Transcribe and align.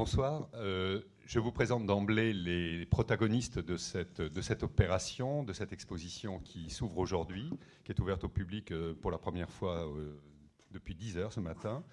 Bonsoir. 0.00 0.48
Euh, 0.54 1.02
je 1.26 1.38
vous 1.38 1.52
présente 1.52 1.84
d'emblée 1.84 2.32
les 2.32 2.86
protagonistes 2.86 3.58
de 3.58 3.76
cette, 3.76 4.62
opération, 4.62 5.44
de 5.44 5.52
cette 5.52 5.74
exposition 5.74 6.38
qui 6.38 6.70
s'ouvre 6.70 6.96
aujourd'hui, 6.96 7.50
qui 7.84 7.92
est 7.92 8.00
ouverte 8.00 8.24
au 8.24 8.30
public 8.30 8.72
euh, 8.72 8.94
pour 8.94 9.10
la 9.10 9.18
première 9.18 9.50
fois 9.50 9.86
euh, 9.86 10.18
depuis 10.70 10.94
10 10.94 11.18
heures 11.18 11.32
ce 11.34 11.40
matin. 11.40 11.84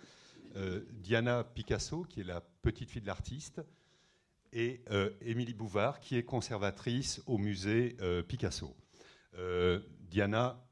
Diana 0.93 1.43
Picasso, 1.43 2.05
qui 2.07 2.21
est 2.21 2.23
la 2.23 2.39
petite 2.61 2.89
fille 2.89 3.01
de 3.01 3.07
l'artiste, 3.07 3.61
et 4.53 4.85
Émilie 5.19 5.53
Bouvard, 5.53 5.99
qui 5.99 6.15
est 6.15 6.23
conservatrice 6.23 7.21
au 7.27 7.37
musée 7.37 7.97
Picasso. 8.29 8.73
Diana 9.99 10.65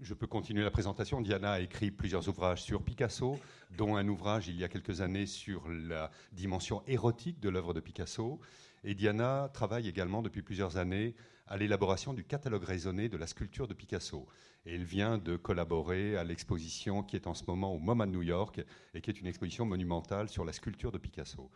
je 0.00 0.14
peux 0.14 0.26
continuer 0.26 0.62
la 0.62 0.70
présentation. 0.70 1.20
Diana 1.20 1.52
a 1.52 1.60
écrit 1.60 1.90
plusieurs 1.90 2.28
ouvrages 2.28 2.62
sur 2.62 2.82
Picasso, 2.82 3.38
dont 3.76 3.96
un 3.96 4.06
ouvrage 4.08 4.48
il 4.48 4.56
y 4.56 4.64
a 4.64 4.68
quelques 4.68 5.00
années 5.00 5.26
sur 5.26 5.68
la 5.68 6.10
dimension 6.32 6.82
érotique 6.86 7.40
de 7.40 7.48
l'œuvre 7.48 7.74
de 7.74 7.80
Picasso. 7.80 8.40
Et 8.82 8.94
Diana 8.94 9.50
travaille 9.52 9.88
également 9.88 10.22
depuis 10.22 10.42
plusieurs 10.42 10.76
années 10.76 11.14
à 11.46 11.56
l'élaboration 11.56 12.12
du 12.12 12.24
catalogue 12.24 12.64
raisonné 12.64 13.08
de 13.08 13.16
la 13.16 13.26
sculpture 13.26 13.68
de 13.68 13.74
Picasso. 13.74 14.26
Et 14.66 14.74
elle 14.74 14.84
vient 14.84 15.18
de 15.18 15.36
collaborer 15.36 16.16
à 16.16 16.24
l'exposition 16.24 17.02
qui 17.02 17.16
est 17.16 17.26
en 17.26 17.34
ce 17.34 17.44
moment 17.46 17.72
au 17.72 17.78
MoMA 17.78 18.06
de 18.06 18.12
New 18.12 18.22
York 18.22 18.62
et 18.94 19.00
qui 19.00 19.10
est 19.10 19.20
une 19.20 19.26
exposition 19.26 19.64
monumentale 19.64 20.28
sur 20.28 20.44
la 20.44 20.52
sculpture 20.52 20.92
de 20.92 20.98
Picasso. 20.98 21.50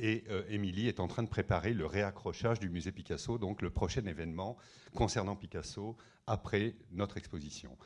Et 0.00 0.24
euh, 0.30 0.42
Émilie 0.48 0.88
est 0.88 1.00
en 1.00 1.08
train 1.08 1.24
de 1.24 1.28
préparer 1.28 1.74
le 1.74 1.84
réaccrochage 1.84 2.60
du 2.60 2.68
musée 2.68 2.92
Picasso, 2.92 3.38
donc 3.38 3.62
le 3.62 3.70
prochain 3.70 4.04
événement 4.06 4.56
concernant 4.94 5.34
Picasso 5.34 5.96
après 6.26 6.76
notre 6.92 7.16
exposition. 7.16 7.76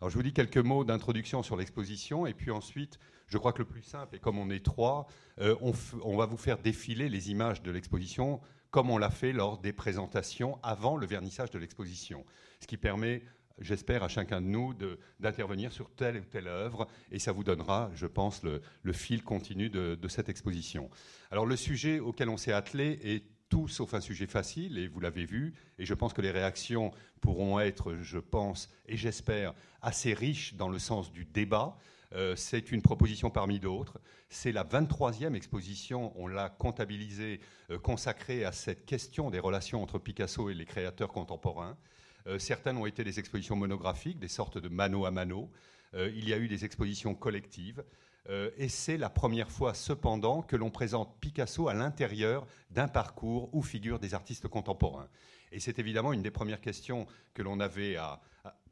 Alors 0.00 0.10
je 0.10 0.16
vous 0.16 0.22
dis 0.22 0.32
quelques 0.32 0.58
mots 0.58 0.84
d'introduction 0.84 1.42
sur 1.42 1.56
l'exposition 1.56 2.26
et 2.26 2.34
puis 2.34 2.50
ensuite, 2.50 2.98
je 3.26 3.38
crois 3.38 3.52
que 3.52 3.58
le 3.58 3.64
plus 3.64 3.82
simple, 3.82 4.14
et 4.14 4.18
comme 4.20 4.38
on 4.38 4.50
est 4.50 4.64
trois, 4.64 5.06
euh, 5.40 5.56
on, 5.60 5.72
on, 6.02 6.16
va 6.16 6.26
vous 6.26 6.36
faire 6.36 6.58
défiler 6.58 7.08
les 7.08 7.30
images 7.30 7.62
de 7.62 7.70
l'exposition 7.70 8.40
comme 8.70 8.90
on 8.90 8.98
l'a 8.98 9.10
fait 9.10 9.32
lors 9.32 9.58
des 9.58 9.72
présentations 9.72 10.58
avant 10.62 10.96
le 10.96 11.06
vernissage 11.06 11.50
de 11.50 11.58
l'exposition, 11.58 12.24
ce 12.60 12.66
qui 12.66 12.76
permet 12.76 13.22
j'espère, 13.58 14.02
à 14.02 14.08
chacun 14.08 14.40
de 14.40 14.46
nous 14.46 14.74
d'intervenir 15.20 15.72
sur 15.72 15.90
telle 15.90 16.18
ou 16.18 16.24
telle 16.24 16.48
œuvre, 16.48 16.86
et 17.10 17.18
ça 17.18 17.32
vous 17.32 17.44
donnera, 17.44 17.90
je 17.94 18.06
pense, 18.06 18.42
le, 18.42 18.92
fil 18.92 19.22
continu 19.22 19.70
de, 19.70 20.08
cette 20.08 20.28
exposition. 20.28 20.90
Alors 21.30 21.46
le 21.46 21.56
sujet 21.56 21.98
auquel 21.98 22.28
on 22.28 22.36
s'est 22.36 22.52
attelé 22.52 22.98
est 23.02 23.24
tout 23.48 23.68
sauf 23.68 23.94
un 23.94 24.00
sujet 24.00 24.26
facile, 24.26 24.78
et 24.78 24.88
vous 24.88 25.00
l'avez 25.00 25.24
vu, 25.24 25.54
et 25.78 25.86
je 25.86 25.94
pense 25.94 26.12
que 26.12 26.20
les 26.20 26.30
réactions 26.30 26.92
pourront 27.20 27.60
être, 27.60 27.94
je 27.94 28.18
pense, 28.18 28.68
et 28.86 28.96
j'espère, 28.96 29.54
assez 29.82 30.14
riches 30.14 30.54
dans 30.54 30.68
le 30.68 30.78
sens 30.78 31.12
du 31.12 31.24
débat. 31.24 31.76
Euh, 32.12 32.36
c'est 32.36 32.70
une 32.72 32.82
proposition 32.82 33.30
parmi 33.30 33.58
d'autres. 33.58 34.00
C'est 34.28 34.52
la 34.52 34.64
23e 34.64 35.34
exposition, 35.34 36.12
on 36.16 36.26
l'a 36.26 36.48
comptabilisée, 36.48 37.40
euh, 37.70 37.78
consacrée 37.78 38.44
à 38.44 38.52
cette 38.52 38.86
question 38.86 39.30
des 39.30 39.38
relations 39.38 39.82
entre 39.82 39.98
Picasso 39.98 40.50
et 40.50 40.54
les 40.54 40.64
créateurs 40.64 41.12
contemporains. 41.12 41.76
Euh, 42.26 42.38
certaines 42.38 42.76
ont 42.76 42.86
été 42.86 43.04
des 43.04 43.18
expositions 43.18 43.56
monographiques, 43.56 44.18
des 44.18 44.28
sortes 44.28 44.58
de 44.58 44.68
mano 44.68 45.04
à 45.04 45.10
mano. 45.10 45.50
Euh, 45.94 46.10
il 46.14 46.28
y 46.28 46.32
a 46.32 46.38
eu 46.38 46.48
des 46.48 46.64
expositions 46.64 47.14
collectives. 47.14 47.84
Euh, 48.28 48.50
et 48.56 48.68
c'est 48.68 48.96
la 48.96 49.08
première 49.08 49.50
fois, 49.50 49.74
cependant, 49.74 50.42
que 50.42 50.56
l'on 50.56 50.70
présente 50.70 51.16
Picasso 51.20 51.68
à 51.68 51.74
l'intérieur 51.74 52.46
d'un 52.70 52.88
parcours 52.88 53.48
où 53.54 53.62
figurent 53.62 54.00
des 54.00 54.14
artistes 54.14 54.48
contemporains. 54.48 55.08
Et 55.52 55.60
c'est 55.60 55.78
évidemment 55.78 56.12
une 56.12 56.22
des 56.22 56.32
premières 56.32 56.60
questions 56.60 57.06
que 57.34 57.42
l'on 57.42 57.60
avait 57.60 57.96
à, 57.96 58.20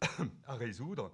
résoudre. 0.48 1.12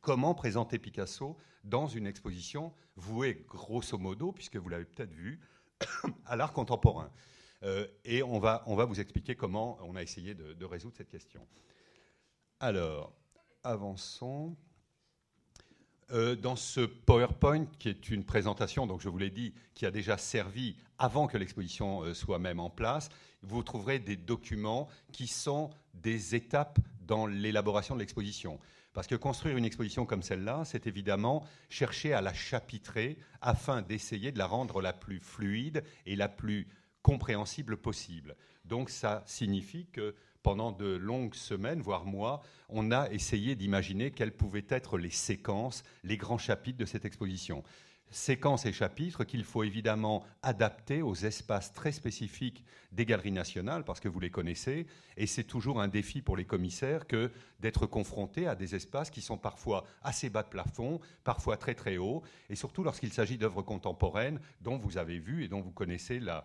Comment 0.00 0.34
présenter 0.34 0.78
Picasso 0.78 1.36
dans 1.62 1.86
une 1.86 2.06
exposition 2.06 2.72
vouée, 2.96 3.44
grosso 3.48 3.96
modo, 3.98 4.32
puisque 4.32 4.56
vous 4.56 4.68
l'avez 4.68 4.86
peut-être 4.86 5.12
vu, 5.12 5.40
à 6.26 6.34
l'art 6.34 6.52
contemporain? 6.52 7.10
Et 8.04 8.22
on 8.22 8.38
va, 8.38 8.62
on 8.66 8.74
va 8.74 8.86
vous 8.86 9.00
expliquer 9.00 9.34
comment 9.34 9.78
on 9.82 9.94
a 9.96 10.02
essayé 10.02 10.34
de, 10.34 10.64
résoudre 10.64 10.96
cette 10.96 11.10
question. 11.10 11.46
Alors, 12.58 13.12
avançons. 13.62 14.56
Euh, 16.12 16.34
dans 16.34 16.56
ce 16.56 16.80
PowerPoint, 16.80 17.66
qui 17.78 17.88
est 17.88 18.10
une 18.10 18.24
présentation, 18.24 18.88
donc 18.88 19.00
je 19.00 19.08
vous 19.08 19.18
l'ai 19.18 19.30
dit, 19.30 19.54
qui 19.74 19.86
a 19.86 19.92
déjà 19.92 20.18
servi 20.18 20.74
avant 20.98 21.28
que 21.28 21.38
l'exposition 21.38 22.02
euh, 22.02 22.14
soit 22.14 22.40
même 22.40 22.58
en 22.58 22.68
place, 22.68 23.10
vous 23.42 23.62
trouverez 23.62 24.00
des 24.00 24.16
documents 24.16 24.88
qui 25.12 25.28
sont 25.28 25.70
des 25.94 26.34
étapes 26.34 26.80
dans 27.02 27.26
l'élaboration 27.26 27.94
de 27.94 28.00
l'exposition. 28.00 28.58
Parce 28.92 29.06
que 29.06 29.14
construire 29.14 29.56
une 29.56 29.64
exposition 29.64 30.04
comme 30.04 30.22
celle-là, 30.22 30.64
c'est 30.64 30.88
évidemment 30.88 31.46
chercher 31.68 32.12
à 32.12 32.20
la 32.20 32.34
chapitrer 32.34 33.16
afin 33.40 33.80
d'essayer 33.80 34.32
de 34.32 34.38
la 34.38 34.46
rendre 34.46 34.82
la 34.82 34.92
plus 34.92 35.20
fluide 35.20 35.84
et 36.06 36.16
la 36.16 36.28
plus 36.28 36.66
compréhensible 37.02 37.76
possible. 37.76 38.36
Donc 38.64 38.90
ça 38.90 39.22
signifie 39.26 39.86
que 39.86 40.14
pendant 40.42 40.72
de 40.72 40.96
longues 40.96 41.34
semaines, 41.34 41.80
voire 41.80 42.06
mois, 42.06 42.42
on 42.68 42.92
a 42.92 43.10
essayé 43.10 43.56
d'imaginer 43.56 44.10
quelles 44.10 44.32
pouvaient 44.32 44.66
être 44.68 44.96
les 44.96 45.10
séquences, 45.10 45.82
les 46.02 46.16
grands 46.16 46.38
chapitres 46.38 46.78
de 46.78 46.86
cette 46.86 47.04
exposition 47.04 47.62
séquences 48.10 48.66
et 48.66 48.72
chapitres 48.72 49.24
qu'il 49.24 49.44
faut 49.44 49.62
évidemment 49.62 50.24
adapter 50.42 51.02
aux 51.02 51.14
espaces 51.14 51.72
très 51.72 51.92
spécifiques 51.92 52.64
des 52.92 53.06
galeries 53.06 53.30
nationales, 53.30 53.84
parce 53.84 54.00
que 54.00 54.08
vous 54.08 54.18
les 54.18 54.30
connaissez, 54.30 54.86
et 55.16 55.26
c'est 55.26 55.44
toujours 55.44 55.80
un 55.80 55.88
défi 55.88 56.22
pour 56.22 56.36
les 56.36 56.44
commissaires 56.44 57.06
que 57.06 57.30
d'être 57.60 57.86
confrontés 57.86 58.48
à 58.48 58.56
des 58.56 58.74
espaces 58.74 59.10
qui 59.10 59.20
sont 59.20 59.38
parfois 59.38 59.84
assez 60.02 60.28
bas 60.28 60.42
de 60.42 60.48
plafond, 60.48 61.00
parfois 61.22 61.56
très 61.56 61.74
très 61.74 61.98
hauts, 61.98 62.22
et 62.48 62.56
surtout 62.56 62.82
lorsqu'il 62.82 63.12
s'agit 63.12 63.38
d'œuvres 63.38 63.62
contemporaines 63.62 64.40
dont 64.60 64.76
vous 64.76 64.98
avez 64.98 65.18
vu 65.18 65.44
et 65.44 65.48
dont 65.48 65.60
vous 65.60 65.70
connaissez 65.70 66.20
la, 66.20 66.44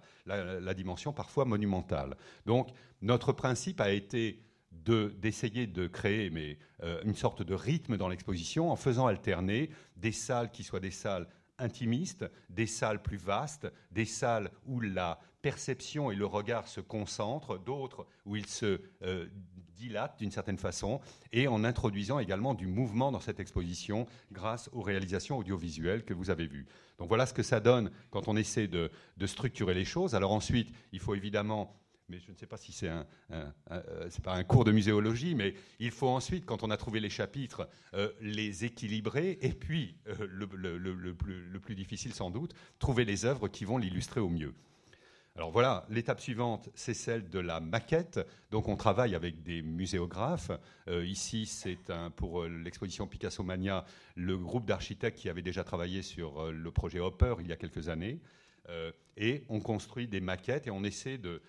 dimension 0.76 1.14
parfois 1.14 1.46
monumentale. 1.46 2.16
Donc 2.46 2.70
notre 3.02 3.32
principe 3.32 3.82
a 3.82 3.92
été 3.92 4.42
d'essayer 4.72 5.68
de, 5.68 5.88
créer 5.88 6.30
mais, 6.30 6.58
euh, 6.84 7.02
une 7.06 7.16
sorte 7.16 7.42
de 7.42 7.54
rythme 7.56 7.98
dans 7.98 8.10
l'exposition 8.10 8.72
en 8.72 8.76
faisant 8.76 9.08
alterner 9.08 9.70
des 9.96 10.12
salles 10.12 10.52
qui 10.52 10.64
soient 10.64 10.82
des 10.82 10.92
salles 10.92 11.28
intimistes, 11.58 12.26
des 12.50 12.68
salles 12.68 13.02
plus 13.02 13.18
vastes, 13.18 13.72
des 13.92 14.06
salles 14.06 14.52
où 14.66 14.80
la 14.80 15.20
perception 15.42 16.12
et 16.12 16.16
le 16.16 16.26
regard 16.26 16.68
se 16.68 16.82
concentrent, 16.82 17.60
d'autres 17.60 18.08
où 18.26 18.36
ils 18.36 18.48
se 18.48 18.82
euh, 19.04 19.28
dilatent 19.76 20.18
d'une 20.18 20.32
certaine 20.32 20.58
façon, 20.58 21.00
et 21.32 21.48
en 21.48 21.64
introduisant 21.64 22.20
également 22.20 22.54
du 22.54 22.68
mouvement 22.68 23.12
dans 23.12 23.20
cette 23.20 23.40
exposition 23.40 24.08
grâce 24.32 24.70
aux 24.74 24.82
réalisations 24.82 25.38
audiovisuelles 25.38 26.04
que 26.04 26.14
vous 26.14 26.30
avez 26.30 26.48
vues. 26.48 26.66
Donc 26.98 27.10
voilà 27.10 27.26
ce 27.26 27.34
que 27.34 27.44
ça 27.44 27.60
donne 27.60 27.92
quand 28.10 28.28
on 28.28 28.36
essaie 28.36 28.68
de 28.68 28.90
structurer 29.26 29.74
les 29.74 29.86
choses. 29.86 30.16
Alors 30.16 30.32
ensuite, 30.32 30.74
il 30.94 31.00
faut 31.00 31.14
évidemment 31.14 31.76
mais 32.10 32.20
je 32.20 32.32
ne 32.32 32.36
sais 32.36 32.46
pas 32.46 32.58
si 32.58 32.72
c'est 32.72 32.88
un, 32.88 33.06
euh, 33.32 34.10
pas 34.24 34.34
un 34.34 34.44
cours 34.44 34.64
de 34.64 34.72
muséologie, 34.72 35.36
mais 35.36 35.56
il 35.80 35.92
faut 35.92 36.08
ensuite, 36.08 36.46
quand 36.46 36.64
on 36.64 36.70
a 36.70 36.78
trouvé 36.78 37.00
les 37.00 37.10
chapitres, 37.10 37.68
euh, 37.94 38.12
les 38.22 38.66
équilibrer, 38.66 39.38
et 39.42 39.54
puis, 39.54 39.96
euh, 40.08 40.28
le, 40.30 40.48
plus, 40.48 41.50
le, 41.52 41.60
plus, 41.60 41.76
difficile 41.76 42.14
sans 42.14 42.30
doute, 42.30 42.54
trouver 42.80 43.06
les 43.06 43.26
œuvres 43.26 43.48
qui 43.48 43.66
vont 43.66 43.78
l'illustrer 43.78 44.20
au 44.20 44.30
mieux. 44.30 44.54
Alors 45.36 45.52
voilà, 45.52 45.86
l'étape 45.90 46.22
suivante, 46.22 46.70
c'est 46.76 46.94
celle 46.94 47.30
de 47.30 47.40
la 47.40 47.60
maquette. 47.60 48.22
Donc 48.52 48.70
on 48.70 48.78
travaille 48.78 49.16
avec 49.16 49.44
des 49.44 49.62
muséographes. 49.62 50.52
ici, 50.88 51.46
c'est 51.46 51.78
pour 52.16 52.46
l'exposition 52.46 53.06
Picasso 53.06 53.44
Mania, 53.44 53.84
le 54.16 54.38
groupe 54.38 54.66
d'architectes 54.66 55.18
qui 55.18 55.28
avait 55.28 55.42
déjà 55.42 55.66
travaillé 55.66 56.04
sur 56.04 56.54
le 56.54 56.72
projet 56.72 57.02
Hopper 57.02 57.36
il 57.42 57.48
y 57.48 57.52
a 57.52 57.58
quelques 57.58 57.90
années. 57.90 58.22
Euh, 58.70 58.92
et 59.18 59.44
on 59.48 59.60
construit 59.60 60.08
des 60.08 60.20
maquettes 60.20 60.68
et 60.68 60.72
on 60.72 60.84
essaie 60.84 61.18
de, 61.18 61.42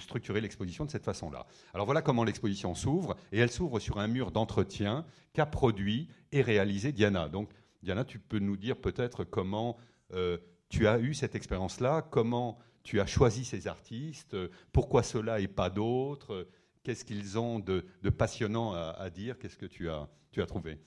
structurer 0.00 0.40
l'exposition 0.40 0.84
de 0.84 0.90
cette 0.90 1.04
façon-là. 1.04 1.46
Alors 1.74 1.86
voilà 1.86 2.02
comment 2.02 2.24
l'exposition 2.24 2.74
s'ouvre, 2.74 3.16
et 3.30 3.38
elle 3.38 3.50
s'ouvre 3.50 3.78
sur 3.78 3.98
un 3.98 4.08
mur 4.08 4.32
d'entretien 4.32 5.04
qu'a 5.32 5.46
produit 5.46 6.08
et 6.32 6.42
réalisé 6.42 6.92
Diana. 6.92 7.28
Donc 7.28 7.50
Diana, 7.82 8.04
tu 8.04 8.18
peux 8.18 8.40
nous 8.40 8.56
dire 8.56 8.76
peut-être 8.76 9.24
comment 9.24 9.76
euh, 10.12 10.38
tu 10.68 10.88
as 10.88 10.98
eu 10.98 11.14
cette 11.14 11.34
expérience-là, 11.34 12.02
comment 12.02 12.58
tu 12.82 13.00
as 13.00 13.06
choisi 13.06 13.44
ces 13.44 13.68
artistes, 13.68 14.36
pourquoi 14.72 15.04
cela 15.04 15.38
et 15.38 15.46
pas 15.46 15.70
d'autres, 15.70 16.48
qu'est-ce 16.82 17.04
qu'ils 17.04 17.38
ont 17.38 17.60
de, 17.60 17.84
passionnant 18.10 18.72
à, 18.72 18.96
à 18.98 19.08
dire, 19.08 19.38
qu'est-ce 19.38 19.56
que 19.56 19.66
tu 19.66 19.88
as, 19.88 20.08
tu 20.32 20.42
as 20.42 20.46
trouvé? 20.46 20.78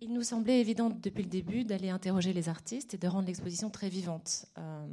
Il 0.00 0.12
nous 0.12 0.22
semblait 0.22 0.60
évident 0.60 0.90
depuis 0.90 1.22
le 1.22 1.28
début 1.28 1.64
d'aller 1.64 1.90
interroger 1.90 2.32
les 2.32 2.48
artistes 2.48 2.94
et 2.94 2.98
de 2.98 3.08
rendre 3.08 3.26
l'exposition 3.26 3.70
très 3.70 3.88
vivante 3.88 4.46
euh, 4.56 4.86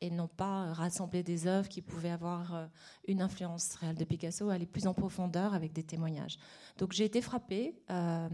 et 0.00 0.10
non 0.10 0.28
pas 0.28 0.72
rassembler 0.72 1.22
des 1.22 1.46
œuvres 1.46 1.68
qui 1.68 1.82
pouvaient 1.82 2.10
avoir 2.10 2.54
euh, 2.54 2.66
une 3.08 3.22
influence 3.22 3.74
réelle 3.74 3.96
de 3.96 4.04
Picasso, 4.04 4.50
aller 4.50 4.66
plus 4.66 4.86
en 4.86 4.94
profondeur 4.94 5.54
avec 5.54 5.72
des 5.72 5.82
témoignages. 5.82 6.38
Donc 6.78 6.92
j'ai 6.92 7.04
été 7.04 7.20
frappée 7.20 7.74
euh, 7.90 8.28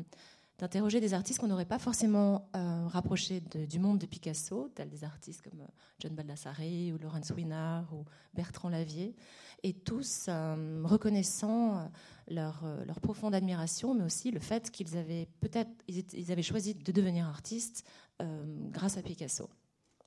d'interroger 0.59 1.01
des 1.01 1.15
artistes 1.15 1.41
qu'on 1.41 1.47
n'aurait 1.47 1.65
pas 1.65 1.79
forcément 1.79 2.51
rapprochés 2.89 3.41
du 3.41 3.79
monde 3.79 3.99
de 3.99 4.07
Picasso, 4.07 4.71
tels 4.75 4.91
des 4.91 5.05
artistes 5.05 5.43
comme 5.43 5.67
John 6.01 6.15
Baldassare 6.15 6.61
ou 6.93 6.99
Laurence 6.99 7.31
Wiener 7.31 7.83
ou 7.93 8.05
Bertrand 8.35 8.69
Lavier, 8.69 9.15
et 9.63 9.73
tous 9.73 10.29
reconnaissant 10.85 11.89
euh, 12.31 12.85
leur, 12.85 13.01
profonde 13.01 13.35
admiration, 13.35 13.95
mais 13.95 14.05
aussi 14.05 14.31
le 14.31 14.41
fait 14.41 14.71
qu'ils 14.71 14.97
avaient 14.97 15.29
peut-être 15.41 15.71
ils, 15.87 16.33
avaient 16.33 16.43
choisi 16.43 16.75
de 16.75 16.93
devenir 16.93 17.27
artistes 17.27 17.85
euh, 18.21 18.45
grâce 18.71 18.97
à 18.97 19.03
Picasso. 19.03 19.49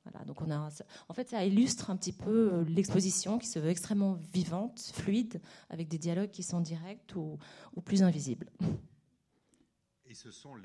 Voilà, 0.04 0.26
donc 0.26 0.42
on 0.42 0.50
a, 0.50 0.70
en 1.10 1.14
fait, 1.14 1.30
ça 1.30 1.46
illustre 1.46 1.92
un 1.92 1.96
petit 1.96 2.12
peu 2.12 2.54
euh, 2.54 2.64
l'exposition 2.66 3.38
qui 3.38 3.48
se 3.48 3.60
veut 3.60 3.70
extrêmement 3.70 4.18
vivante, 4.34 4.92
fluide, 4.94 5.42
avec 5.70 5.88
des 5.90 6.00
dialogues 6.00 6.32
qui 6.32 6.44
sont 6.44 6.60
directs 6.60 7.16
ou 7.16 7.38
plus 7.82 8.02
invisibles. 8.04 8.50
Et 10.12 10.14
ce 10.14 10.30
sont 10.30 10.56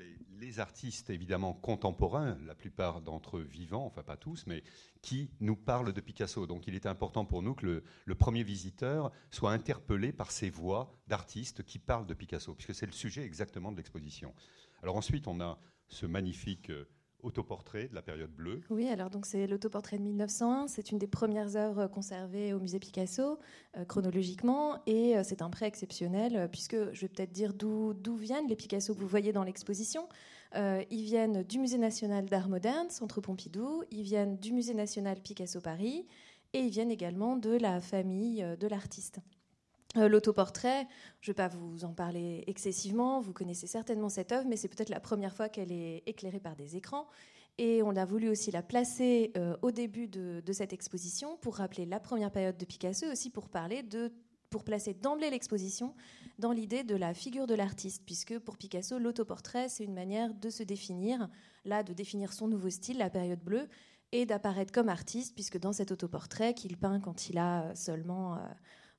les, 0.41 0.59
artistes 0.59 1.09
évidemment 1.09 1.53
contemporains, 1.53 2.37
la 2.45 2.53
plupart 2.53 2.99
d'entre 2.99 3.37
eux 3.37 3.47
vivants, 3.49 3.85
enfin 3.85 4.03
pas 4.03 4.17
tous, 4.17 4.45
mais 4.45 4.61
qui 5.01 5.29
nous 5.39 5.55
parlent 5.55 5.93
de 5.93 6.01
Picasso. 6.01 6.45
Donc 6.45 6.67
il 6.67 6.75
était 6.75 6.89
important 6.89 7.23
pour 7.23 7.41
nous 7.41 7.55
que 7.55 7.65
le, 7.65 7.83
le 8.03 8.15
premier 8.15 8.43
visiteur 8.43 9.09
soit 9.31 9.53
interpellé 9.53 10.11
par 10.11 10.31
ces 10.31 10.49
voix 10.49 10.93
d'artistes 11.07 11.63
qui 11.63 11.79
parlent 11.79 12.05
de 12.05 12.13
Picasso, 12.13 12.55
puisque 12.55 12.75
c'est 12.75 12.87
le 12.87 12.91
sujet 12.91 13.23
exactement 13.23 13.71
de 13.71 13.77
l'exposition. 13.77 14.35
Alors 14.83 14.97
ensuite, 14.97 15.29
on 15.29 15.39
a 15.39 15.57
ce 15.87 16.05
magnifique 16.05 16.69
euh, 16.69 16.85
autoportrait 17.23 17.87
de 17.87 17.95
la 17.95 18.01
période 18.01 18.31
bleue. 18.31 18.61
Oui, 18.69 18.87
alors 18.87 19.09
donc 19.09 19.25
c'est 19.25 19.47
l'autoportrait 19.47 19.97
de 19.97 20.03
1901. 20.03 20.67
C'est 20.67 20.91
une 20.91 20.97
des 20.97 21.07
premières 21.07 21.55
œuvres 21.55 21.87
conservées 21.87 22.53
au 22.53 22.59
musée 22.59 22.79
Picasso 22.79 23.39
euh, 23.75 23.85
chronologiquement, 23.85 24.81
et 24.85 25.17
euh, 25.17 25.23
c'est 25.23 25.41
un 25.41 25.49
prêt 25.49 25.67
exceptionnel 25.67 26.35
euh, 26.35 26.47
puisque 26.47 26.75
je 26.93 27.01
vais 27.01 27.07
peut-être 27.07 27.31
dire 27.31 27.53
d'où 27.53 27.93
viennent 28.15 28.47
les 28.47 28.55
Picasso 28.55 28.93
que 28.93 28.99
vous 28.99 29.07
voyez 29.07 29.33
dans 29.33 29.43
l'exposition. 29.43 30.07
ils 30.55 31.03
viennent 31.03 31.43
du 31.43 31.59
Musée 31.59 31.77
national 31.77 32.25
d'art 32.25 32.49
moderne, 32.49 32.89
Centre 32.89 33.21
Pompidou. 33.21 33.83
Ils 33.91 34.03
viennent 34.03 34.37
du 34.37 34.53
Musée 34.53 34.73
national 34.73 35.19
Picasso 35.19 35.59
Paris, 35.61 36.05
et 36.53 36.59
ils 36.59 36.69
viennent 36.69 36.91
également 36.91 37.35
de 37.35 37.51
la 37.57 37.81
famille 37.81 38.45
de 38.59 38.67
l'artiste. 38.67 39.19
Euh, 39.97 40.07
l'autoportrait, 40.07 40.87
je 41.21 41.31
ne 41.31 41.33
vais 41.33 41.35
pas 41.35 41.47
vous 41.47 41.85
en 41.85 41.93
parler 41.93 42.43
excessivement, 42.47 43.19
vous 43.19 43.33
connaissez 43.33 43.67
certainement 43.67 44.09
cette 44.09 44.31
œuvre, 44.31 44.47
mais 44.47 44.55
c'est 44.55 44.67
peut-être 44.67 44.89
la 44.89 44.99
première 44.99 45.33
fois 45.33 45.49
qu'elle 45.49 45.71
est 45.71 46.03
éclairée 46.05 46.39
par 46.39 46.55
des 46.55 46.75
écrans. 46.75 47.07
Et 47.57 47.81
on 47.81 47.95
a 47.95 48.05
voulu 48.05 48.29
aussi 48.29 48.51
la 48.51 48.61
placer 48.61 49.31
euh, 49.35 49.57
au 49.63 49.71
début 49.71 50.07
de, 50.07 50.41
cette 50.51 50.73
exposition 50.73 51.37
pour 51.37 51.55
rappeler 51.55 51.85
la 51.85 51.99
première 51.99 52.31
période 52.31 52.57
de 52.57 52.65
Picasso, 52.65 53.07
aussi 53.11 53.31
pour 53.31 53.49
parler 53.49 53.81
de, 53.81 54.13
pour 54.51 54.63
placer 54.63 54.93
d'emblée 54.93 55.31
l'exposition 55.31 55.95
dans 56.37 56.51
l'idée 56.51 56.83
de 56.83 56.95
la 56.95 57.15
figure 57.15 57.47
de 57.47 57.55
l'artiste, 57.55 58.03
puisque 58.05 58.37
pour 58.37 58.57
Picasso, 58.57 58.99
l'autoportrait, 58.99 59.69
c'est 59.69 59.85
une 59.85 59.95
manière 59.95 60.35
de 60.35 60.51
se 60.51 60.61
définir, 60.61 61.29
là, 61.65 61.81
de 61.81 61.93
définir 61.93 62.31
son 62.31 62.47
nouveau 62.47 62.69
style, 62.69 62.99
la 62.99 63.09
période 63.09 63.39
bleue, 63.39 63.67
et 64.11 64.27
d'apparaître 64.27 64.71
comme 64.71 64.87
artiste, 64.87 65.33
puisque 65.33 65.57
dans 65.57 65.73
cet 65.73 65.91
autoportrait 65.91 66.53
qu'il 66.53 66.77
peint 66.77 66.99
quand 66.99 67.29
il 67.29 67.39
a 67.39 67.73
seulement 67.73 68.35
euh, 68.35 68.39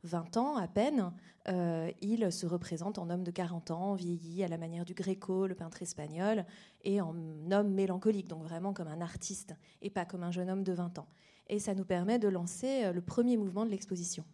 20 0.05 0.37
ans 0.37 0.57
à 0.57 0.69
peine, 0.69 1.13
euh, 1.49 1.91
il 2.01 2.31
se 2.31 2.47
représente 2.47 2.99
en 2.99 3.11
homme 3.11 3.25
de 3.25 3.31
40 3.31 3.71
ans, 3.71 3.95
vieilli 3.95 4.45
à 4.45 4.49
la 4.49 4.59
manière 4.59 4.85
du 4.85 4.95
Gréco, 4.95 5.47
le 5.47 5.55
peintre 5.55 5.83
espagnol, 5.83 6.45
et 6.85 7.01
en 7.01 7.15
homme 7.51 7.73
mélancolique, 7.73 8.29
donc 8.29 8.43
vraiment 8.43 8.73
comme 8.73 8.89
un 8.89 9.01
artiste, 9.01 9.55
et 9.83 9.91
pas 9.91 10.05
comme 10.05 10.23
un 10.23 10.31
jeune 10.31 10.51
homme 10.51 10.63
de 10.63 10.73
20 10.73 10.99
ans. 10.99 11.09
Et 11.49 11.59
ça 11.59 11.75
nous 11.75 11.85
permet 11.85 12.19
de 12.19 12.29
lancer 12.29 12.85
euh, 12.85 12.93
le 12.93 13.01
premier 13.01 13.37
mouvement 13.37 13.65
de 13.65 13.71
l'exposition. 13.71 14.25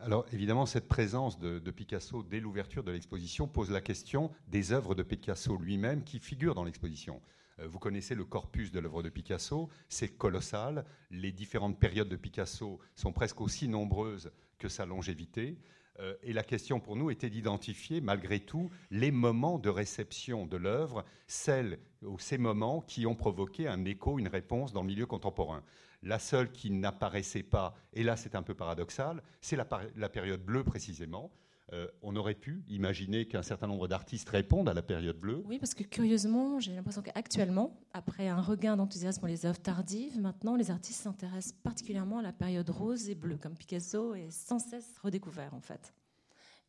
Alors 0.00 0.26
évidemment, 0.32 0.66
cette 0.66 0.86
présence 0.86 1.40
de, 1.40 1.58
Picasso 1.70 2.22
dès 2.22 2.38
l'ouverture 2.38 2.84
de 2.84 2.92
l'exposition 2.92 3.48
pose 3.48 3.70
la 3.70 3.80
question 3.80 4.30
des 4.46 4.72
œuvres 4.72 4.94
de 4.94 5.02
Picasso 5.02 5.56
lui-même 5.56 6.04
qui 6.04 6.20
figurent 6.20 6.54
dans 6.54 6.62
l'exposition. 6.62 7.20
Euh, 7.58 7.66
vous 7.66 7.80
connaissez 7.80 8.14
le 8.14 8.24
corpus 8.24 8.70
de 8.70 8.78
l'œuvre 8.78 9.02
de 9.02 9.08
Picasso, 9.08 9.68
c'est 9.88 10.08
colossal. 10.08 10.84
Les 11.10 11.32
différentes 11.32 11.80
périodes 11.80 12.08
de 12.08 12.16
Picasso 12.16 12.78
sont 12.94 13.12
presque 13.12 13.40
aussi 13.40 13.68
nombreuses 13.68 14.30
que 14.58 14.68
sa 14.68 14.86
longévité. 14.86 15.58
Euh, 16.00 16.14
et 16.22 16.32
la 16.32 16.42
question 16.42 16.80
pour 16.80 16.96
nous 16.96 17.10
était 17.10 17.30
d'identifier, 17.30 18.00
malgré 18.00 18.40
tout, 18.40 18.70
les 18.90 19.10
moments 19.10 19.58
de 19.58 19.68
réception 19.68 20.46
de 20.46 20.56
l'œuvre, 20.56 21.04
celles 21.26 21.78
ou 22.02 22.18
ces 22.18 22.38
moments 22.38 22.82
qui 22.82 23.06
ont 23.06 23.16
provoqué 23.16 23.66
un 23.66 23.84
écho, 23.84 24.18
une 24.18 24.28
réponse 24.28 24.72
dans 24.72 24.82
le 24.82 24.88
milieu 24.88 25.06
contemporain. 25.06 25.62
La 26.02 26.20
seule 26.20 26.52
qui 26.52 26.70
n'apparaissait 26.70 27.42
pas, 27.42 27.74
et 27.92 28.04
là 28.04 28.16
c'est 28.16 28.36
un 28.36 28.42
peu 28.42 28.54
paradoxal, 28.54 29.22
c'est 29.40 29.56
la, 29.56 29.66
la 29.96 30.08
période 30.08 30.44
bleue 30.44 30.62
précisément, 30.62 31.32
euh, 31.72 31.86
on 32.02 32.16
aurait 32.16 32.34
pu 32.34 32.64
imaginer 32.68 33.26
qu'un 33.26 33.42
certain 33.42 33.66
nombre 33.66 33.88
d'artistes 33.88 34.28
répondent 34.30 34.68
à 34.68 34.74
la 34.74 34.82
période 34.82 35.18
bleue. 35.18 35.42
Oui, 35.44 35.58
parce 35.58 35.74
que 35.74 35.82
curieusement, 35.82 36.60
j'ai 36.60 36.74
l'impression 36.74 37.02
qu'actuellement, 37.02 37.78
après 37.92 38.28
un 38.28 38.40
regain 38.40 38.76
d'enthousiasme 38.76 39.20
pour 39.20 39.28
les 39.28 39.44
œuvres 39.44 39.60
tardives, 39.60 40.18
maintenant 40.18 40.56
les 40.56 40.70
artistes 40.70 41.02
s'intéressent 41.02 41.52
particulièrement 41.62 42.18
à 42.18 42.22
la 42.22 42.32
période 42.32 42.70
rose 42.70 43.10
et 43.10 43.14
bleue, 43.14 43.36
comme 43.36 43.54
Picasso 43.54 44.14
est 44.14 44.30
sans 44.30 44.58
cesse 44.58 44.96
redécouvert 45.02 45.52
en 45.52 45.60
fait. 45.60 45.92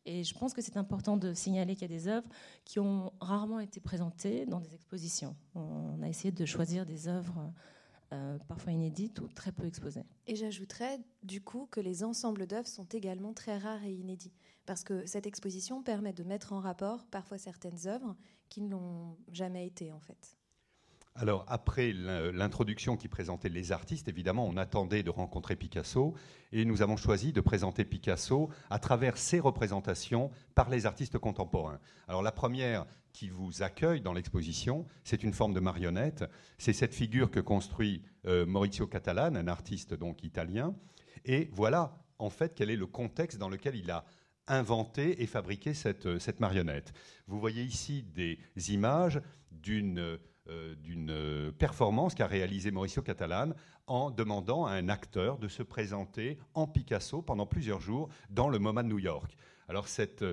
Et 0.06 0.24
je 0.24 0.34
pense 0.34 0.54
que 0.54 0.62
c'est 0.62 0.76
important 0.76 1.16
de 1.16 1.34
signaler 1.34 1.74
qu'il 1.74 1.90
y 1.90 1.94
a 1.94 1.96
des 1.96 2.08
œuvres 2.08 2.28
qui 2.64 2.78
ont 2.78 3.12
rarement 3.20 3.60
été 3.60 3.80
présentées 3.80 4.46
dans 4.46 4.60
des 4.60 4.74
expositions. 4.74 5.36
On 5.54 6.02
a 6.02 6.08
essayé 6.08 6.32
de 6.32 6.44
choisir 6.46 6.86
des 6.86 7.08
œuvres 7.08 7.52
euh, 8.12 8.38
parfois 8.48 8.72
inédites 8.72 9.20
ou 9.20 9.28
très 9.28 9.52
peu 9.52 9.66
exposées. 9.66 10.04
Et 10.26 10.36
j'ajouterais 10.36 11.00
du 11.22 11.42
coup 11.42 11.68
que 11.70 11.80
les 11.80 12.02
ensembles 12.02 12.46
d'œuvres 12.46 12.66
sont 12.66 12.86
également 12.86 13.32
très 13.32 13.56
rares 13.56 13.84
et 13.84 13.92
inédits 13.92 14.32
parce 14.66 14.84
que 14.84 15.06
cette 15.06 15.26
exposition 15.26 15.82
permet 15.82 16.12
de 16.12 16.24
mettre 16.24 16.52
en 16.52 16.60
rapport 16.60 17.06
parfois 17.06 17.38
certaines 17.38 17.86
œuvres 17.86 18.16
qui 18.48 18.60
ne 18.60 18.70
l'ont 18.70 19.16
jamais 19.30 19.66
été 19.66 19.92
en 19.92 20.00
fait. 20.00 20.36
Alors, 21.16 21.44
après 21.48 21.92
l'introduction 21.92 22.96
qui 22.96 23.08
présentait 23.08 23.48
les 23.48 23.72
artistes, 23.72 24.08
évidemment, 24.08 24.46
on 24.46 24.56
attendait 24.56 25.02
de 25.02 25.10
rencontrer 25.10 25.56
Picasso 25.56 26.14
et 26.52 26.64
nous 26.64 26.82
avons 26.82 26.96
choisi 26.96 27.32
de 27.32 27.40
présenter 27.40 27.84
Picasso 27.84 28.48
à 28.70 28.78
travers 28.78 29.18
ses 29.18 29.40
représentations 29.40 30.30
par 30.54 30.70
les 30.70 30.86
artistes 30.86 31.18
contemporains. 31.18 31.80
Alors, 32.06 32.22
la 32.22 32.32
première 32.32 32.86
qui 33.12 33.28
vous 33.28 33.62
accueille 33.62 34.00
dans 34.00 34.12
l'exposition, 34.12 34.86
c'est 35.02 35.24
une 35.24 35.32
forme 35.32 35.52
de 35.52 35.60
marionnette. 35.60 36.24
C'est 36.58 36.72
cette 36.72 36.94
figure 36.94 37.30
que 37.30 37.40
construit 37.40 38.02
euh, 38.26 38.46
Maurizio 38.46 38.86
Catalan, 38.86 39.34
un 39.34 39.48
artiste 39.48 39.94
donc 39.94 40.22
italien. 40.22 40.74
Et 41.24 41.50
voilà, 41.52 41.98
en 42.18 42.30
fait, 42.30 42.54
quel 42.54 42.70
est 42.70 42.76
le 42.76 42.86
contexte 42.86 43.36
dans 43.36 43.48
lequel 43.48 43.74
il 43.74 43.90
a 43.90 44.04
inventé 44.50 45.22
et 45.22 45.26
fabriqué 45.26 45.74
cette, 45.74 46.18
cette 46.18 46.40
marionnette. 46.40 46.92
Vous 47.26 47.40
voyez 47.40 47.62
ici 47.62 48.02
des 48.02 48.38
images 48.72 49.20
d'une 49.50 50.18
euh, 50.50 50.74
d'une 50.76 51.52
performance 51.58 52.14
qu'a 52.14 52.26
réalisée 52.26 52.70
Mauricio 52.70 53.02
Catalan 53.02 53.50
en 53.86 54.10
demandant 54.10 54.64
à 54.64 54.72
un 54.72 54.88
acteur 54.88 55.38
de 55.38 55.48
se 55.48 55.62
présenter 55.62 56.38
en 56.54 56.66
Picasso 56.66 57.22
pendant 57.22 57.46
plusieurs 57.46 57.80
jours 57.80 58.08
dans 58.30 58.48
le 58.48 58.58
MoMA 58.58 58.82
de 58.82 58.88
New 58.88 58.98
York. 58.98 59.36
Alors 59.68 59.86
cette 59.86 60.24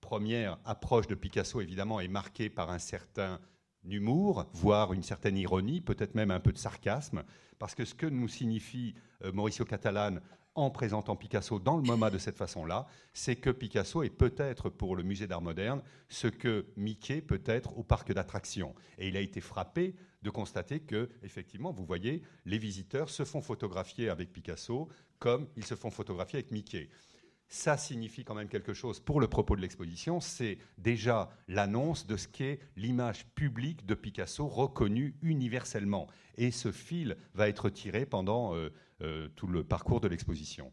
première 0.00 0.58
approche 0.64 1.08
de 1.08 1.14
Picasso, 1.14 1.60
évidemment, 1.60 2.00
est 2.00 2.08
marquée 2.08 2.48
par 2.48 2.70
un 2.70 2.78
certain 2.78 3.40
humour, 3.84 4.46
voire 4.52 4.92
une 4.92 5.02
certaine 5.02 5.36
ironie, 5.36 5.80
peut-être 5.80 6.14
même 6.14 6.30
un 6.30 6.40
peu 6.40 6.52
de 6.52 6.58
sarcasme, 6.58 7.24
parce 7.58 7.74
que 7.74 7.84
ce 7.84 7.94
que 7.94 8.06
nous 8.06 8.28
signifie 8.28 8.94
euh, 9.24 9.32
Mauricio 9.32 9.64
Catalan 9.64 10.20
en 10.56 10.70
présentant 10.70 11.16
Picasso 11.16 11.58
dans 11.58 11.76
le 11.76 11.82
MoMA 11.82 12.10
de 12.10 12.18
cette 12.18 12.36
façon-là, 12.36 12.86
c'est 13.12 13.36
que 13.36 13.50
Picasso 13.50 14.02
est 14.02 14.10
peut-être 14.10 14.70
pour 14.70 14.96
le 14.96 15.02
musée 15.02 15.26
d'art 15.26 15.42
moderne 15.42 15.82
ce 16.08 16.26
que 16.26 16.66
Mickey 16.76 17.20
peut 17.20 17.42
être 17.46 17.78
au 17.78 17.82
parc 17.82 18.12
d'attractions. 18.12 18.74
Et 18.98 19.08
il 19.08 19.16
a 19.16 19.20
été 19.20 19.40
frappé 19.40 19.94
de 20.22 20.30
constater 20.30 20.80
que, 20.80 21.10
effectivement, 21.22 21.72
vous 21.72 21.84
voyez, 21.84 22.22
les 22.46 22.58
visiteurs 22.58 23.10
se 23.10 23.24
font 23.24 23.42
photographier 23.42 24.08
avec 24.08 24.32
Picasso 24.32 24.88
comme 25.18 25.46
ils 25.56 25.64
se 25.64 25.76
font 25.76 25.90
photographier 25.90 26.38
avec 26.38 26.50
Mickey 26.50 26.88
ça 27.48 27.76
signifie 27.76 28.24
quand 28.24 28.34
même 28.34 28.48
quelque 28.48 28.74
chose 28.74 29.00
pour 29.00 29.20
le 29.20 29.28
propos 29.28 29.56
de 29.56 29.60
l'exposition. 29.60 30.20
C'est 30.20 30.58
déjà 30.78 31.30
l'annonce 31.48 32.06
de 32.06 32.16
ce 32.16 32.28
qu'est 32.28 32.60
l'image 32.76 33.26
publique 33.34 33.86
de 33.86 33.94
Picasso 33.94 34.46
reconnue 34.48 35.14
universellement. 35.22 36.08
Et 36.38 36.50
ce 36.50 36.72
fil 36.72 37.16
va 37.34 37.48
être 37.48 37.70
tiré 37.70 38.04
pendant 38.04 38.54
euh, 38.54 38.72
tout 39.34 39.46
le 39.46 39.64
parcours 39.64 40.00
de 40.00 40.08
l'exposition. 40.08 40.72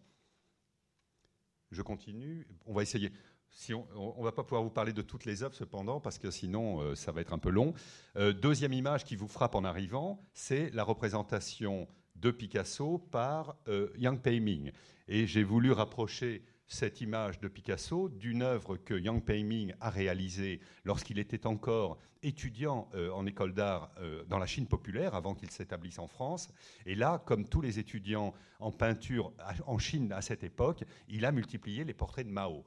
Je 1.71 1.81
continue. 1.81 2.47
On 2.65 2.73
va 2.73 2.81
essayer. 2.81 3.11
Si 3.49 3.73
on 3.73 3.85
ne 4.17 4.23
va 4.23 4.31
pas 4.31 4.43
pouvoir 4.43 4.63
vous 4.63 4.71
parler 4.71 4.93
de 4.93 5.01
toutes 5.01 5.25
les 5.25 5.43
œuvres 5.43 5.53
cependant, 5.53 5.99
parce 5.99 6.17
que 6.17 6.31
sinon 6.31 6.81
euh, 6.81 6.95
ça 6.95 7.11
va 7.11 7.21
être 7.21 7.33
un 7.33 7.37
peu 7.37 7.49
long. 7.49 7.73
deuxième 8.15 8.73
image 8.73 9.03
qui 9.03 9.15
vous 9.15 9.27
frappe 9.27 9.55
en 9.55 9.63
arrivant, 9.63 10.23
c'est 10.33 10.69
la 10.71 10.83
représentation 10.83 11.87
de 12.15 12.31
Picasso 12.31 12.97
par 12.97 13.55
Yang 13.97 14.21
Pei-ming. 14.21 14.71
Et 15.07 15.27
j'ai 15.27 15.43
voulu 15.43 15.71
rapprocher 15.71 16.43
cette 16.67 17.01
image 17.01 17.39
de 17.39 17.47
Picasso 17.47 18.09
d'une 18.09 18.41
œuvre 18.41 18.77
que 18.77 18.93
Yang 18.93 19.23
Peiming 19.23 19.73
a 19.79 19.89
réalisée 19.89 20.59
lorsqu'il 20.85 21.19
était 21.19 21.45
encore 21.45 21.97
étudiant 22.23 22.89
euh, 22.95 23.11
en 23.11 23.25
école 23.25 23.53
d'art 23.53 23.91
euh, 23.99 24.23
dans 24.25 24.39
la 24.39 24.45
Chine 24.45 24.65
populaire 24.65 25.13
avant 25.13 25.35
qu'il 25.35 25.51
s'établisse 25.51 25.99
en 25.99 26.07
France. 26.07 26.49
Et 26.85 26.95
là, 26.95 27.21
comme 27.25 27.47
tous 27.47 27.61
les 27.61 27.79
étudiants 27.79 28.33
en 28.59 28.71
peinture 28.71 29.33
en 29.67 29.77
Chine 29.77 30.11
à 30.13 30.21
cette 30.21 30.43
époque, 30.43 30.83
il 31.09 31.25
a 31.25 31.31
multiplié 31.31 31.83
les 31.83 31.93
portraits 31.93 32.25
de 32.25 32.31
Mao. 32.31 32.63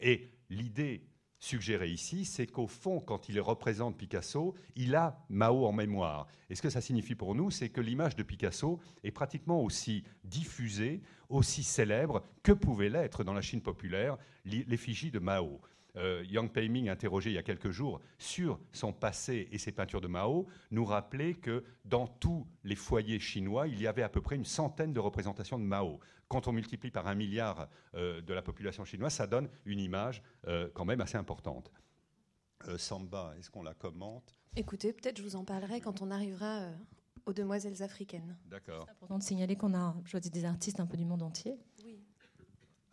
Et 0.00 0.30
l'idée 0.50 1.06
suggéré 1.46 1.88
ici, 1.88 2.24
c'est 2.24 2.46
qu'au 2.46 2.66
fond, 2.66 3.00
quand 3.00 3.28
il 3.28 3.40
représente 3.40 3.96
Picasso, 3.96 4.54
il 4.74 4.96
a 4.96 5.24
Mao 5.28 5.64
en 5.64 5.72
mémoire. 5.72 6.26
Et 6.50 6.56
ce 6.56 6.62
que 6.62 6.70
ça 6.70 6.80
signifie 6.80 7.14
pour 7.14 7.36
nous, 7.36 7.50
c'est 7.52 7.68
que 7.68 7.80
l'image 7.80 8.16
de 8.16 8.24
Picasso 8.24 8.80
est 9.04 9.12
pratiquement 9.12 9.62
aussi 9.62 10.02
diffusée, 10.24 11.00
aussi 11.28 11.62
célèbre 11.62 12.24
que 12.42 12.52
pouvait 12.52 12.88
l'être 12.88 13.22
dans 13.22 13.32
la 13.32 13.42
Chine 13.42 13.62
populaire 13.62 14.18
l'effigie 14.44 15.12
de 15.12 15.20
Mao. 15.20 15.60
Euh, 15.96 16.24
Yang 16.28 16.52
Peiming, 16.52 16.88
interrogé 16.88 17.30
il 17.30 17.34
y 17.34 17.38
a 17.38 17.42
quelques 17.42 17.70
jours 17.70 18.00
sur 18.18 18.60
son 18.72 18.92
passé 18.92 19.48
et 19.50 19.58
ses 19.58 19.72
peintures 19.72 20.00
de 20.00 20.08
Mao, 20.08 20.46
nous 20.70 20.84
rappelait 20.84 21.34
que 21.34 21.64
dans 21.84 22.06
tous 22.06 22.46
les 22.64 22.76
foyers 22.76 23.18
chinois, 23.18 23.66
il 23.68 23.80
y 23.80 23.86
avait 23.86 24.02
à 24.02 24.08
peu 24.08 24.20
près 24.20 24.36
une 24.36 24.44
centaine 24.44 24.92
de 24.92 25.00
représentations 25.00 25.58
de 25.58 25.64
Mao. 25.64 26.00
Quand 26.28 26.48
on 26.48 26.52
multiplie 26.52 26.90
par 26.90 27.06
un 27.06 27.14
milliard 27.14 27.68
euh, 27.94 28.20
de 28.20 28.34
la 28.34 28.42
population 28.42 28.84
chinoise, 28.84 29.14
ça 29.14 29.26
donne 29.26 29.48
une 29.64 29.80
image 29.80 30.22
euh, 30.46 30.68
quand 30.74 30.84
même 30.84 31.00
assez 31.00 31.16
importante. 31.16 31.70
Samba, 32.78 33.34
est-ce 33.38 33.50
qu'on 33.50 33.62
la 33.62 33.74
commente? 33.74 34.34
Écoutez, 34.56 34.92
peut-être 34.92 35.18
je 35.18 35.22
vous 35.22 35.36
en 35.36 35.44
parlerai 35.44 35.80
quand 35.80 36.02
on 36.02 36.10
arrivera 36.10 36.70
aux 37.26 37.32
demoiselles 37.32 37.82
africaines. 37.82 38.36
D'accord. 38.46 38.84
C'est 38.86 38.92
important 38.92 39.18
de 39.18 39.22
signaler 39.22 39.56
qu'on 39.56 39.74
a 39.74 39.94
choisi 40.04 40.30
des 40.30 40.44
artistes 40.44 40.80
un 40.80 40.86
peu 40.86 40.96
du 40.96 41.04
monde 41.04 41.22
entier. 41.22 41.58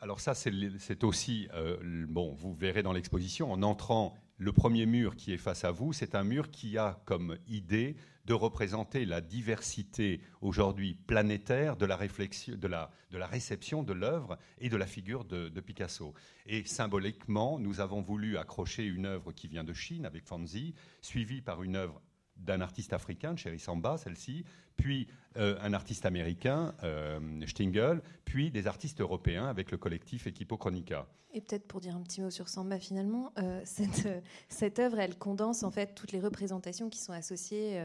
Alors 0.04 0.20
ça, 0.20 0.34
c'est 0.36 1.04
aussi, 1.06 1.48
euh, 1.54 2.06
bon, 2.10 2.34
vous 2.34 2.54
verrez 2.54 2.84
dans 2.84 2.92
l'exposition, 2.92 3.54
en 3.54 3.64
entrant, 3.64 4.14
le 4.38 4.52
premier 4.52 4.86
mur 4.86 5.16
qui 5.16 5.32
est 5.32 5.38
face 5.38 5.64
à 5.64 5.72
vous, 5.72 5.94
c'est 5.94 6.14
un 6.14 6.26
mur 6.26 6.52
qui 6.52 6.78
a 6.78 7.02
comme 7.06 7.38
idée 7.48 7.96
de 8.26 8.34
représenter 8.34 9.06
la 9.06 9.22
diversité 9.22 10.20
aujourd'hui 10.42 10.96
planétaire 11.08 11.78
de 11.78 11.86
la, 11.86 11.96
réflexion, 11.96 12.58
de 12.58 12.68
la, 12.68 12.92
de 13.12 13.18
la 13.18 13.28
réception 13.28 13.82
de 13.82 13.94
l'œuvre 13.94 14.38
et 14.58 14.68
de 14.68 14.76
la 14.76 14.88
figure 14.88 15.24
de, 15.24 15.48
Picasso. 15.62 16.14
Et 16.48 16.66
symboliquement, 16.66 17.58
nous 17.58 17.80
avons 17.80 18.02
voulu 18.02 18.38
accrocher 18.38 18.84
une 18.84 19.06
œuvre 19.06 19.32
qui 19.32 19.48
vient 19.48 19.64
de 19.64 19.72
Chine 19.72 20.06
avec 20.06 20.26
Fanzi, 20.26 20.74
suivie 21.00 21.42
par 21.42 21.64
une 21.64 21.78
œuvre 21.78 22.02
d'un 22.44 22.62
artiste 22.62 22.94
africain, 22.94 23.36
Cherry 23.36 23.60
Samba, 23.60 23.98
celle-ci, 23.98 24.44
puis 24.76 25.08
euh, 25.38 25.58
un 25.62 25.74
artiste 25.74 26.06
américain, 26.06 26.74
euh, 26.84 27.20
puis 28.26 28.52
des 28.52 28.68
artistes 28.68 29.02
européens 29.02 29.48
avec 29.48 29.72
le 29.72 29.78
collectif 29.78 30.28
Equipo 30.28 30.58
Chronica. 30.58 31.08
Et 31.36 31.42
peut-être 31.42 31.68
pour 31.68 31.80
dire 31.80 31.96
un 31.96 32.02
petit 32.02 32.22
mot 32.22 32.30
sur 32.30 32.48
Samba 32.48 32.80
finalement, 32.80 33.34
euh, 33.40 33.62
cette, 33.66 34.08
cette, 34.50 34.78
œuvre, 34.78 35.00
elle 35.00 35.18
condense 35.18 35.64
en 35.64 35.72
fait 35.72 35.96
toutes 35.96 36.12
les 36.12 36.20
représentations 36.20 36.90
qui 36.90 37.00
sont 37.00 37.14
associées 37.14 37.80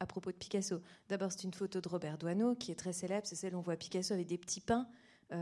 à 0.00 0.06
propos 0.06 0.30
de 0.30 0.36
Picasso. 0.36 0.80
D'abord, 1.08 1.32
c'est 1.32 1.44
une 1.44 1.52
photo 1.52 1.80
de 1.80 1.88
Robert 1.88 2.16
Doisneau 2.16 2.54
qui 2.54 2.72
est 2.72 2.76
très 2.76 2.94
célèbre, 2.94 3.26
c'est 3.26 3.36
celle 3.36 3.54
où 3.54 3.58
on 3.58 3.62
voit 3.62 3.76
Picasso 3.76 4.14
avec 4.14 4.26
des 4.26 4.38
petits 4.38 4.62
pains. 4.62 4.86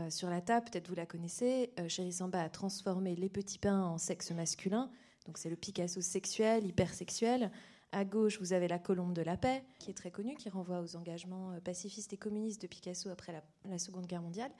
sur 0.09 0.29
la 0.29 0.41
table, 0.41 0.65
peut-être 0.69 0.89
vous 0.89 0.95
la 0.95 1.05
connaissez, 1.05 1.71
Chéri 1.87 2.11
Samba 2.11 2.41
a 2.41 2.49
transformé 2.49 3.15
les 3.15 3.29
petits 3.29 3.59
pains 3.59 3.83
en 3.83 3.97
sexe 3.97 4.31
masculin, 4.31 4.89
donc 5.25 5.37
c'est 5.37 5.49
le 5.49 5.55
Picasso 5.55 6.01
sexuel, 6.01 6.65
hypersexuel. 6.65 7.51
À 7.95 8.03
gauche, 8.03 8.39
vous 8.41 8.51
avez 8.51 8.67
la 8.67 8.77
colombe 8.77 9.13
de 9.13 9.21
la 9.21 9.37
paix, 9.37 9.63
qui 9.79 9.89
est 9.89 9.93
très 9.93 10.11
connue, 10.11 10.35
qui 10.35 10.49
renvoie 10.49 10.81
aux 10.81 10.97
engagements 10.97 11.51
euh, 11.51 11.61
pacifistes 11.61 12.11
et 12.11 12.17
communistes 12.17 12.61
de 12.61 12.67
Picasso 12.67 13.09
après 13.09 13.31
la, 13.63 13.77
Seconde 13.79 14.05
Guerre 14.05 14.21
mondiale. 14.21 14.51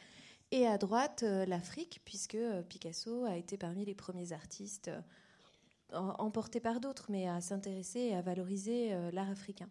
Et 0.51 0.65
à 0.65 0.77
droite, 0.77 1.24
euh, 1.24 1.46
l'Afrique, 1.46 2.00
puisque 2.06 2.36
euh, 2.36 2.62
Picasso 2.62 3.25
a 3.25 3.36
été 3.36 3.58
parmi 3.58 3.84
les 3.84 3.94
premiers 3.94 4.32
artistes 4.32 4.89
emportés 5.92 6.62
par 6.62 6.80
d'autres, 6.80 7.08
mais 7.10 7.27
à 7.27 7.42
s'intéresser 7.42 8.00
et 8.00 8.15
à 8.15 8.22
valoriser 8.22 8.96
l'art 9.12 9.30
africain. 9.30 9.70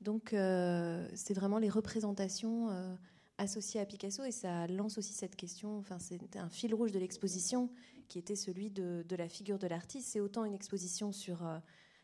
Donc, 0.00 0.28
c'est 0.30 1.34
vraiment 1.34 1.58
les 1.58 1.68
représentations 1.68 2.68
associées 3.38 3.80
à 3.80 3.84
Picasso, 3.84 4.22
et 4.22 4.30
ça 4.30 4.68
lance 4.68 4.98
aussi 4.98 5.12
cette 5.12 5.34
question. 5.34 5.76
Enfin, 5.78 5.98
c'est 5.98 6.36
un 6.36 6.48
fil 6.48 6.74
rouge 6.74 6.92
de 6.92 7.00
l'exposition 7.00 7.70
qui 8.06 8.20
était 8.20 8.36
celui 8.36 8.70
de, 8.70 9.04
de 9.06 9.16
la 9.16 9.28
figure 9.28 9.58
de 9.58 9.66
l'artiste. 9.66 10.08
C'est 10.10 10.20
autant 10.20 10.44
une 10.44 10.54
exposition 10.54 11.10
sur 11.10 11.42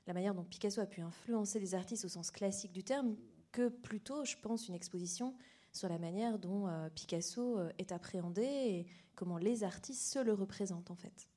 la 0.07 0.15
manière 0.15 0.35
dont 0.35 0.45
Picasso 0.45 0.81
a 0.81 0.87
pu 0.87 1.01
influencer 1.01 1.59
les 1.61 1.75
artistes 1.75 2.05
au 2.05 2.09
sens 2.09 2.31
classique 2.31 2.73
du 2.73 2.85
terme, 2.85 3.17
que 3.53 3.69
plutôt, 3.69 4.25
je 4.25 4.37
pense, 4.37 4.69
une 4.69 4.75
exposition 4.75 5.35
sur 5.73 5.89
la 5.89 5.99
manière 5.99 6.39
dont 6.39 6.69
euh, 6.69 6.89
Picasso 6.95 7.59
euh, 7.59 7.71
est 7.79 7.93
appréhendé 7.93 8.43
et 8.43 8.87
comment 9.15 9.39
les 9.39 9.65
artistes 9.65 10.03
se 10.03 10.19
le 10.19 10.33
représentent 10.33 10.91
en 10.91 10.97
fait. 10.97 11.29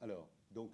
Alors, 0.00 0.28
donc, 0.50 0.70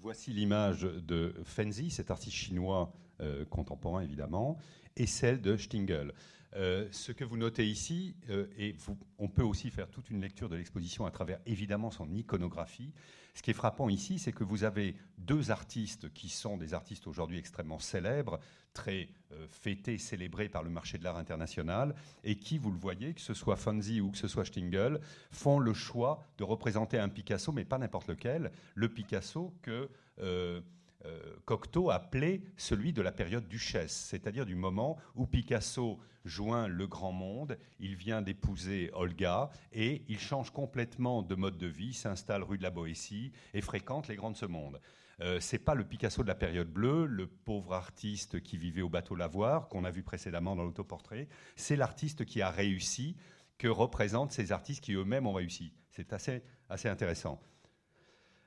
voici 0.00 0.32
l'image 0.32 0.82
de 0.82 1.34
Fenzi, 1.44 1.90
cet 1.90 2.10
artiste 2.10 2.36
chinois 2.36 2.92
euh, 3.20 3.44
contemporain 3.44 4.00
évidemment, 4.00 4.58
et 4.96 5.06
celle 5.06 5.40
de 5.40 5.56
Stingel. 5.56 6.12
ce 6.54 7.12
que 7.12 7.24
vous 7.24 7.36
notez 7.36 7.68
ici, 7.68 8.16
et 8.56 8.76
on 9.18 9.28
peut 9.28 9.42
aussi 9.42 9.70
faire 9.70 9.88
toute 9.90 10.10
une 10.10 10.20
lecture 10.20 10.48
de 10.48 10.56
l'exposition 10.56 11.06
à 11.06 11.12
travers 11.12 11.38
évidemment 11.46 11.92
son 11.92 12.12
iconographie, 12.12 12.92
ce 13.38 13.42
qui 13.44 13.52
est 13.52 13.54
frappant 13.54 13.88
ici, 13.88 14.18
c'est 14.18 14.32
que 14.32 14.42
vous 14.42 14.64
avez 14.64 14.96
deux 15.16 15.52
artistes 15.52 16.12
qui 16.12 16.28
sont 16.28 16.56
des 16.56 16.74
artistes 16.74 17.06
aujourd'hui 17.06 17.38
extrêmement 17.38 17.78
célèbres, 17.78 18.40
très 18.74 19.10
euh, 19.30 19.46
fêtés, 19.48 19.96
célébrés 19.96 20.48
par 20.48 20.64
le 20.64 20.70
marché 20.70 20.98
de 20.98 21.04
l'art 21.04 21.18
international, 21.18 21.94
et 22.24 22.34
qui, 22.34 22.58
vous 22.58 22.72
le 22.72 22.76
voyez, 22.76 23.14
que 23.14 23.20
ce 23.20 23.34
soit 23.34 23.54
Fonzi 23.54 24.00
ou 24.00 24.10
que 24.10 24.18
ce 24.18 24.26
soit 24.26 24.44
Stingel, 24.44 24.98
font 25.30 25.60
le 25.60 25.72
choix 25.72 26.24
de 26.36 26.42
représenter 26.42 26.98
un 26.98 27.08
Picasso, 27.08 27.52
mais 27.52 27.64
pas 27.64 27.78
n'importe 27.78 28.08
lequel, 28.08 28.50
le 28.74 28.88
Picasso 28.88 29.54
que... 29.62 29.88
Euh, 30.18 30.60
euh, 31.04 31.36
Cocteau 31.44 31.90
appelait 31.90 32.42
celui 32.56 32.92
de 32.92 33.02
la 33.02 33.12
période 33.12 33.46
duchesse, 33.46 33.92
c'est-à-dire 33.92 34.46
du 34.46 34.56
moment 34.56 34.98
où 35.14 35.26
Picasso 35.26 36.00
joint 36.24 36.68
le 36.68 36.86
grand 36.86 37.12
monde, 37.12 37.58
il 37.78 37.94
vient 37.94 38.22
d'épouser 38.22 38.90
Olga 38.92 39.50
et 39.72 40.02
il 40.08 40.18
change 40.18 40.50
complètement 40.50 41.22
de 41.22 41.34
mode 41.34 41.56
de 41.56 41.66
vie, 41.66 41.94
s'installe 41.94 42.42
rue 42.42 42.58
de 42.58 42.62
la 42.62 42.70
Boétie 42.70 43.32
et 43.54 43.60
fréquente 43.60 44.08
les 44.08 44.16
grands 44.16 44.30
de 44.30 44.36
ce 44.36 44.46
monde. 44.46 44.80
Euh, 45.20 45.40
c'est 45.40 45.58
pas 45.58 45.74
le 45.74 45.84
Picasso 45.84 46.22
de 46.22 46.28
la 46.28 46.34
période 46.34 46.68
bleue, 46.68 47.06
le 47.06 47.26
pauvre 47.26 47.72
artiste 47.72 48.40
qui 48.40 48.56
vivait 48.56 48.82
au 48.82 48.88
bateau 48.88 49.16
Lavoir, 49.16 49.68
qu'on 49.68 49.84
a 49.84 49.90
vu 49.90 50.02
précédemment 50.02 50.54
dans 50.54 50.64
l'autoportrait. 50.64 51.28
C'est 51.56 51.76
l'artiste 51.76 52.24
qui 52.24 52.40
a 52.40 52.50
réussi, 52.50 53.16
que 53.56 53.66
représentent 53.66 54.32
ces 54.32 54.52
artistes 54.52 54.84
qui 54.84 54.92
eux-mêmes 54.92 55.26
ont 55.26 55.32
réussi. 55.32 55.72
C'est 55.90 56.12
assez, 56.12 56.42
assez 56.68 56.88
intéressant. 56.88 57.40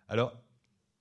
Alors, 0.08 0.34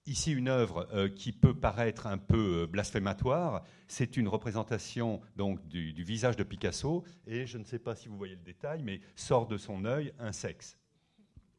Ici, 0.06 0.32
une 0.32 0.48
œuvre 0.48 0.88
euh, 0.92 1.08
qui 1.08 1.30
peut 1.30 1.54
paraître 1.54 2.06
un 2.06 2.18
peu 2.18 2.62
euh, 2.62 2.66
blasphématoire, 2.66 3.62
c'est 3.86 4.16
une 4.16 4.28
représentation 4.28 5.20
donc 5.36 5.66
du, 5.68 5.92
visage 6.02 6.36
de 6.36 6.42
Picasso, 6.42 7.04
et 7.26 7.46
je 7.46 7.58
ne 7.58 7.64
sais 7.64 7.78
pas 7.78 7.94
si 7.94 8.08
vous 8.08 8.16
voyez 8.16 8.34
le 8.34 8.42
détail, 8.42 8.82
mais 8.82 9.00
sort 9.14 9.46
de 9.46 9.58
son 9.58 9.84
œil 9.84 10.12
un 10.18 10.32
sexe. 10.32 10.78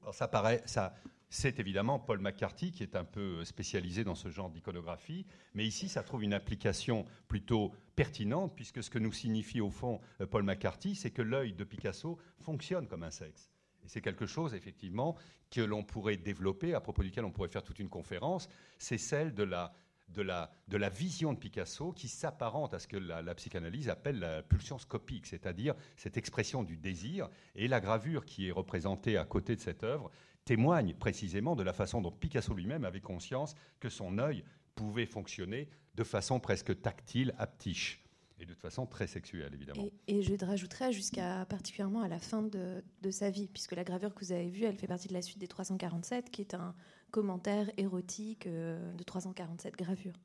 Alors 0.02 0.16
ça 0.16 0.28
paraît, 0.28 0.64
ça, 0.66 0.96
c'est 1.30 1.60
évidemment 1.60 1.98
Paul 1.98 2.20
McCarthy 2.20 2.72
qui 2.74 2.84
est 2.84 2.98
un 2.98 3.06
peu 3.06 3.46
spécialisé 3.46 4.04
dans 4.04 4.16
ce 4.16 4.30
genre 4.30 4.50
d'iconographie, 4.50 5.26
mais 5.54 5.66
ici 5.66 5.88
ça 5.88 6.04
trouve 6.04 6.24
une 6.24 6.34
application 6.34 7.06
plutôt 7.30 7.72
pertinente 7.96 8.54
puisque 8.54 8.84
ce 8.84 8.90
que 8.90 9.00
nous 9.00 9.14
signifie 9.14 9.62
au 9.62 9.70
fond 9.70 10.02
euh, 10.20 10.26
Paul 10.26 10.44
McCarthy, 10.44 10.94
c'est 10.94 11.12
que 11.12 11.22
l'œil 11.22 11.54
de 11.54 11.64
Picasso 11.64 12.20
fonctionne 12.42 12.86
comme 12.88 13.04
un 13.04 13.12
sexe. 13.12 13.50
C'est 13.86 14.02
quelque 14.02 14.26
chose, 14.26 14.54
effectivement, 14.54 15.16
que 15.50 15.62
l'on 15.62 15.84
pourrait 15.84 16.18
développer, 16.18 16.74
à 16.74 16.82
propos 16.82 17.04
duquel 17.04 17.26
on 17.26 17.32
pourrait 17.32 17.50
faire 17.50 17.64
toute 17.64 17.80
une 17.80 17.90
conférence, 17.90 18.50
c'est 18.78 18.98
celle 18.98 19.34
de 19.34 19.44
la, 19.44 19.74
la, 20.18 20.52
la, 20.72 20.90
vision 20.90 21.34
de 21.34 21.40
Picasso 21.40 21.92
qui 21.92 22.08
s'apparente 22.08 22.74
à 22.74 22.80
ce 22.80 22.88
que 22.88 22.98
la, 22.98 23.36
psychanalyse 23.36 23.90
appelle 23.90 24.20
la 24.20 24.44
pulsion 24.44 24.78
scopique, 24.78 25.28
c'est-à-dire 25.28 25.76
cette 25.96 26.18
expression 26.18 26.64
du 26.64 26.78
désir. 26.78 27.30
Et 27.56 27.68
la 27.68 27.80
gravure 27.80 28.26
qui 28.26 28.48
est 28.48 28.52
représentée 28.52 29.18
à 29.18 29.26
côté 29.26 29.56
de 29.56 29.62
cette 29.62 29.84
œuvre 29.84 30.12
témoigne 30.46 30.94
précisément 30.96 31.56
de 31.56 31.64
la 31.64 31.74
façon 31.74 32.02
dont 32.02 32.12
Picasso 32.12 32.54
lui-même 32.54 32.86
avait 32.86 33.02
conscience 33.02 33.56
que 33.80 33.90
son 33.90 34.18
œil 34.18 34.44
pouvait 34.76 35.06
fonctionner 35.06 35.70
de 35.96 36.04
façon 36.04 36.40
presque 36.40 36.82
tactile, 36.82 37.34
aptiche. 37.38 38.01
Et 38.42 38.46
de 38.46 38.54
toute 38.54 38.62
façon 38.62 38.88
très 38.88 39.06
sexuelle, 39.06 39.54
évidemment. 39.54 39.88
Et, 40.08 40.24
je 40.24 40.34
rajouterais 40.44 40.92
jusqu'à 40.92 41.46
particulièrement 41.46 42.02
à 42.02 42.08
la 42.08 42.18
fin 42.18 42.42
de, 42.42 43.12
sa 43.12 43.30
vie, 43.30 43.48
puisque 43.48 43.74
la 43.74 43.84
gravure 43.84 44.16
que 44.16 44.26
vous 44.26 44.32
avez 44.32 44.50
vue, 44.50 44.64
elle 44.64 44.78
fait 44.78 44.88
partie 44.88 45.08
de 45.08 45.14
la 45.14 45.22
suite 45.22 45.38
des 45.38 45.48
347, 45.48 46.32
qui 46.32 46.42
est 46.42 46.56
un 46.56 46.74
commentaire 47.12 47.70
érotique 47.78 48.48
euh, 48.48 48.94
de 48.94 49.04
347 49.04 49.76
gravures. 49.76 50.16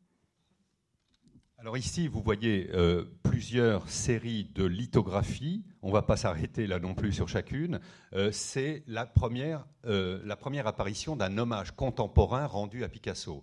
Alors 1.58 1.76
ici, 1.76 2.08
vous 2.08 2.22
voyez 2.22 2.70
euh, 2.72 3.04
plusieurs 3.22 3.86
séries 3.90 4.50
de 4.54 4.64
lithographies. 4.64 5.64
On 5.82 5.88
ne 5.88 5.92
va 5.92 6.02
pas 6.02 6.16
s'arrêter 6.16 6.66
là 6.66 6.78
non 6.78 6.94
plus 6.94 7.12
sur 7.12 7.28
chacune. 7.28 7.80
Euh, 8.14 8.32
c'est 8.32 8.82
la 8.86 9.04
première, 9.04 9.66
la 9.84 10.36
première 10.36 10.66
apparition 10.66 11.16
d'un 11.16 11.36
hommage 11.36 11.72
contemporain 11.72 12.46
rendu 12.46 12.82
à 12.82 12.88
Picasso. 12.88 13.42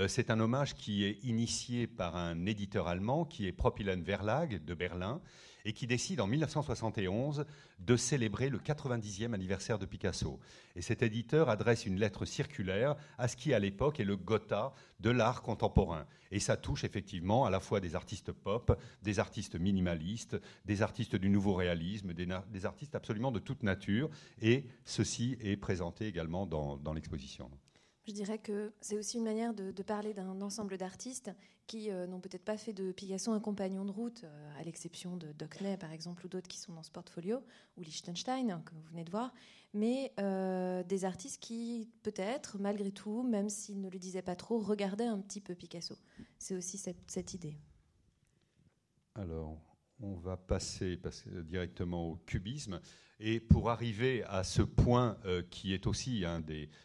Euh, 0.00 0.08
c'est 0.08 0.30
un 0.30 0.40
hommage 0.40 0.74
qui 0.74 1.04
est 1.04 1.22
initié 1.24 1.86
par 1.86 2.16
un 2.16 2.46
éditeur 2.46 2.88
allemand 2.88 3.26
qui 3.26 3.46
est 3.46 3.52
Propylen 3.52 4.02
Verlag 4.02 4.64
de 4.64 4.74
Berlin 4.74 5.20
et 5.66 5.74
qui 5.74 5.86
décide 5.86 6.22
en 6.22 6.26
1971 6.26 7.44
de 7.80 7.96
célébrer 7.96 8.48
le 8.48 8.58
90e 8.58 9.34
anniversaire 9.34 9.78
de 9.78 9.84
Picasso. 9.84 10.40
Et 10.74 10.80
cet 10.80 11.02
éditeur 11.02 11.50
adresse 11.50 11.84
une 11.84 11.98
lettre 11.98 12.24
circulaire 12.24 12.96
à 13.18 13.28
ce 13.28 13.36
qui 13.36 13.52
à 13.52 13.58
l'époque 13.58 14.00
est 14.00 14.04
le 14.04 14.16
Gotha 14.16 14.72
de 15.00 15.10
l'art 15.10 15.42
contemporain. 15.42 16.06
Et 16.30 16.40
ça 16.40 16.56
touche 16.56 16.84
effectivement 16.84 17.44
à 17.44 17.50
la 17.50 17.60
fois 17.60 17.80
des 17.80 17.94
artistes 17.94 18.32
pop, 18.32 18.80
des 19.02 19.18
artistes 19.18 19.60
minimalistes, 19.60 20.40
des 20.64 20.80
artistes 20.80 21.16
du 21.16 21.28
nouveau 21.28 21.52
réalisme, 21.52 22.14
des, 22.14 22.64
artistes 22.64 22.94
absolument 22.94 23.32
de 23.32 23.38
toute 23.38 23.62
nature. 23.62 24.08
Et 24.40 24.64
ceci 24.86 25.36
est 25.42 25.58
présenté 25.58 26.06
également 26.06 26.46
dans 26.46 26.94
l'exposition. 26.94 27.50
Je 28.10 28.14
dirais 28.16 28.38
que 28.38 28.72
c'est 28.80 28.98
aussi 28.98 29.18
une 29.18 29.24
manière 29.24 29.54
de, 29.54 29.82
parler 29.84 30.14
d'un 30.14 30.40
ensemble 30.40 30.76
d'artistes 30.76 31.30
qui 31.68 31.92
euh, 31.92 32.08
n'ont 32.08 32.18
peut-être 32.18 32.44
pas 32.44 32.56
fait 32.56 32.72
de 32.72 32.90
Picasso 32.90 33.30
un 33.30 33.38
compagnon 33.38 33.84
de 33.84 33.92
route, 33.92 34.24
euh, 34.24 34.58
à 34.58 34.64
l'exception 34.64 35.16
de 35.16 35.30
Dockney 35.30 35.76
par 35.76 35.92
exemple, 35.92 36.26
ou 36.26 36.28
d'autres 36.28 36.48
qui 36.48 36.58
sont 36.58 36.72
dans 36.72 36.82
ce 36.82 36.90
portfolio, 36.90 37.38
ou 37.76 37.82
Liechtenstein, 37.82 38.50
hein, 38.50 38.62
comme 38.64 38.80
vous 38.80 38.88
venez 38.88 39.04
de 39.04 39.12
voir, 39.12 39.32
mais 39.74 40.12
euh, 40.18 40.82
des 40.82 41.04
artistes 41.04 41.40
qui, 41.40 41.88
peut-être, 42.02 42.58
malgré 42.58 42.90
tout, 42.90 43.22
même 43.22 43.48
s'ils 43.48 43.80
ne 43.80 43.88
le 43.88 44.00
disaient 44.00 44.22
pas 44.22 44.34
trop, 44.34 44.58
regardaient 44.58 45.06
un 45.06 45.20
petit 45.20 45.40
peu 45.40 45.54
Picasso. 45.54 45.94
C'est 46.40 46.56
aussi 46.56 46.78
cette, 46.78 47.34
idée. 47.34 47.56
Alors, 49.14 49.56
on 50.00 50.14
va 50.16 50.36
passer, 50.36 51.00
directement 51.44 52.08
au 52.08 52.16
cubisme. 52.16 52.80
Et 53.22 53.38
pour 53.38 53.70
arriver 53.70 54.24
à 54.24 54.42
ce 54.44 54.62
point 54.62 55.18
euh, 55.26 55.42
qui 55.50 55.74
est 55.74 55.86
aussi 55.86 56.24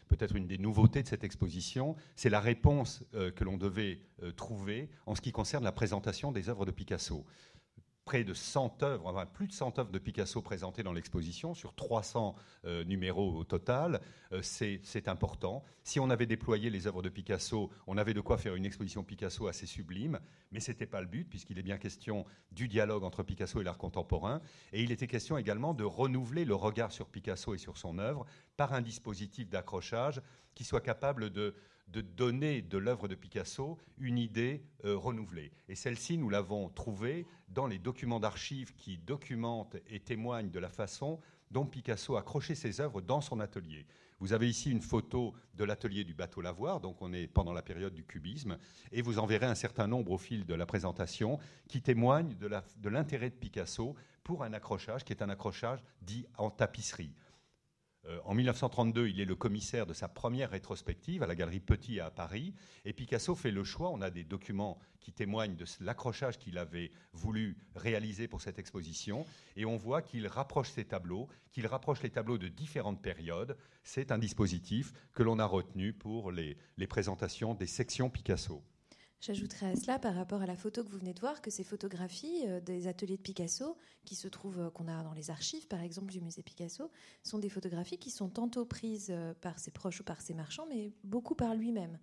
peut-être 0.08 0.36
une 0.36 0.46
des 0.46 0.58
nouveautés 0.58 1.02
de 1.02 1.08
cette 1.08 1.24
exposition, 1.24 1.96
c'est 2.14 2.28
la 2.28 2.40
réponse 2.40 3.02
euh, 3.14 3.30
que 3.30 3.42
l'on 3.42 3.56
devait 3.56 4.00
trouver 4.36 4.88
en 5.06 5.14
ce 5.14 5.20
qui 5.20 5.32
concerne 5.32 5.64
la 5.64 5.72
présentation 5.72 6.32
des 6.32 6.48
œuvres 6.48 6.64
de 6.64 6.70
Picasso 6.70 7.24
près 8.06 8.22
de 8.22 8.32
100 8.32 8.84
œuvres, 8.84 9.08
enfin 9.08 9.26
plus 9.26 9.48
de 9.48 9.52
100 9.52 9.80
œuvres 9.80 9.90
de 9.90 9.98
Picasso 9.98 10.40
présentées 10.40 10.84
dans 10.84 10.92
l'exposition, 10.92 11.54
sur 11.54 11.74
300 11.74 12.36
euh, 12.64 12.84
numéros 12.84 13.36
au 13.36 13.42
total. 13.42 14.00
Euh, 14.32 14.40
c'est 14.42 15.08
important. 15.08 15.64
Si 15.82 15.98
on 15.98 16.08
avait 16.08 16.24
déployé 16.24 16.70
les 16.70 16.86
œuvres 16.86 17.02
de 17.02 17.08
Picasso, 17.08 17.68
on 17.88 17.98
avait 17.98 18.14
de 18.14 18.20
quoi 18.20 18.38
faire 18.38 18.54
une 18.54 18.64
exposition 18.64 19.02
Picasso 19.02 19.48
assez 19.48 19.66
sublime, 19.66 20.20
mais 20.52 20.60
ce 20.60 20.70
n'était 20.70 20.86
pas 20.86 21.00
le 21.00 21.08
but, 21.08 21.28
puisqu'il 21.28 21.58
est 21.58 21.64
bien 21.64 21.78
question 21.78 22.24
du 22.52 22.68
dialogue 22.68 23.02
entre 23.02 23.24
Picasso 23.24 23.60
et 23.60 23.64
l'art 23.64 23.76
contemporain. 23.76 24.40
Et 24.72 24.84
il 24.84 24.92
était 24.92 25.08
question 25.08 25.36
également 25.36 25.74
de 25.74 25.84
renouveler 25.84 26.44
le 26.44 26.54
regard 26.54 26.92
sur 26.92 27.08
Picasso 27.08 27.54
et 27.54 27.58
sur 27.58 27.76
son 27.76 27.98
œuvre 27.98 28.24
par 28.56 28.72
un 28.72 28.82
dispositif 28.82 29.48
d'accrochage 29.48 30.22
qui 30.54 30.62
soit 30.62 30.80
capable 30.80 31.30
de 31.30 31.56
de 31.88 32.00
donner 32.00 32.62
de 32.62 32.78
l'œuvre 32.78 33.08
de 33.08 33.14
Picasso 33.14 33.78
une 33.98 34.18
idée 34.18 34.62
euh, 34.84 34.96
renouvelée. 34.96 35.52
Et 35.68 35.74
celle-ci, 35.74 36.18
nous 36.18 36.28
l'avons 36.28 36.68
trouvée 36.68 37.26
dans 37.48 37.66
les 37.66 37.78
documents 37.78 38.20
d'archives 38.20 38.74
qui 38.74 38.98
documentent 38.98 39.76
et 39.88 40.00
témoignent 40.00 40.50
de 40.50 40.58
la 40.58 40.68
façon 40.68 41.20
dont 41.50 41.64
Picasso 41.64 42.16
accrochait 42.16 42.54
ses 42.54 42.80
œuvres 42.80 43.00
dans 43.00 43.20
son 43.20 43.40
atelier. 43.40 43.86
Vous 44.18 44.32
avez 44.32 44.48
ici 44.48 44.70
une 44.70 44.80
photo 44.80 45.34
de 45.54 45.64
l'atelier 45.64 46.02
du 46.02 46.14
bateau 46.14 46.40
Lavoir, 46.40 46.80
donc 46.80 47.02
on 47.02 47.12
est 47.12 47.26
pendant 47.26 47.52
la 47.52 47.62
période 47.62 47.94
du 47.94 48.04
cubisme, 48.04 48.56
et 48.90 49.02
vous 49.02 49.18
en 49.18 49.26
verrez 49.26 49.46
un 49.46 49.54
certain 49.54 49.86
nombre 49.86 50.12
au 50.12 50.18
fil 50.18 50.46
de 50.46 50.54
la 50.54 50.64
présentation 50.64 51.38
qui 51.68 51.82
témoignent 51.82 52.34
de 52.34 52.88
l'intérêt 52.88 53.30
de 53.30 53.34
Picasso 53.34 53.94
pour 54.24 54.42
un 54.42 54.54
accrochage 54.54 55.04
qui 55.04 55.12
est 55.12 55.22
un 55.22 55.28
accrochage 55.28 55.84
dit 56.00 56.26
en 56.38 56.50
tapisserie. 56.50 57.12
Euh, 58.08 58.18
en 58.24 58.34
1932, 58.34 59.08
il 59.08 59.20
est 59.20 59.24
le 59.24 59.34
commissaire 59.34 59.86
de 59.86 59.92
sa 59.92 60.08
première 60.08 60.50
rétrospective 60.50 61.22
à 61.22 61.26
la 61.26 61.34
Galerie 61.34 61.60
Petit 61.60 62.00
à 62.00 62.10
Paris. 62.10 62.54
Et 62.84 62.92
Picasso 62.92 63.34
fait 63.34 63.50
le 63.50 63.64
choix, 63.64 63.90
on 63.90 64.00
a 64.00 64.10
des 64.10 64.24
documents 64.24 64.78
qui 65.00 65.12
témoignent 65.12 65.56
de 65.56 65.64
l'accrochage 65.80 66.38
qu'il 66.38 66.58
avait 66.58 66.92
voulu 67.12 67.56
réaliser 67.74 68.28
pour 68.28 68.40
cette 68.40 68.58
exposition. 68.58 69.26
Et 69.56 69.64
on 69.64 69.76
voit 69.76 70.02
qu'il 70.02 70.26
rapproche 70.26 70.70
ses 70.70 70.84
tableaux, 70.84 71.28
qu'il 71.50 71.66
rapproche 71.66 72.02
les 72.02 72.10
tableaux 72.10 72.38
de 72.38 72.48
différentes 72.48 73.02
périodes. 73.02 73.56
C'est 73.82 74.12
un 74.12 74.18
dispositif 74.18 74.92
que 75.12 75.22
l'on 75.22 75.38
a 75.38 75.46
retenu 75.46 75.92
pour 75.92 76.30
les 76.32 76.56
présentations 76.88 77.54
des 77.54 77.66
sections 77.66 78.10
Picasso. 78.10 78.62
J'ajouterais 79.26 79.66
à 79.66 79.74
cela, 79.74 79.98
par 79.98 80.14
rapport 80.14 80.40
à 80.42 80.46
la 80.46 80.54
photo 80.54 80.84
que 80.84 80.88
vous 80.88 80.98
venez 80.98 81.12
de 81.12 81.18
voir, 81.18 81.42
que 81.42 81.50
ces 81.50 81.64
photographies 81.64 82.44
euh, 82.46 82.60
des 82.60 82.86
ateliers 82.86 83.16
de 83.16 83.22
Picasso, 83.22 83.76
qui 84.04 84.14
se 84.14 84.28
trouvent, 84.28 84.60
euh, 84.60 84.70
qu'on 84.70 84.86
a 84.86 85.02
dans 85.02 85.14
les 85.14 85.30
archives, 85.32 85.66
par 85.66 85.80
exemple, 85.80 86.12
du 86.12 86.20
musée 86.20 86.44
Picasso, 86.44 86.92
sont 87.24 87.40
des 87.40 87.48
photographies 87.48 87.98
qui 87.98 88.12
sont 88.12 88.28
tantôt 88.28 88.64
prises 88.64 89.08
euh, 89.10 89.34
par 89.40 89.58
ses 89.58 89.72
proches 89.72 89.98
ou 89.98 90.04
par 90.04 90.20
ses 90.20 90.32
marchands, 90.32 90.66
mais 90.68 90.92
beaucoup 91.02 91.34
par 91.34 91.56
lui-même. 91.56 91.98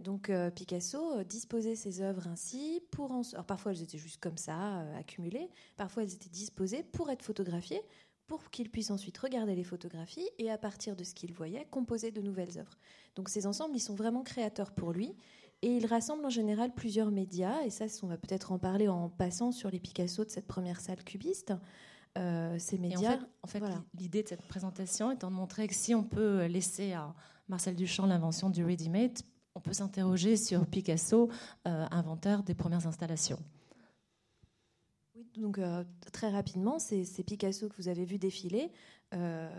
Donc 0.00 0.32
Picasso 0.56 1.22
disposait 1.22 1.76
ses 1.76 2.00
œuvres 2.00 2.26
ainsi 2.26 2.82
pour 2.90 3.12
Alors, 3.12 3.46
parfois 3.46 3.70
elles 3.70 3.82
étaient 3.82 3.96
juste 3.96 4.20
comme 4.20 4.36
ça, 4.36 4.80
accumulées. 4.98 5.48
Parfois 5.76 6.02
elles 6.02 6.14
étaient 6.14 6.28
disposées 6.28 6.82
pour 6.82 7.10
être 7.10 7.22
photographiées, 7.22 7.80
pour 8.26 8.50
qu'il 8.50 8.70
puisse 8.70 8.90
ensuite 8.90 9.18
regarder 9.18 9.54
les 9.54 9.64
photographies 9.64 10.28
et 10.38 10.50
à 10.50 10.58
partir 10.58 10.96
de 10.96 11.04
ce 11.04 11.14
qu'il 11.14 11.32
voyait, 11.32 11.66
composer 11.70 12.10
de 12.10 12.22
nouvelles 12.22 12.58
œuvres. 12.58 12.78
Donc 13.16 13.28
ces 13.28 13.46
ensembles, 13.46 13.76
ils 13.76 13.80
sont 13.80 13.94
vraiment 13.94 14.22
créateurs 14.22 14.72
pour 14.72 14.92
lui. 14.92 15.14
Et 15.62 15.76
il 15.76 15.86
rassemble 15.86 16.24
en 16.26 16.30
général 16.30 16.74
plusieurs 16.74 17.10
médias, 17.10 17.62
et 17.62 17.70
ça, 17.70 17.86
on 18.02 18.06
va 18.06 18.18
peut-être 18.18 18.52
en 18.52 18.58
parler 18.58 18.88
en 18.88 19.08
passant 19.08 19.50
sur 19.50 19.70
les 19.70 19.80
Picasso 19.80 20.24
de 20.24 20.30
cette 20.30 20.46
première 20.46 20.80
salle 20.80 21.02
cubiste. 21.04 21.54
Euh, 22.16 22.56
ces 22.60 22.78
médias. 22.78 23.18
en 23.42 23.48
fait, 23.48 23.60
l'idée 23.98 24.22
de 24.22 24.28
cette 24.28 24.46
présentation 24.46 25.10
étant 25.10 25.32
de 25.32 25.36
montrer 25.36 25.66
que 25.66 25.74
si 25.74 25.96
on 25.96 26.04
peut 26.04 26.44
laisser 26.44 26.92
à 26.92 27.12
Marcel 27.48 27.74
Duchamp 27.74 28.06
l'invention 28.06 28.50
du 28.50 28.64
ready-made, 28.64 29.18
on 29.56 29.60
peut 29.60 29.72
s'interroger 29.72 30.36
sur 30.36 30.64
Picasso, 30.64 31.28
euh, 31.66 31.86
inventeur 31.90 32.44
des 32.44 32.54
premières 32.54 32.86
installations. 32.86 33.40
Oui, 35.16 35.26
donc 35.38 35.58
euh, 35.58 35.82
très 36.12 36.30
rapidement, 36.30 36.78
ces, 36.78 37.04
Picasso 37.24 37.68
que 37.68 37.76
vous 37.78 37.88
avez 37.88 38.04
vu 38.04 38.18
défiler, 38.18 38.70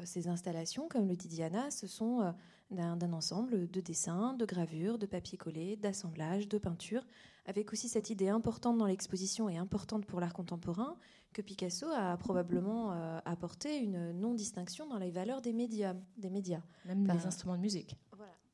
ces 0.04 0.28
installations, 0.28 0.90
comme 0.90 1.08
le 1.08 1.16
dit 1.16 1.30
Diana, 1.30 1.72
ce 1.72 1.88
sont 1.88 2.34
d'un 2.72 3.14
ensemble 3.14 3.70
de 3.70 3.82
dessins, 3.82 4.34
de 4.34 4.46
gravures, 4.46 4.98
de 4.98 5.06
papier 5.06 5.38
collé, 5.38 5.76
d'assemblage, 5.76 6.48
de 6.48 6.58
peinture, 6.58 7.06
avec 7.46 7.72
aussi 7.72 7.88
cette 7.88 8.10
idée 8.10 8.30
importante 8.30 8.78
dans 8.78 8.88
l'exposition 8.88 9.50
et 9.50 9.58
importante 9.58 10.06
pour 10.06 10.20
l'art 10.20 10.34
contemporain 10.34 10.98
que 11.32 11.42
Picasso 11.42 11.88
a 11.94 12.16
probablement 12.18 12.94
euh, 12.94 13.20
apporté 13.26 13.78
une 13.78 14.14
non-distinction 14.14 14.88
dans 14.88 14.98
les 14.98 15.12
valeurs 15.12 15.42
des 15.42 15.54
médias. 15.54 15.94
Des 16.18 16.30
médias. 16.30 16.62
Même 16.86 17.06
des 17.06 17.26
instruments 17.26 17.56
de 17.56 17.62
musique. 17.62 17.98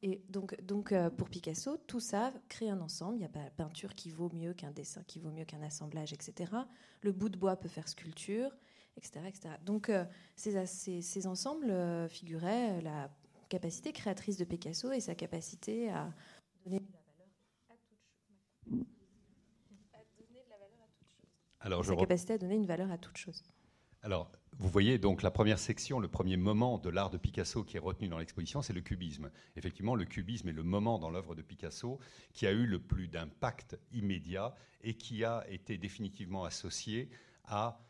Et 0.04 0.24
donc, 0.30 0.60
donc 0.64 0.92
euh, 0.92 1.12
pour 1.12 1.30
Picasso, 1.30 1.78
tout 1.86 2.00
ça 2.00 2.34
crée 2.50 2.70
un 2.70 2.82
ensemble. 2.82 3.18
Il 3.18 3.20
n'y 3.20 3.26
a 3.26 3.30
pas 3.30 3.52
peinture 3.56 3.94
qui 3.94 4.10
vaut 4.10 4.32
mieux 4.34 4.54
qu'un 4.54 4.72
dessin, 4.72 5.04
qui 5.06 5.20
vaut 5.20 5.30
mieux 5.30 5.46
qu'un 5.46 5.62
assemblage, 5.62 6.12
etc. 6.12 6.52
Le 7.02 7.12
bout 7.12 7.30
de 7.30 7.38
bois 7.38 7.56
peut 7.56 7.70
faire 7.70 7.88
sculpture, 7.88 8.50
etc. 8.98 9.22
etc. 9.28 9.50
Donc 9.64 9.90
euh, 9.90 10.04
ces, 10.36 10.66
ces, 10.66 11.04
ces, 11.04 11.28
ensembles 11.28 11.72
figuraient 12.10 12.82
la 12.82 13.12
capacité 13.52 13.92
créatrice 13.92 14.38
de 14.38 14.46
Picasso 14.46 14.94
et 14.94 15.02
sa 15.02 15.14
capacité 15.14 15.90
à 15.90 16.10
donner 16.64 16.80
de 16.80 16.86
la 20.50 20.58
valeur 20.58 20.80
à 20.80 20.88
toute 20.88 21.10
chose. 21.10 21.28
Alors, 21.60 21.84
sa 21.84 21.96
capacité 21.98 22.34
à 22.34 22.38
donner 22.38 22.56
une 22.56 22.66
valeur 22.66 22.90
à 22.92 22.98
toute 22.98 23.18
chose. 23.18 23.44
Alors, 24.04 24.32
vous 24.58 24.70
voyez 24.70 24.98
donc 24.98 25.22
la 25.22 25.32
première 25.32 25.60
section, 25.60 26.00
le 26.00 26.08
premier 26.08 26.38
moment 26.38 26.78
de 26.78 26.90
l'art 26.90 27.10
de 27.10 27.18
Picasso 27.18 27.66
qui 27.66 27.76
est 27.76 27.82
retenu 27.82 28.08
dans 28.08 28.20
l'exposition, 28.20 28.62
c'est 28.62 28.72
le 28.72 28.80
cubisme. 28.80 29.30
Effectivement, 29.58 29.96
le 29.96 30.06
cubisme 30.06 30.48
est 30.48 30.54
le 30.54 30.64
moment 30.64 30.98
dans 30.98 31.10
l'œuvre 31.10 31.36
de 31.36 31.42
Picasso 31.42 32.00
qui 32.32 32.48
a 32.48 32.52
eu 32.52 32.66
le 32.66 32.80
plus 32.80 33.10
d'impact 33.10 33.78
immédiat 33.92 34.56
et 34.82 34.94
qui 34.94 35.26
a 35.26 35.46
été 35.50 35.78
définitivement 35.78 36.46
associé 36.46 37.10
à 37.44 37.82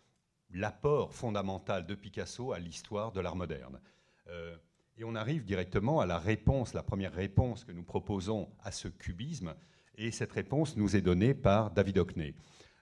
l'apport 0.49 1.13
fondamental 1.13 1.85
de 1.85 1.93
Picasso 1.93 2.51
à 2.51 2.57
l'histoire 2.57 3.11
de 3.11 3.21
l'art 3.21 3.35
moderne. 3.35 3.79
Euh, 4.27 4.57
et 5.01 5.03
on 5.03 5.15
arrive 5.15 5.43
directement 5.45 5.99
à 5.99 6.05
la 6.05 6.19
réponse, 6.19 6.75
la 6.75 6.83
première 6.83 7.11
réponse 7.11 7.65
que 7.65 7.71
nous 7.71 7.81
proposons 7.81 8.47
à 8.63 8.71
ce 8.71 8.87
cubisme. 8.87 9.55
Et 9.97 10.11
cette 10.11 10.31
réponse 10.31 10.77
nous 10.77 10.95
est 10.95 11.01
donnée 11.01 11.33
par 11.33 11.71
David 11.71 11.97
Hockney. 11.97 12.35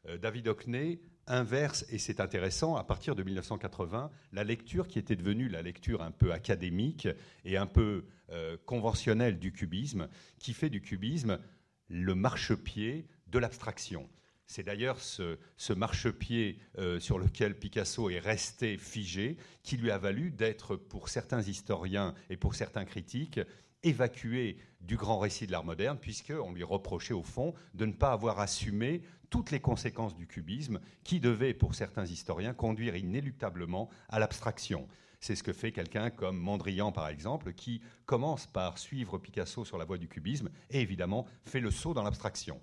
Euh, 0.10 0.18
David 0.18 0.50
Hockney 0.50 1.00
inverse, 1.28 1.86
et 1.90 1.98
c'est 1.98 2.20
intéressant, 2.20 2.76
à 2.76 2.84
partir 2.84 3.16
de 3.16 3.24
1980, 3.24 4.12
la 4.34 4.44
lecture 4.44 4.90
qui 4.90 5.00
était 5.00 5.16
devenue 5.16 5.48
la 5.48 5.62
lecture 5.62 6.02
un 6.02 6.12
peu 6.12 6.34
académique 6.34 7.08
et 7.46 7.56
un 7.56 7.68
peu 7.68 8.04
euh, 8.32 8.58
conventionnelle 8.66 9.40
du 9.40 9.54
cubisme, 9.54 10.10
qui 10.40 10.52
fait 10.52 10.70
du 10.70 10.82
cubisme 10.82 11.40
le 11.88 12.16
marchepied 12.16 13.08
de 13.28 13.40
l'abstraction. 13.40 14.10
C'est 14.52 14.64
d'ailleurs 14.64 15.00
ce, 15.00 15.74
marchepied 15.74 16.58
euh, 16.80 17.00
sur 17.00 17.20
lequel 17.20 17.54
Picasso 17.54 18.10
est 18.10 18.18
resté 18.18 18.78
figé 18.78 19.38
qui 19.62 19.78
lui 19.78 19.92
a 19.92 20.00
valu 20.00 20.32
d'être, 20.32 20.76
pour 20.76 21.08
certains 21.08 21.44
historiens 21.44 22.16
et 22.32 22.36
pour 22.36 22.56
certains 22.56 22.84
critiques, 22.84 23.40
évacué 23.84 24.58
du 24.82 24.98
grand 24.98 25.20
récit 25.20 25.46
de 25.46 25.52
l'art 25.52 25.64
moderne, 25.64 26.00
puisqu'on 26.02 26.52
lui 26.52 26.64
reprochait 26.64 27.14
au 27.14 27.22
fond 27.22 27.54
de 27.76 27.86
ne 27.86 27.94
pas 27.94 28.12
avoir 28.12 28.40
assumé 28.40 29.04
toutes 29.30 29.52
les 29.52 29.60
conséquences 29.60 30.16
du 30.16 30.26
cubisme 30.26 30.80
qui 31.04 31.20
devaient, 31.20 31.54
pour 31.54 31.76
certains 31.76 32.08
historiens, 32.08 32.56
conduire 32.56 32.96
inéluctablement 32.96 33.88
à 34.10 34.18
l'abstraction. 34.18 34.88
C'est 35.20 35.36
ce 35.36 35.44
que 35.44 35.54
fait 35.54 35.72
quelqu'un 35.72 36.10
comme 36.10 36.40
Mondrian, 36.40 36.92
par 36.92 37.08
exemple, 37.08 37.54
qui 37.54 37.82
commence 38.08 38.48
par 38.48 38.80
suivre 38.80 39.20
Picasso 39.20 39.64
sur 39.64 39.78
la 39.78 39.86
voie 39.86 40.00
du 40.00 40.08
cubisme 40.08 40.50
et 40.72 40.82
évidemment 40.82 41.28
fait 41.46 41.60
le 41.60 41.70
saut 41.70 41.94
dans 41.94 42.04
l'abstraction 42.04 42.60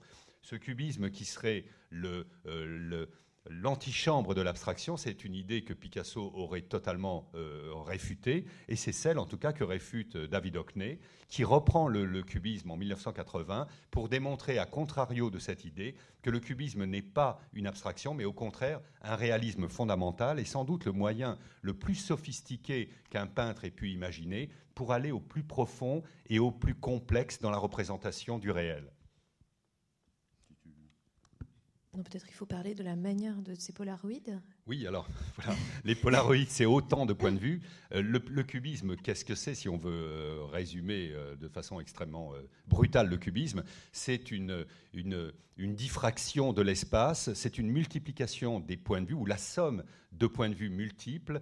ce 0.46 0.54
cubisme 0.54 1.10
qui 1.10 1.24
serait 1.24 1.64
euh, 1.92 3.06
l'antichambre 3.50 4.32
de 4.32 4.40
l'abstraction, 4.40 4.96
c'est 4.96 5.24
une 5.24 5.34
idée 5.34 5.64
que 5.64 5.72
Picasso 5.72 6.30
aurait 6.34 6.62
totalement 6.62 7.28
euh, 7.34 7.72
réfutée, 7.84 8.44
et 8.68 8.76
c'est 8.76 8.92
celle 8.92 9.18
en 9.18 9.26
tout 9.26 9.38
cas 9.38 9.52
que 9.52 9.64
réfute 9.64 10.14
euh, 10.14 10.28
David 10.28 10.56
Hockney, 10.56 11.00
qui 11.28 11.42
reprend 11.42 11.88
le, 11.88 12.22
cubisme 12.22 12.70
en 12.70 12.76
1980 12.76 13.66
pour 13.90 14.08
démontrer, 14.08 14.58
à 14.58 14.66
contrario 14.66 15.30
de 15.30 15.40
cette 15.40 15.64
idée, 15.64 15.96
que 16.22 16.30
le 16.30 16.38
cubisme 16.38 16.84
n'est 16.84 17.02
pas 17.02 17.40
une 17.52 17.66
abstraction, 17.66 18.14
mais 18.14 18.24
au 18.24 18.32
contraire 18.32 18.80
un 19.02 19.16
réalisme 19.16 19.68
fondamental, 19.68 20.38
et 20.38 20.44
sans 20.44 20.64
doute 20.64 20.84
le 20.84 20.92
moyen 20.92 21.38
le 21.60 21.74
plus 21.74 21.96
sophistiqué 21.96 22.88
qu'un 23.10 23.26
peintre 23.26 23.64
ait 23.64 23.70
pu 23.72 23.90
imaginer 23.90 24.48
pour 24.76 24.92
aller 24.92 25.10
au 25.10 25.20
plus 25.20 25.42
profond 25.42 26.04
et 26.28 26.38
au 26.38 26.52
plus 26.52 26.76
complexe 26.76 27.40
dans 27.40 27.50
la 27.50 27.58
représentation 27.58 28.38
du 28.38 28.52
réel. 28.52 28.92
Peut-être 32.02 32.24
qu'il 32.24 32.34
faut 32.34 32.46
parler 32.46 32.74
de 32.74 32.82
la 32.82 32.96
manière 32.96 33.36
de 33.42 33.54
ces 33.54 33.72
polaroïdes. 33.72 34.40
Oui, 34.66 34.86
alors, 34.86 35.08
voilà. 35.36 35.58
les 35.84 35.94
polaroïdes, 35.94 36.50
c'est 36.50 36.64
autant 36.64 37.06
de 37.06 37.12
points 37.12 37.32
de 37.32 37.38
vue. 37.38 37.62
Euh, 37.92 38.02
le, 38.02 38.42
cubisme, 38.42 38.96
qu'est-ce 38.96 39.24
que 39.24 39.34
c'est, 39.34 39.54
si 39.54 39.68
on 39.68 39.76
veut 39.76 39.90
euh, 39.90 40.44
résumer 40.44 41.10
euh, 41.12 41.36
de 41.36 41.48
façon 41.48 41.80
extrêmement 41.80 42.32
brutale 42.66 43.08
le 43.08 43.16
cubisme? 43.16 43.62
C'est 43.92 44.30
une, 44.30 44.64
une, 44.92 45.32
une, 45.56 45.74
diffraction 45.74 46.52
de 46.52 46.62
l'espace, 46.62 47.32
c'est 47.34 47.58
une 47.58 47.70
multiplication 47.70 48.60
des 48.60 48.76
points 48.76 49.02
de 49.02 49.06
vue, 49.06 49.14
ou 49.14 49.26
la 49.26 49.38
somme 49.38 49.84
de 50.12 50.26
points 50.26 50.48
de 50.48 50.54
vue 50.54 50.70
multiples, 50.70 51.40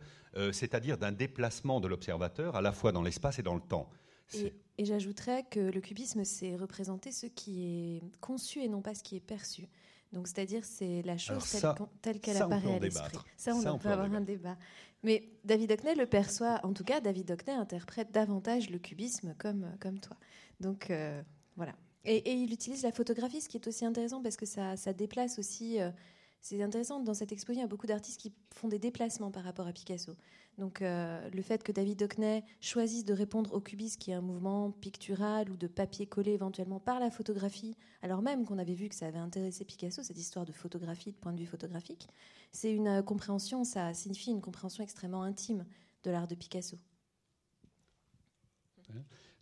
c'est-à-dire 0.53 0.99
d'un 0.99 1.12
déplacement 1.12 1.81
de 1.81 1.87
l'observateur 1.87 2.57
à 2.57 2.61
la 2.61 2.73
fois 2.73 2.90
dans 2.90 3.03
l'espace 3.03 3.38
et 3.38 3.43
dans 3.43 3.55
le 3.55 3.61
temps. 3.61 3.88
Et, 4.35 4.53
et 4.79 4.85
j'ajouterais 4.85 5.45
que 5.49 5.61
le 5.61 5.81
cubisme, 5.81 6.25
c'est 6.25 6.57
représenter 6.57 7.12
ce 7.12 7.27
qui 7.27 7.64
est 7.64 8.03
conçu 8.21 8.61
et 8.61 8.69
non 8.69 8.83
pas 8.83 8.95
ce 8.95 9.05
qui 9.05 9.17
est 9.17 9.21
perçu. 9.21 9.69
Donc, 10.14 10.29
c'est-à-dire, 10.29 10.64
c'est 10.64 11.03
la 11.03 11.18
chose 11.18 11.42
telle, 12.00 12.20
qu'elle 12.20 12.37
apparaît 12.37 12.77
à 12.77 12.79
l'esprit. 12.79 13.18
Ça, 13.37 13.53
on, 13.55 13.79
peut 13.79 13.88
avoir 13.88 14.12
un 14.14 14.20
débat. 14.20 14.57
Mais 15.03 15.29
David 15.44 15.72
Hockney 15.72 15.96
le 15.96 16.07
perçoit, 16.07 16.61
en 16.62 16.72
tout 16.72 16.85
cas, 16.85 17.00
David 17.00 17.33
Hockney 17.33 17.53
interprète 17.53 18.12
davantage 18.12 18.70
le 18.70 18.79
cubisme 18.79 19.35
comme, 19.38 19.77
comme 19.81 19.98
toi. 19.98 20.16
Donc, 20.61 20.90
euh, 20.90 21.20
voilà. 21.57 21.74
Et, 22.05 22.33
il 22.33 22.53
utilise 22.53 22.85
la 22.85 22.92
photographie, 22.92 23.40
ce 23.40 23.48
qui 23.48 23.57
est 23.57 23.66
aussi 23.66 23.85
intéressant 23.85 24.22
parce 24.22 24.37
que 24.37 24.46
ça, 24.46 24.77
ça 24.77 24.92
déplace 24.92 25.40
aussi. 25.40 25.81
Euh, 25.81 25.90
c'est 26.40 26.62
intéressant, 26.62 27.00
dans 27.00 27.14
cette 27.14 27.33
exposition, 27.33 27.62
il 27.62 27.64
y 27.64 27.66
a 27.66 27.68
beaucoup 27.68 27.87
d'artistes 27.87 28.20
qui 28.20 28.33
font 28.55 28.68
des 28.68 28.79
déplacements 28.79 29.33
par 29.33 29.42
rapport 29.42 29.66
à 29.66 29.72
Picasso. 29.72 30.14
Donc 30.59 30.83
euh, 30.83 31.29
le 31.31 31.43
fait 31.43 31.64
que 31.64 31.73
David 31.73 32.03
Hockney 32.03 32.45
choisisse 32.61 33.05
de 33.05 33.12
répondre 33.12 33.53
au 33.55 33.61
cubisme, 33.61 33.99
qui 33.99 34.12
est 34.12 34.14
un 34.14 34.21
mouvement 34.21 34.71
pictural 34.71 35.51
ou 35.51 35.57
de 35.57 35.67
papier 35.67 36.07
collé 36.07 36.33
éventuellement 36.33 36.79
par 36.79 37.01
la 37.01 37.11
photographie, 37.11 37.77
alors 38.03 38.23
même 38.23 38.45
qu'on 38.45 38.59
avait 38.59 38.75
vu 38.75 38.88
que 38.88 38.95
ça 38.95 39.07
avait 39.07 39.19
intéressé 39.19 39.64
Picasso, 39.64 40.03
cette 40.03 40.19
histoire 40.19 40.45
de 40.45 40.53
photographie, 40.53 41.11
de 41.11 41.17
point 41.17 41.33
de 41.33 41.40
vue 41.40 41.47
photographique, 41.47 42.09
c'est 42.53 42.73
une 42.73 42.87
euh, 42.87 43.03
compréhension, 43.03 43.64
ça 43.64 43.93
signifie 43.95 44.31
une 44.31 44.40
compréhension 44.40 44.85
extrêmement 44.85 45.23
intime 45.23 45.64
de 46.05 46.11
l'art 46.11 46.29
de 46.29 46.37
Picasso. 46.37 46.79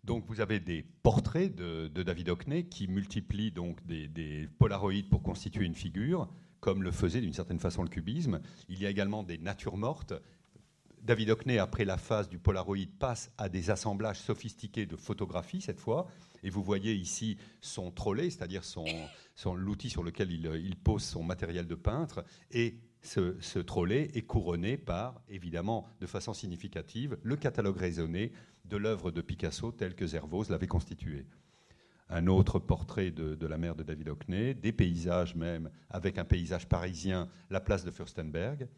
Donc 0.03 0.25
vous 0.25 0.41
avez 0.41 0.59
des 0.59 0.83
portraits 1.03 1.55
de, 1.55 1.87
David 1.87 2.29
Hockney 2.29 2.65
qui 2.65 2.87
multiplient 2.87 3.51
donc 3.51 3.85
des, 3.85 4.07
des 4.07 4.47
polaroïdes 4.57 5.09
pour 5.09 5.21
constituer 5.21 5.65
une 5.65 5.75
figure, 5.75 6.27
comme 6.59 6.81
le 6.81 6.91
faisait 6.91 7.21
d'une 7.21 7.33
certaine 7.33 7.59
façon 7.59 7.83
le 7.83 7.89
cubisme. 7.89 8.41
Il 8.67 8.81
y 8.81 8.85
a 8.85 8.89
également 8.89 9.21
des 9.23 9.37
natures 9.37 9.77
mortes 9.77 10.13
David 11.03 11.31
Hockney, 11.31 11.57
après 11.57 11.83
la 11.83 11.97
phase 11.97 12.29
du 12.29 12.39
Polaroid, 12.39 12.87
passe 12.97 13.29
à 13.37 13.49
des 13.49 13.69
assemblages 13.69 14.19
sophistiqués 14.19 14.85
de 14.85 14.95
photographies 14.95 15.59
cette 15.59 15.81
fois. 15.81 16.07
Et 16.43 16.49
vous 16.49 16.63
voyez 16.63 16.93
ici 16.93 17.37
son 17.59 17.91
trolley, 17.91 18.29
c'est-à-dire 18.29 18.63
son, 18.63 18.85
l'outil 19.53 19.89
sur 19.89 20.01
lequel 20.01 20.31
il, 20.31 20.75
pose 20.77 21.03
son 21.03 21.21
matériel 21.21 21.67
de 21.67 21.75
peintre. 21.75 22.23
Et 22.51 22.77
ce, 23.01 23.59
trolley 23.59 24.11
est 24.13 24.21
couronné 24.21 24.77
par, 24.77 25.21
évidemment, 25.27 25.85
de 25.99 26.05
façon 26.05 26.33
significative, 26.33 27.17
le 27.21 27.35
catalogue 27.35 27.77
raisonné 27.77 28.31
de 28.63 28.77
l'œuvre 28.77 29.11
de 29.11 29.19
Picasso 29.19 29.73
tel 29.73 29.95
que 29.95 30.07
Zervos 30.07 30.45
l'avait 30.49 30.67
constitué. 30.67 31.25
Un 32.09 32.27
autre 32.27 32.59
portrait 32.59 33.11
de, 33.11 33.35
de, 33.35 33.47
la 33.47 33.57
mère 33.57 33.75
de 33.75 33.83
David 33.83 34.07
Hockney, 34.07 34.53
des 34.53 34.71
paysages 34.71 35.35
même, 35.35 35.69
avec 35.89 36.17
un 36.17 36.23
paysage 36.23 36.69
parisien, 36.69 37.27
la 37.49 37.59
place 37.59 37.83
de 37.83 37.91
Fürstenberg. 37.91 38.69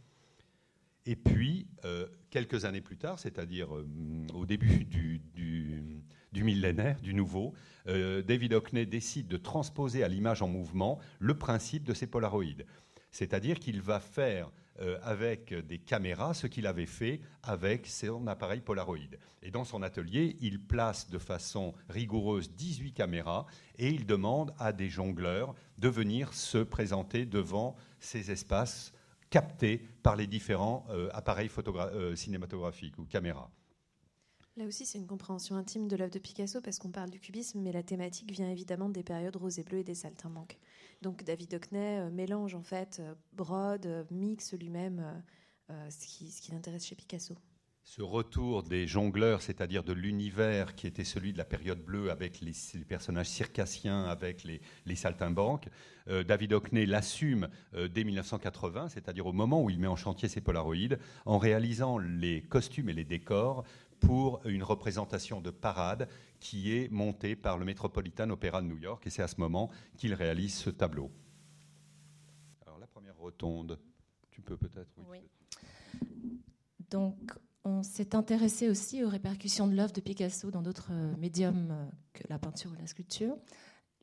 Et 1.06 1.16
puis, 1.16 1.68
euh, 1.86 2.08
quelques 2.32 2.66
années 2.66 2.82
plus 2.82 2.98
tard, 2.98 3.20
c'est-à-dire 3.20 3.76
euh, 3.76 3.88
au 4.34 4.46
début 4.46 4.86
du, 4.86 5.22
millénaire, 6.34 7.00
du 7.02 7.14
nouveau, 7.14 7.54
euh, 7.88 8.22
David 8.24 8.54
Hockney 8.54 8.86
décide 8.86 9.28
de 9.28 9.38
transposer 9.38 10.04
à 10.04 10.08
l'image 10.08 10.42
en 10.42 10.48
mouvement 10.48 11.00
le 11.20 11.38
principe 11.38 11.84
de 11.84 11.94
ces 11.94 12.08
polaroïdes. 12.08 12.66
C'est-à-dire 13.12 13.60
qu'il 13.60 13.82
va 13.82 14.00
faire 14.00 14.52
avec 15.04 15.54
des 15.54 15.78
caméras 15.78 16.34
ce 16.34 16.48
qu'il 16.48 16.68
avait 16.68 16.86
fait 16.86 17.22
avec 17.44 17.88
son 17.88 18.28
appareil 18.28 18.60
Polaroid. 18.60 18.98
Et 19.42 19.50
dans 19.50 19.64
son 19.64 19.82
atelier, 19.82 20.36
il 20.42 20.60
place 20.60 21.10
de 21.10 21.18
façon 21.18 21.74
rigoureuse 21.88 22.52
18 22.52 22.92
caméras 22.92 23.46
et 23.78 23.88
il 23.88 24.06
demande 24.06 24.54
à 24.60 24.74
des 24.74 24.90
jongleurs 24.90 25.56
de 25.78 25.88
venir 25.88 26.34
se 26.34 26.58
présenter 26.58 27.26
devant 27.26 27.78
ces 28.02 28.32
espaces 28.32 28.92
capté 29.30 29.78
par 30.04 30.16
les 30.16 30.28
différents 30.28 30.86
euh, 30.90 31.10
appareils 31.14 31.50
euh, 31.58 32.16
cinématographiques 32.16 32.98
ou 32.98 33.06
caméras. 33.06 33.50
Là 34.58 34.66
aussi, 34.66 34.86
c'est 34.86 34.98
une 34.98 35.08
compréhension 35.08 35.58
intime 35.58 35.88
de 35.88 35.98
l'œuvre 35.98 36.14
de 36.14 36.20
Picasso 36.20 36.62
parce 36.62 36.80
qu'on 36.80 36.92
parle 36.92 37.10
du 37.10 37.20
cubisme, 37.20 37.60
mais 37.60 37.74
la 37.74 37.84
thématique 37.84 38.32
vient 38.32 38.50
évidemment 38.50 38.88
des 38.88 39.04
périodes 39.04 39.36
rose 39.36 39.60
et 39.60 39.64
bleu 39.64 39.80
et 39.80 39.84
des 39.84 39.96
saltimbanques. 39.96 40.58
Donc 41.02 41.24
David 41.24 41.54
Hockney 41.54 42.00
euh, 42.00 42.10
mélange 42.10 42.56
en 42.56 42.64
fait, 42.64 43.02
brode, 43.34 44.08
mixe 44.12 44.54
lui-même 44.54 45.24
ce 45.68 46.42
qui 46.42 46.52
l'intéresse 46.52 46.86
chez 46.86 46.96
Picasso 46.96 47.36
ce 47.86 48.02
retour 48.02 48.64
des 48.64 48.88
jongleurs, 48.88 49.44
c'est-à-dire 49.44 49.84
de 49.84 49.94
l'univers 49.94 50.74
qui 50.74 50.88
était 50.88 51.04
celui 51.04 51.34
de 51.34 51.38
la 51.38 51.46
période 51.46 51.80
bleue 51.80 52.10
avec 52.10 52.42
les, 52.42 52.52
personnages 52.84 53.30
circassiens, 53.30 54.06
avec 54.06 54.44
les, 54.44 54.96
saltimbanques, 54.96 55.70
euh, 56.08 56.24
David 56.24 56.54
Hockney 56.54 56.88
l'assume 56.88 57.48
euh, 57.76 57.88
dès 57.88 58.04
1980, 58.04 58.90
c'est-à-dire 58.90 59.28
au 59.28 59.34
moment 59.34 59.62
où 59.62 59.70
il 59.70 59.80
met 59.80 59.86
en 59.86 59.96
chantier 59.96 60.28
ses 60.28 60.42
polaroïdes, 60.42 60.98
en 61.26 61.38
réalisant 61.38 62.00
les 62.00 62.42
costumes 62.42 62.90
et 62.90 62.94
les 62.94 63.04
décors 63.04 63.64
pour 64.00 64.42
une 64.46 64.64
représentation 64.64 65.40
de 65.40 65.52
parade 65.52 66.10
qui 66.40 66.76
est 66.76 66.92
montée 66.92 67.36
par 67.36 67.60
le 67.60 67.66
Metropolitan 67.66 68.32
Opera 68.32 68.64
de 68.64 68.68
New 68.68 68.80
York, 68.80 69.06
et 69.06 69.12
c'est 69.12 69.22
à 69.22 69.28
ce 69.28 69.40
moment 69.40 69.70
qu'il 69.96 70.16
réalise 70.16 70.56
ce 70.56 70.72
tableau. 70.72 71.12
Alors 72.66 72.80
la 72.80 72.88
première 72.88 73.16
rotonde, 73.16 73.80
tu 74.32 74.42
peux 74.42 74.58
peut-être. 74.58 74.90
Oui. 75.08 75.20
Donc 76.90 77.32
on 77.66 77.82
s'est 77.82 78.16
intéressé 78.16 78.70
aussi 78.70 79.04
aux 79.04 79.10
répercussions 79.10 79.68
de 79.68 79.76
l'œuvre 79.76 79.92
de 79.92 80.00
Picasso 80.00 80.52
dans 80.52 80.62
d'autres 80.62 80.90
euh, 80.92 81.16
médiums 81.18 81.70
euh, 81.72 81.86
que 82.14 82.24
la 82.30 82.38
peinture 82.38 82.72
ou 82.72 82.76
la 82.80 82.86
sculpture, 82.86 83.36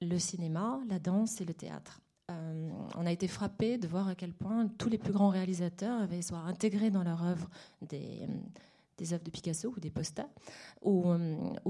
le 0.01 0.19
cinéma, 0.19 0.81
la 0.89 0.99
danse 0.99 1.41
et 1.41 1.45
le 1.45 1.55
théâtre. 1.55 2.01
Euh, 2.31 2.71
on 2.97 3.07
a 3.07 3.13
été 3.13 3.29
frappé 3.29 3.79
de 3.79 3.87
voir 3.87 4.09
à 4.09 4.17
quel 4.17 4.33
point 4.33 4.67
tous 4.79 4.89
les 4.89 4.99
plus 4.99 5.13
grands 5.13 5.29
réalisateurs 5.29 6.03
avaient 6.03 6.23
soit 6.23 6.39
intégré 6.39 6.91
dans 6.91 7.05
leur 7.05 7.23
œuvre 7.23 7.49
des, 7.83 8.27
œuvres 9.13 9.25
de 9.25 9.31
Picasso 9.31 9.73
ou 9.77 9.81
des 9.81 9.91
posters, 9.91 10.29
ou, 10.83 11.05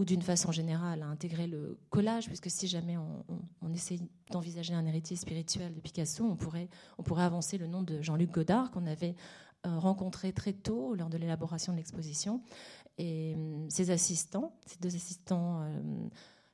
d'une 0.04 0.22
façon 0.22 0.52
générale 0.52 1.02
à 1.02 1.06
intégrer 1.06 1.46
le 1.46 1.78
collage, 1.88 2.26
puisque 2.26 2.50
si 2.50 2.68
jamais 2.68 2.98
on, 2.98 3.24
on 3.62 3.72
essaie 3.72 3.98
d'envisager 4.30 4.74
un 4.74 4.84
héritier 4.84 5.16
spirituel 5.16 5.72
de 5.72 5.80
Picasso, 5.80 6.24
on 6.24 6.36
pourrait 6.36 6.68
avancer 7.22 7.56
le 7.56 7.66
nom 7.66 7.82
de 7.82 8.02
Jean-Luc 8.02 8.30
Godard, 8.30 8.70
qu'on 8.70 8.86
avait 8.86 9.14
euh, 9.66 9.78
rencontré 9.78 10.32
très 10.32 10.52
tôt 10.52 10.94
lors 10.94 11.08
de 11.08 11.16
l'élaboration 11.16 11.72
de 11.72 11.78
l'exposition. 11.78 12.42
Et 12.98 13.34
euh, 13.36 13.66
ses 13.68 13.90
assistants, 13.90 14.56
ses 14.66 14.78
deux 14.80 14.94
assistants, 14.94 15.62
euh, 15.62 15.80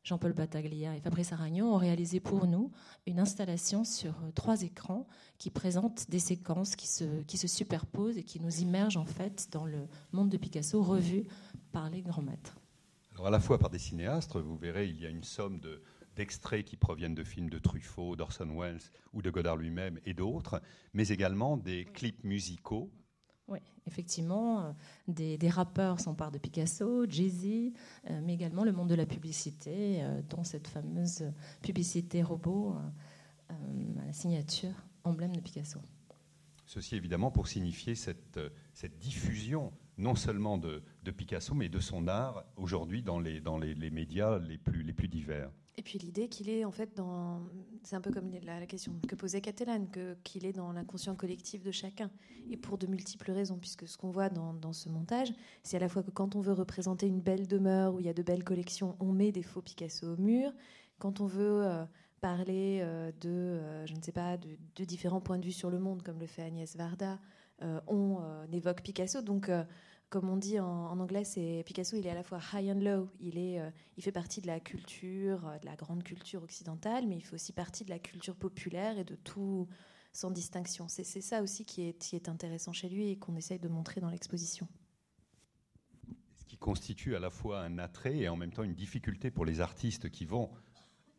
Jean-Paul 0.04 0.34
Battaglia 0.34 0.94
et 0.94 1.00
Fabrice 1.00 1.32
Aragno, 1.32 1.72
ont 1.72 1.78
réalisé 1.78 2.20
pour 2.20 2.46
nous 2.46 2.70
une 3.06 3.18
installation 3.18 3.84
sur 3.84 4.14
trois 4.34 4.62
écrans 4.62 5.06
qui 5.38 5.50
présente 5.50 6.10
des 6.10 6.18
séquences 6.18 6.76
qui 6.76 6.86
se, 6.86 7.22
qui 7.22 7.38
se 7.38 7.48
superposent 7.48 8.18
et 8.18 8.24
qui 8.24 8.40
nous 8.40 8.60
immergent 8.60 8.98
en 8.98 9.06
fait 9.06 9.48
dans 9.52 9.64
le 9.64 9.88
monde 10.12 10.28
de 10.28 10.36
Picasso 10.36 10.82
revu 10.82 11.24
par 11.72 11.90
les 11.90 12.02
grands 12.02 12.22
maîtres. 12.22 12.56
Alors 13.14 13.26
à 13.26 13.30
la 13.30 13.40
fois 13.40 13.58
par 13.58 13.70
des 13.70 13.78
cinéastes, 13.78 14.36
vous 14.36 14.56
verrez, 14.56 14.86
il 14.86 15.00
y 15.00 15.06
a 15.06 15.10
une 15.10 15.24
somme 15.24 15.60
de, 15.60 15.82
d'extraits 16.18 16.64
qui 16.64 16.76
proviennent 16.76 17.14
de 17.14 17.22
films 17.22 17.48
de 17.48 17.58
Truffaut, 17.58 18.16
d'Orson 18.16 18.48
Welles 18.58 18.82
ou 19.12 19.22
de 19.22 19.30
Godard 19.30 19.56
lui-même 19.56 20.00
et 20.04 20.14
d'autres, 20.14 20.60
mais 20.92 21.08
également 21.08 21.56
des 21.56 21.84
clips 21.84 22.24
musicaux. 22.24 22.90
Oui, 23.46 23.60
effectivement, 23.86 24.64
euh, 24.64 24.72
des, 25.06 25.48
rappeurs 25.48 26.00
s'emparent 26.00 26.32
de 26.32 26.38
Picasso, 26.38 27.06
Jay-Z, 27.08 27.72
euh, 28.10 28.20
mais 28.22 28.34
également 28.34 28.64
le 28.64 28.72
monde 28.72 28.90
de 28.90 28.96
la 28.96 29.06
publicité, 29.06 30.02
euh, 30.02 30.20
dont 30.28 30.42
cette 30.42 30.66
fameuse 30.66 31.24
publicité 31.62 32.22
robot 32.22 32.74
à 33.48 33.54
la 34.04 34.12
signature, 34.12 34.74
emblème 35.04 35.34
de 35.34 35.40
Picasso. 35.40 35.80
Ceci 36.66 36.96
évidemment 36.96 37.30
pour 37.30 37.46
signifier 37.48 37.94
cette, 37.94 38.38
cette 38.74 38.98
diffusion 38.98 39.72
non 39.98 40.14
seulement 40.14 40.58
de, 40.58 40.82
Picasso, 41.16 41.54
mais 41.54 41.68
de 41.68 41.80
son 41.80 42.06
art 42.06 42.44
aujourd'hui 42.56 43.02
dans, 43.02 43.18
les, 43.18 43.40
dans 43.40 43.58
les, 43.58 43.90
médias 43.90 44.38
les 44.38 44.58
plus, 44.58 44.82
les 44.82 44.92
plus 44.92 45.08
divers. 45.08 45.50
Et 45.78 45.82
puis 45.82 45.98
l'idée 45.98 46.28
qu'il 46.28 46.50
est 46.50 46.64
en 46.64 46.72
fait 46.72 46.96
dans, 46.96 47.40
c'est 47.84 47.94
un 47.94 48.00
peu 48.00 48.10
comme 48.10 48.30
la, 48.42 48.66
question 48.66 49.00
que 49.06 49.14
posait 49.14 49.40
Catalane, 49.40 49.88
que 49.90 50.16
qu'il 50.24 50.44
est 50.44 50.52
dans 50.52 50.72
l'inconscient 50.72 51.14
collectif 51.14 51.62
de 51.62 51.70
chacun, 51.70 52.10
et 52.50 52.56
pour 52.56 52.78
de 52.78 52.86
multiples 52.86 53.30
raisons, 53.30 53.58
puisque 53.58 53.86
ce 53.86 53.96
qu'on 53.96 54.10
voit 54.10 54.28
dans, 54.28 54.54
dans, 54.54 54.72
ce 54.72 54.88
montage, 54.88 55.32
c'est 55.62 55.76
à 55.76 55.80
la 55.80 55.88
fois 55.88 56.02
que 56.02 56.10
quand 56.10 56.34
on 56.34 56.40
veut 56.40 56.52
représenter 56.52 57.06
une 57.06 57.20
belle 57.20 57.46
demeure 57.46 57.94
où 57.94 58.00
il 58.00 58.06
y 58.06 58.08
a 58.08 58.14
de 58.14 58.22
belles 58.22 58.44
collections, 58.44 58.96
on 58.98 59.12
met 59.12 59.30
des 59.30 59.44
faux 59.44 59.62
Picasso 59.62 60.14
au 60.14 60.16
mur. 60.16 60.52
Quand 60.98 61.20
on 61.20 61.26
veut 61.26 61.64
euh, 61.64 61.84
parler 62.20 62.80
euh, 62.82 63.12
de, 63.20 63.28
euh, 63.28 63.86
je 63.86 63.94
ne 63.94 64.02
sais 64.02 64.12
pas, 64.12 64.36
de, 64.36 64.84
différents 64.84 65.20
points 65.20 65.38
de 65.38 65.44
vue 65.44 65.52
sur 65.52 65.70
le 65.70 65.78
monde, 65.78 66.02
comme 66.02 66.18
le 66.18 66.26
fait 66.26 66.42
Agnès 66.42 66.76
Varda, 66.76 67.18
on 67.88 68.20
évoque 68.52 68.82
Picasso. 68.82 69.20
Donc 69.20 69.50
comme 70.10 70.28
on 70.30 70.36
dit 70.36 70.58
en, 70.58 70.98
anglais, 70.98 71.24
c'est 71.24 71.62
Picasso, 71.66 71.96
il 71.96 72.06
est 72.06 72.10
à 72.10 72.14
la 72.14 72.22
fois 72.22 72.40
high 72.52 72.70
and 72.70 72.80
low. 72.80 73.08
Il, 73.20 73.36
est, 73.38 73.60
euh, 73.60 73.70
il 73.96 74.02
fait 74.02 74.12
partie 74.12 74.40
de 74.40 74.46
la 74.46 74.58
culture, 74.58 75.46
euh, 75.46 75.58
de 75.58 75.66
la 75.66 75.76
grande 75.76 76.02
culture 76.02 76.42
occidentale, 76.42 77.06
mais 77.06 77.16
il 77.16 77.20
fait 77.20 77.34
aussi 77.34 77.52
partie 77.52 77.84
de 77.84 77.90
la 77.90 77.98
culture 77.98 78.34
populaire 78.34 78.98
et 78.98 79.04
de 79.04 79.16
tout 79.16 79.68
sans 80.12 80.30
distinction. 80.30 80.88
C'est 80.88 81.04
ça 81.04 81.42
aussi 81.42 81.64
qui 81.64 81.88
est, 81.88 81.92
qui 81.98 82.16
est 82.16 82.28
intéressant 82.28 82.72
chez 82.72 82.88
lui 82.88 83.10
et 83.10 83.18
qu'on 83.18 83.36
essaye 83.36 83.58
de 83.58 83.68
montrer 83.68 84.00
dans 84.00 84.08
l'exposition. 84.08 84.66
Ce 86.36 86.44
qui 86.44 86.56
constitue 86.56 87.14
à 87.14 87.20
la 87.20 87.30
fois 87.30 87.60
un 87.60 87.78
attrait 87.78 88.16
et 88.16 88.28
en 88.28 88.36
même 88.36 88.52
temps 88.52 88.62
une 88.62 88.74
difficulté 88.74 89.30
pour 89.30 89.44
les 89.44 89.60
artistes 89.60 90.10
qui 90.10 90.24
vont 90.24 90.50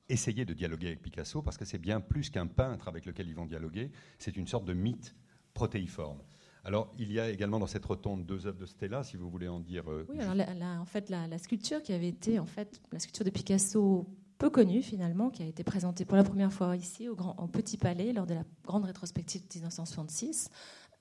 essayer 0.10 0.44
de 0.44 0.54
dialoguer 0.54 0.88
avec 0.88 1.04
Picasso, 1.04 1.44
parce 1.44 1.58
que 1.58 1.66
c'est 1.66 1.78
bien 1.78 2.02
plus 2.02 2.32
qu'un 2.32 2.48
peintre 2.48 2.88
avec 2.88 3.06
lequel 3.06 3.28
ils 3.28 3.36
vont 3.36 3.46
dialoguer, 3.46 3.92
c'est 4.18 4.36
une 4.36 4.48
sorte 4.48 4.66
de 4.66 4.74
mythe 4.74 5.16
protéiforme. 5.54 6.22
Alors, 6.66 6.94
il 6.98 7.12
y 7.12 7.20
a 7.20 7.30
également 7.30 7.60
dans 7.60 7.68
cette 7.68 7.86
rotonde 7.86 8.26
deux 8.26 8.48
œuvres 8.48 8.58
de 8.58 8.66
Stella, 8.66 9.04
si 9.04 9.18
vous 9.18 9.30
voulez 9.30 9.48
en 9.48 9.60
dire. 9.60 9.90
Euh, 9.90 10.06
oui, 10.10 10.20
alors 10.20 10.82
en 10.82 10.86
fait, 10.86 11.10
la, 11.10 11.38
sculpture 11.38 11.82
qui 11.82 11.94
avait 11.94 12.10
été, 12.10 12.40
en 12.40 12.46
fait, 12.46 12.82
la 12.92 13.00
sculpture 13.00 13.26
de 13.26 13.30
Picasso 13.30 14.08
peu 14.38 14.50
connue 14.50 14.82
finalement, 14.82 15.30
qui 15.30 15.44
a 15.44 15.46
été 15.46 15.64
présentée 15.64 16.06
pour 16.06 16.16
la 16.16 16.24
première 16.24 16.52
fois 16.52 16.76
ici 16.76 17.10
au, 17.10 17.16
Grand, 17.16 17.36
Petit 17.50 17.78
Palais 17.78 18.14
lors 18.14 18.26
de 18.26 18.34
la 18.34 18.44
grande 18.66 18.86
rétrospective 18.86 19.42
de 19.42 19.54
1966. 19.56 20.50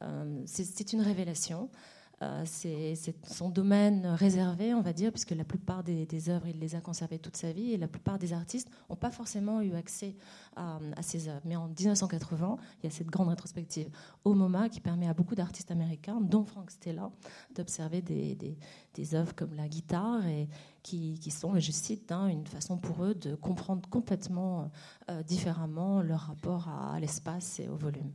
Euh, 0.03 0.42
c'est 0.47 0.92
une 0.92 1.01
révélation. 1.01 1.71
Euh, 2.22 2.42
c'est 2.44 2.94
son 3.24 3.48
domaine 3.48 4.07
réservé, 4.07 4.74
on 4.74 4.81
va 4.81 4.92
dire, 4.92 5.12
puisque 5.12 5.31
la 5.31 5.44
plupart 5.44 5.85
des, 5.85 6.31
œuvres, 6.31 6.48
il 6.48 6.59
les 6.59 6.74
a 6.74 6.81
conservées 6.81 7.18
toute 7.18 7.37
sa 7.37 7.52
vie, 7.52 7.72
et 7.72 7.76
la 7.76 7.87
plupart 7.87 8.18
des 8.18 8.33
artistes 8.33 8.68
n'ont 8.90 8.96
pas 8.96 9.11
forcément 9.11 9.61
eu 9.61 9.74
accès 9.74 10.16
à, 10.57 10.81
ces 11.02 11.28
œuvres. 11.28 11.42
Mais 11.44 11.54
en 11.54 11.68
1980, 11.68 12.57
il 12.83 12.87
y 12.87 12.88
a 12.88 12.90
cette 12.90 13.07
grande 13.07 13.28
rétrospective 13.28 13.88
au 14.24 14.35
MoMA 14.35 14.68
qui 14.68 14.81
permet 14.81 15.07
à 15.09 15.14
beaucoup 15.14 15.37
d'artistes 15.37 15.70
américains, 15.70 16.20
dont 16.20 16.44
Frank 16.44 16.70
Stella, 16.70 17.11
d'observer 17.54 18.02
des, 18.02 19.14
œuvres 19.14 19.35
comme 19.35 19.54
la 19.54 19.68
guitare, 19.68 20.26
et 20.26 20.48
qui, 20.83 21.31
sont, 21.31 21.59
je 21.59 21.70
cite, 21.70 22.11
hein, 22.11 22.26
une 22.26 22.46
façon 22.46 22.78
pour 22.78 23.04
eux 23.04 23.14
de 23.14 23.37
comprendre 23.37 23.88
complètement 23.88 24.70
euh, 25.09 25.22
différemment 25.22 26.02
leur 26.02 26.20
rapport 26.20 26.68
à 26.68 26.98
l'espace 26.98 27.61
et 27.61 27.68
au 27.68 27.76
volume. 27.76 28.12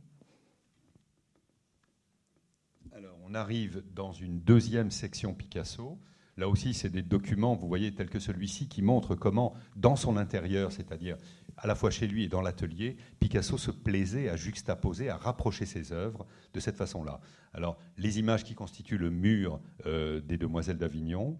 Alors, 2.96 3.18
on 3.24 3.34
arrive 3.34 3.82
dans 3.92 4.12
une 4.12 4.38
deuxième 4.38 4.92
section 4.92 5.34
Picasso. 5.34 5.98
Là 6.36 6.48
aussi, 6.48 6.74
c'est 6.74 6.90
des 6.90 7.02
documents, 7.02 7.56
vous 7.56 7.66
voyez, 7.66 7.92
tels 7.92 8.08
que 8.08 8.20
celui-ci, 8.20 8.68
qui 8.68 8.82
montrent 8.82 9.16
comment, 9.16 9.52
dans 9.74 9.96
son 9.96 10.16
intérieur, 10.16 10.70
c'est-à-dire 10.70 11.16
à 11.56 11.66
la 11.66 11.74
fois 11.74 11.90
chez 11.90 12.06
lui 12.06 12.22
et 12.22 12.28
dans 12.28 12.40
l'atelier, 12.40 12.96
Picasso 13.18 13.58
se 13.58 13.72
plaisait 13.72 14.28
à 14.28 14.36
juxtaposer, 14.36 15.08
à 15.08 15.16
rapprocher 15.16 15.66
ses 15.66 15.90
œuvres 15.90 16.24
de 16.52 16.60
cette 16.60 16.76
façon-là. 16.76 17.20
Alors, 17.52 17.78
les 17.98 18.20
images 18.20 18.44
qui 18.44 18.54
constituent 18.54 18.98
le 18.98 19.10
mur 19.10 19.60
euh, 19.86 20.20
des 20.20 20.36
Demoiselles 20.36 20.78
d'Avignon. 20.78 21.36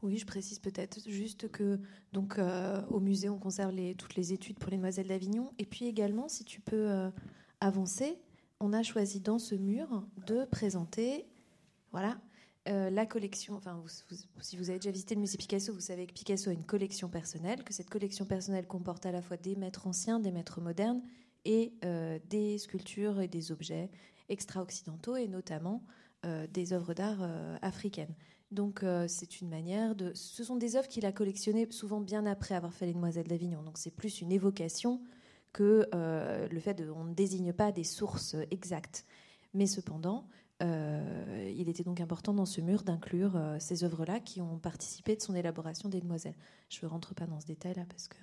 Oui, 0.00 0.16
je 0.16 0.24
précise 0.24 0.58
peut-être 0.58 1.06
juste 1.06 1.50
que 1.50 1.78
donc 2.14 2.38
euh, 2.38 2.80
au 2.88 3.00
musée, 3.00 3.28
on 3.28 3.38
conserve 3.38 3.74
toutes 3.98 4.14
les 4.14 4.32
études 4.32 4.58
pour 4.58 4.70
les 4.70 4.78
Demoiselles 4.78 5.08
d'Avignon. 5.08 5.52
Et 5.58 5.66
puis 5.66 5.84
également, 5.84 6.28
si 6.28 6.44
tu 6.46 6.62
peux 6.62 6.88
euh, 6.88 7.10
avancer, 7.60 8.16
on 8.60 8.72
a 8.72 8.82
choisi 8.82 9.20
dans 9.20 9.38
ce 9.38 9.54
mur 9.54 10.04
de 10.26 10.44
présenter 10.44 11.26
voilà, 11.92 12.18
euh, 12.68 12.90
la 12.90 13.06
collection. 13.06 13.54
Enfin, 13.54 13.82
si 14.40 14.56
vous 14.56 14.70
avez 14.70 14.78
déjà 14.78 14.90
visité 14.90 15.14
le 15.14 15.20
musée 15.20 15.38
Picasso, 15.38 15.72
vous 15.72 15.80
savez 15.80 16.06
que 16.06 16.12
Picasso 16.12 16.50
a 16.50 16.52
une 16.52 16.64
collection 16.64 17.08
personnelle, 17.08 17.62
que 17.62 17.72
cette 17.72 17.90
collection 17.90 18.24
personnelle 18.24 18.66
comporte 18.66 19.06
à 19.06 19.12
la 19.12 19.22
fois 19.22 19.36
des 19.36 19.56
maîtres 19.56 19.86
anciens, 19.86 20.18
des 20.18 20.32
maîtres 20.32 20.60
modernes 20.60 21.02
et 21.44 21.72
euh, 21.84 22.18
des 22.28 22.58
sculptures 22.58 23.20
et 23.20 23.28
des 23.28 23.52
objets 23.52 23.90
extra-occidentaux 24.28 25.16
et 25.16 25.28
notamment 25.28 25.82
euh, 26.26 26.46
des 26.48 26.72
œuvres 26.72 26.94
d'art 26.94 27.22
africaines. 27.62 28.14
Donc 28.50 28.82
c'est 29.08 29.42
une 29.42 29.50
manière 29.50 29.94
de... 29.94 30.10
Ce 30.14 30.42
sont 30.42 30.56
des 30.56 30.76
œuvres 30.76 30.88
qu'il 30.88 31.04
a 31.04 31.12
collectionnées 31.12 31.70
souvent 31.70 32.00
bien 32.00 32.24
après 32.24 32.54
avoir 32.54 32.72
fait 32.72 32.86
Les 32.86 32.94
Demoiselles 32.94 33.28
d'Avignon. 33.28 33.62
Donc 33.62 33.76
c'est 33.76 33.90
plus 33.90 34.22
une 34.22 34.32
évocation 34.32 35.02
que 35.52 35.88
euh, 35.94 36.48
le 36.48 36.60
fait 36.60 36.74
de, 36.74 36.90
on 36.90 37.04
ne 37.04 37.14
désigne 37.14 37.52
pas 37.52 37.72
des 37.72 37.84
sources 37.84 38.36
exactes. 38.50 39.04
Mais 39.54 39.66
cependant, 39.66 40.28
euh, 40.62 41.52
il 41.56 41.68
était 41.68 41.84
donc 41.84 42.00
important 42.00 42.34
dans 42.34 42.46
ce 42.46 42.60
mur 42.60 42.82
d'inclure 42.82 43.36
euh, 43.36 43.56
ces 43.58 43.84
œuvres-là 43.84 44.20
qui 44.20 44.40
ont 44.40 44.58
participé 44.58 45.16
de 45.16 45.22
son 45.22 45.34
élaboration 45.34 45.88
des 45.88 46.00
demoiselles. 46.00 46.36
Je 46.68 46.84
ne 46.84 46.90
rentre 46.90 47.14
pas 47.14 47.26
dans 47.26 47.40
ce 47.40 47.46
détail-là 47.46 47.84
parce 47.88 48.08
que 48.08 48.16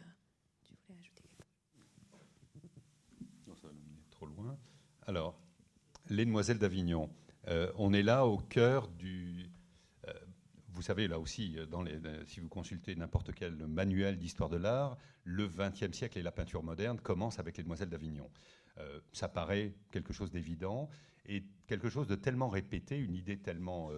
tu 0.63 0.75
voulais 0.87 0.99
ajouter 0.99 1.23
Non, 3.47 3.55
ça 3.55 3.67
va 3.67 3.73
trop 4.11 4.25
loin. 4.27 4.57
Alors, 5.07 5.39
les 6.09 6.25
demoiselles 6.25 6.59
d'Avignon. 6.59 7.09
on 7.77 7.93
est 7.93 8.03
là 8.03 8.25
au 8.25 8.37
cœur 8.37 8.87
du, 8.87 9.49
vous 10.75 10.81
savez, 10.81 11.07
là 11.07 11.19
aussi, 11.19 11.57
euh, 11.57 11.65
euh, 11.73 12.23
si 12.25 12.41
vous 12.41 12.49
consultez 12.49 12.95
n'importe 12.95 13.33
quel 13.33 13.55
manuel 13.55 14.17
d'histoire 14.17 14.49
de 14.49 14.57
l'art, 14.57 14.97
le 15.23 15.47
XXe 15.47 15.91
siècle 15.93 16.19
et 16.19 16.21
la 16.21 16.33
peinture 16.33 16.63
moderne 16.63 16.99
commencent 16.99 17.39
avec 17.39 17.55
les 17.57 17.63
Demoiselles 17.63 17.89
d'Avignon. 17.89 18.29
Euh, 18.77 18.99
ça 19.13 19.29
paraît 19.29 19.73
quelque 19.91 20.11
chose 20.11 20.31
d'évident 20.31 20.89
et 21.27 21.45
quelque 21.65 21.89
chose 21.89 22.07
de 22.07 22.15
tellement 22.15 22.49
répété, 22.49 22.97
une 22.99 23.15
idée 23.15 23.37
tellement 23.37 23.89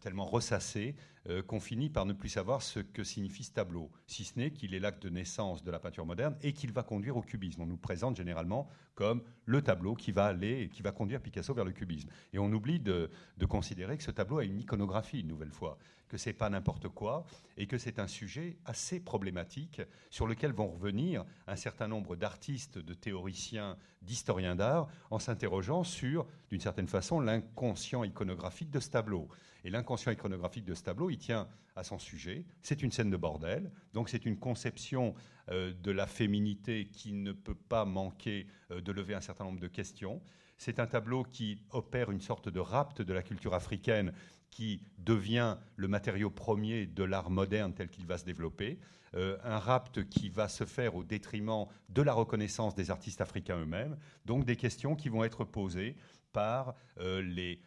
tellement 0.00 0.26
ressassé 0.26 0.94
euh, 1.28 1.42
qu'on 1.42 1.60
finit 1.60 1.90
par 1.90 2.06
ne 2.06 2.12
plus 2.12 2.28
savoir 2.28 2.62
ce 2.62 2.80
que 2.80 3.04
signifie 3.04 3.44
ce 3.44 3.52
tableau, 3.52 3.90
si 4.06 4.24
ce 4.24 4.38
n'est 4.38 4.50
qu'il 4.50 4.74
est 4.74 4.78
l'acte 4.78 5.02
de 5.02 5.10
naissance 5.10 5.62
de 5.62 5.70
la 5.70 5.78
peinture 5.78 6.06
moderne 6.06 6.36
et 6.42 6.52
qu'il 6.52 6.72
va 6.72 6.82
conduire 6.82 7.16
au 7.16 7.22
cubisme. 7.22 7.62
On 7.62 7.66
nous 7.66 7.76
présente 7.76 8.16
généralement 8.16 8.68
comme 8.94 9.22
le 9.44 9.60
tableau 9.60 9.94
qui 9.94 10.12
va 10.12 10.26
aller 10.26 10.62
et 10.62 10.68
qui 10.68 10.82
va 10.82 10.92
conduire 10.92 11.20
Picasso 11.20 11.52
vers 11.52 11.64
le 11.64 11.72
cubisme. 11.72 12.08
Et 12.32 12.38
on 12.38 12.50
oublie 12.52 12.80
de 12.80 13.10
considérer 13.48 13.96
que 13.96 14.02
ce 14.02 14.10
tableau 14.10 14.38
a 14.38 14.44
une 14.44 14.60
iconographie, 14.60 15.20
une 15.20 15.28
nouvelle 15.28 15.52
fois, 15.52 15.78
que 16.08 16.16
c'est 16.16 16.32
pas 16.32 16.50
n'importe 16.50 16.88
quoi 16.88 17.24
et 17.56 17.66
que 17.66 17.78
c'est 17.78 17.98
un 17.98 18.06
sujet 18.06 18.56
assez 18.64 19.00
problématique 19.00 19.82
sur 20.10 20.26
lequel 20.26 20.52
vont 20.52 20.68
revenir 20.68 21.24
un 21.46 21.56
certain 21.56 21.88
nombre 21.88 22.16
d'artistes, 22.16 22.78
de 22.78 22.94
théoriciens, 22.94 23.76
d'historiens 24.02 24.56
d'art 24.56 24.88
en 25.10 25.18
s'interrogeant 25.18 25.84
sur, 25.84 26.26
d'une 26.50 26.60
certaine 26.60 26.88
façon, 26.88 27.20
l'inconscient 27.20 28.04
iconographique 28.04 28.70
de 28.70 28.80
ce 28.80 28.90
tableau. 28.90 29.28
Et 29.64 29.70
l'inconscient 29.70 30.12
iconographique 30.12 30.64
de 30.64 30.74
ce 30.74 30.82
tableau, 30.82 31.10
il 31.10 31.18
tient 31.18 31.48
à 31.76 31.84
son 31.84 31.98
sujet. 31.98 32.44
C'est 32.62 32.82
une 32.82 32.90
scène 32.90 33.10
de 33.10 33.16
bordel, 33.16 33.70
donc 33.92 34.08
c'est 34.08 34.24
une 34.24 34.38
conception 34.38 35.14
euh, 35.50 35.72
de 35.72 35.90
la 35.90 36.06
féminité 36.06 36.88
qui 36.88 37.12
ne 37.12 37.32
peut 37.32 37.54
pas 37.54 37.84
manquer 37.84 38.46
euh, 38.70 38.80
de 38.80 38.92
lever 38.92 39.14
un 39.14 39.20
certain 39.20 39.44
nombre 39.44 39.60
de 39.60 39.68
questions. 39.68 40.20
C'est 40.56 40.80
un 40.80 40.86
tableau 40.86 41.22
qui 41.22 41.62
opère 41.70 42.10
une 42.10 42.20
sorte 42.20 42.48
de 42.48 42.58
rapt 42.58 43.00
de 43.00 43.12
la 43.12 43.22
culture 43.22 43.54
africaine 43.54 44.12
qui 44.50 44.82
devient 44.98 45.56
le 45.76 45.88
matériau 45.88 46.30
premier 46.30 46.86
de 46.86 47.04
l'art 47.04 47.30
moderne 47.30 47.74
tel 47.74 47.88
qu'il 47.88 48.06
va 48.06 48.18
se 48.18 48.24
développer. 48.24 48.78
Euh, 49.14 49.38
un 49.42 49.58
rapt 49.58 50.06
qui 50.08 50.28
va 50.28 50.48
se 50.48 50.64
faire 50.64 50.94
au 50.94 51.04
détriment 51.04 51.66
de 51.88 52.02
la 52.02 52.12
reconnaissance 52.12 52.74
des 52.74 52.90
artistes 52.90 53.20
africains 53.20 53.58
eux-mêmes. 53.58 53.96
Donc 54.26 54.44
des 54.44 54.56
questions 54.56 54.96
qui 54.96 55.08
vont 55.08 55.24
être 55.24 55.44
posées 55.44 55.96
par 56.32 56.74
les 56.98 57.62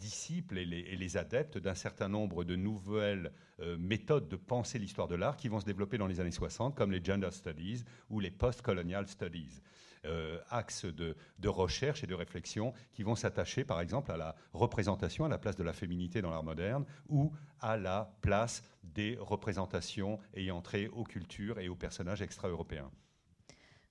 disciples 0.00 0.58
et 0.58 0.64
les, 0.64 1.16
adeptes 1.16 1.58
d'un 1.58 1.74
certain 1.74 2.08
nombre 2.08 2.42
de 2.42 2.56
nouvelles 2.56 3.32
euh, 3.60 3.76
méthodes 3.78 4.28
de 4.28 4.36
penser 4.36 4.78
l'histoire 4.78 5.08
de 5.08 5.14
l'art 5.14 5.36
qui 5.36 5.48
vont 5.48 5.60
se 5.60 5.66
développer 5.66 5.98
dans 5.98 6.06
les 6.06 6.20
années 6.20 6.30
60, 6.30 6.74
comme 6.74 6.90
les 6.90 7.04
gender 7.04 7.30
studies 7.30 7.84
ou 8.08 8.18
les 8.18 8.30
post-colonial 8.30 9.06
studies. 9.06 9.60
Euh, 10.06 10.38
axes 10.48 10.86
de, 10.86 11.14
recherche 11.44 12.02
et 12.02 12.06
de 12.06 12.14
réflexion 12.14 12.72
qui 12.92 13.02
vont 13.02 13.14
s'attacher, 13.14 13.64
par 13.64 13.82
exemple, 13.82 14.10
à 14.10 14.16
la 14.16 14.34
représentation, 14.54 15.26
à 15.26 15.28
la 15.28 15.36
place 15.36 15.56
de 15.56 15.62
la 15.62 15.74
féminité 15.74 16.22
dans 16.22 16.30
l'art 16.30 16.42
moderne, 16.42 16.86
ou 17.10 17.32
à 17.60 17.76
la 17.76 18.10
place 18.22 18.62
des 18.82 19.18
représentations 19.20 20.18
ayant 20.32 20.62
trait 20.62 20.88
aux 20.88 21.04
cultures 21.04 21.58
et 21.58 21.68
aux 21.68 21.76
personnages 21.76 22.22
extra-européens. 22.22 22.90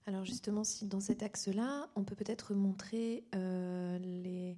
Alors 0.05 0.25
justement, 0.25 0.63
si 0.63 0.88
dans 0.88 0.99
cet 0.99 1.23
axe-là, 1.23 1.88
on 1.95 2.03
peut 2.03 2.15
peut-être 2.15 2.53
montrer 2.53 3.23
euh, 3.35 3.99
les 3.99 4.57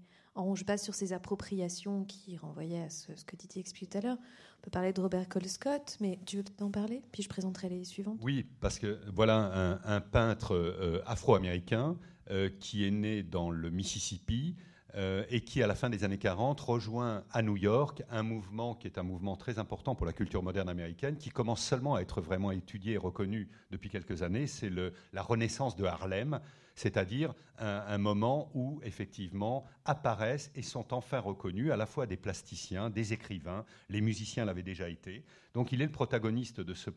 je 0.55 0.63
passe 0.63 0.83
sur 0.83 0.95
ces 0.95 1.13
appropriations 1.13 2.03
qui 2.05 2.37
renvoyaient 2.37 2.83
à 2.83 2.89
ce, 2.89 3.11
que 3.25 3.35
Didier 3.35 3.61
expliquait 3.61 3.99
tout 3.99 4.05
à 4.05 4.09
l'heure. 4.09 4.17
On 4.17 4.61
peut 4.63 4.71
parler 4.71 4.93
de 4.93 5.01
Robert 5.01 5.27
Colescott, 5.27 5.97
mais 5.99 6.19
tu 6.25 6.37
veux 6.37 6.43
en 6.59 6.71
parler? 6.71 7.01
Puis 7.11 7.23
je 7.23 7.29
présenterai 7.29 7.69
les 7.69 7.83
suivantes. 7.83 8.19
Oui, 8.21 8.45
parce 8.59 8.79
que 8.79 8.99
voilà 9.13 9.79
un, 9.83 10.01
peintre 10.01 10.55
euh, 10.55 11.01
afro-américain 11.05 11.97
euh, 12.29 12.49
qui 12.59 12.85
est 12.85 12.91
né 12.91 13.23
dans 13.23 13.49
le 13.49 13.69
Mississippi, 13.69 14.55
euh, 14.95 15.23
et 15.29 15.41
qui, 15.41 15.63
à 15.63 15.67
la 15.67 15.75
fin 15.75 15.89
des 15.89 16.03
années 16.03 16.17
40, 16.17 16.59
rejoint 16.59 17.23
à 17.31 17.41
New 17.41 17.55
York 17.55 18.03
un 18.09 18.23
mouvement 18.23 18.75
qui 18.75 18.87
est 18.87 18.97
un 18.97 19.03
mouvement 19.03 19.35
très 19.35 19.59
important 19.59 19.95
pour 19.95 20.05
la 20.05 20.13
culture 20.13 20.43
moderne 20.43 20.69
américaine, 20.69 21.17
qui 21.17 21.29
commence 21.29 21.63
seulement 21.63 21.95
à 21.95 22.01
être 22.01 22.21
vraiment 22.21 22.51
étudié 22.51 22.93
et 22.93 22.97
reconnu 22.97 23.49
depuis 23.71 23.89
quelques 23.89 24.23
années. 24.23 24.47
C'est 24.47 24.69
la 24.69 25.21
renaissance 25.21 25.75
de 25.75 25.85
Harlem, 25.85 26.39
c'est-à-dire 26.75 27.33
un, 27.57 27.97
moment 27.97 28.49
où, 28.53 28.81
effectivement, 28.83 29.65
apparaissent 29.85 30.51
et 30.55 30.61
sont 30.61 30.93
enfin 30.93 31.19
reconnus 31.19 31.71
à 31.71 31.77
la 31.77 31.85
fois 31.85 32.07
des 32.07 32.17
plasticiens, 32.17 32.89
des 32.89 33.13
écrivains, 33.13 33.65
les 33.89 34.01
musiciens 34.01 34.45
l'avaient 34.45 34.63
déjà 34.63 34.89
été. 34.89 35.23
Donc 35.53 35.71
il 35.71 35.81
est 35.81 35.85
le 35.85 35.91
protagoniste 35.91 36.59
de 36.59 36.73
cette 36.73 36.95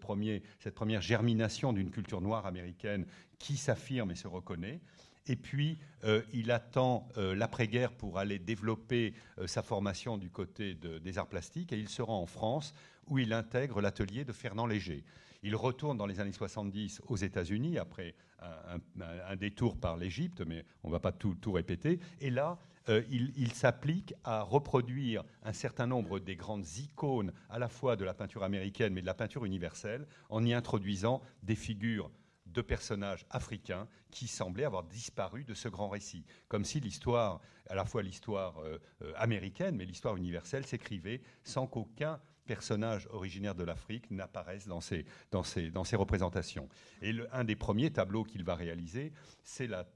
première 0.74 1.02
germination 1.02 1.72
d'une 1.72 1.90
culture 1.90 2.20
noire 2.20 2.46
américaine 2.46 3.06
qui 3.38 3.56
s'affirme 3.56 4.10
et 4.10 4.14
se 4.16 4.28
reconnaît. 4.28 4.80
Et 5.26 5.36
puis, 5.36 5.78
euh, 6.04 6.22
il 6.32 6.50
attend 6.50 7.08
euh, 7.16 7.34
l'après-guerre 7.34 7.92
pour 7.92 8.18
aller 8.18 8.38
développer 8.38 9.14
euh, 9.38 9.46
sa 9.46 9.62
formation 9.62 10.18
du 10.18 10.28
côté 10.28 10.74
des 10.74 11.18
arts 11.18 11.28
plastiques 11.28 11.72
et 11.72 11.78
il 11.78 11.88
se 11.88 12.02
rend 12.02 12.20
en 12.20 12.26
France 12.26 12.74
où 13.08 13.18
il 13.18 13.32
intègre 13.32 13.80
l'atelier 13.80 14.24
de 14.24 14.32
Fernand 14.32 14.66
Léger. 14.66 15.04
Il 15.42 15.56
retourne 15.56 15.96
dans 15.96 16.06
les 16.06 16.20
années 16.20 16.32
70 16.32 17.02
aux 17.06 17.16
États-Unis 17.16 17.78
après 17.78 18.14
un, 18.40 19.36
détour 19.36 19.76
par 19.76 19.98
l'Égypte, 19.98 20.42
mais 20.46 20.64
on 20.82 20.88
ne 20.88 20.92
va 20.92 21.00
pas 21.00 21.12
tout, 21.12 21.36
répéter. 21.52 22.00
Et 22.20 22.30
là, 22.30 22.58
il 22.88 23.52
s'applique 23.52 24.14
à 24.24 24.40
reproduire 24.40 25.22
un 25.42 25.52
certain 25.52 25.86
nombre 25.86 26.18
des 26.18 26.34
grandes 26.34 26.66
icônes 26.78 27.30
à 27.50 27.58
la 27.58 27.68
fois 27.68 27.96
de 27.96 28.06
la 28.06 28.14
peinture 28.14 28.42
américaine 28.42 28.94
mais 28.94 29.02
de 29.02 29.06
la 29.06 29.12
peinture 29.12 29.44
universelle 29.44 30.06
en 30.30 30.42
y 30.46 30.54
introduisant 30.54 31.20
des 31.42 31.56
figures 31.56 32.10
de 32.54 32.62
personnages 32.62 33.26
africains 33.30 33.86
qui 34.10 34.28
semblaient 34.28 34.64
avoir 34.64 34.84
disparu 34.84 35.44
de 35.44 35.54
ce 35.54 35.68
grand 35.68 35.88
récit, 35.88 36.24
comme 36.48 36.64
si 36.64 36.80
l'histoire, 36.80 37.40
à 37.68 37.74
la 37.74 37.84
fois 37.84 38.02
l'histoire 38.02 38.58
euh, 38.60 38.78
euh, 39.02 39.12
américaine, 39.16 39.76
mais 39.76 39.84
l'histoire 39.84 40.16
universelle, 40.16 40.64
s'écrivait 40.64 41.20
sans 41.42 41.66
qu'aucun 41.66 42.20
personnage 42.46 43.08
originaire 43.10 43.54
de 43.54 43.64
l'Afrique 43.64 44.10
n'apparaisse 44.10 44.66
dans 44.66 44.80
ces, 44.80 45.04
dans, 45.30 45.42
dans 45.72 45.84
représentations. 45.94 46.68
Et 47.02 47.14
un 47.32 47.44
des 47.44 47.56
premiers 47.56 47.90
tableaux 47.90 48.24
qu'il 48.24 48.44
va 48.44 48.54
réaliser, 48.54 49.12
c'est 49.42 49.66
la, 49.66 49.86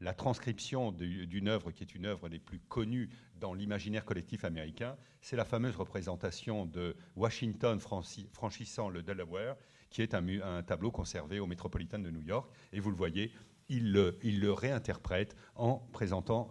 la, 0.00 0.14
transcription 0.14 0.92
d'une 0.92 1.48
œuvre 1.48 1.70
qui 1.70 1.82
est 1.82 1.94
une 1.94 2.06
œuvre 2.06 2.28
des 2.28 2.38
plus 2.38 2.60
connues 2.60 3.08
dans 3.36 3.54
l'imaginaire 3.54 4.04
collectif 4.04 4.44
américain. 4.44 4.96
C'est 5.20 5.36
la 5.36 5.44
fameuse 5.44 5.76
représentation 5.76 6.66
de 6.66 6.96
Washington 7.16 7.80
franchissant 7.80 8.88
le 8.88 9.02
Delaware 9.02 9.56
qui 9.90 10.02
est 10.02 10.14
un, 10.14 10.62
tableau 10.62 10.90
conservé 10.90 11.40
au 11.40 11.46
Metropolitan 11.46 11.98
de 11.98 12.10
New 12.10 12.22
York. 12.22 12.50
Et 12.72 12.80
vous 12.80 12.90
le 12.90 12.96
voyez, 12.96 13.32
il 13.68 13.92
le, 13.92 14.52
réinterprète 14.52 15.36
en 15.54 15.76
présentant 15.92 16.50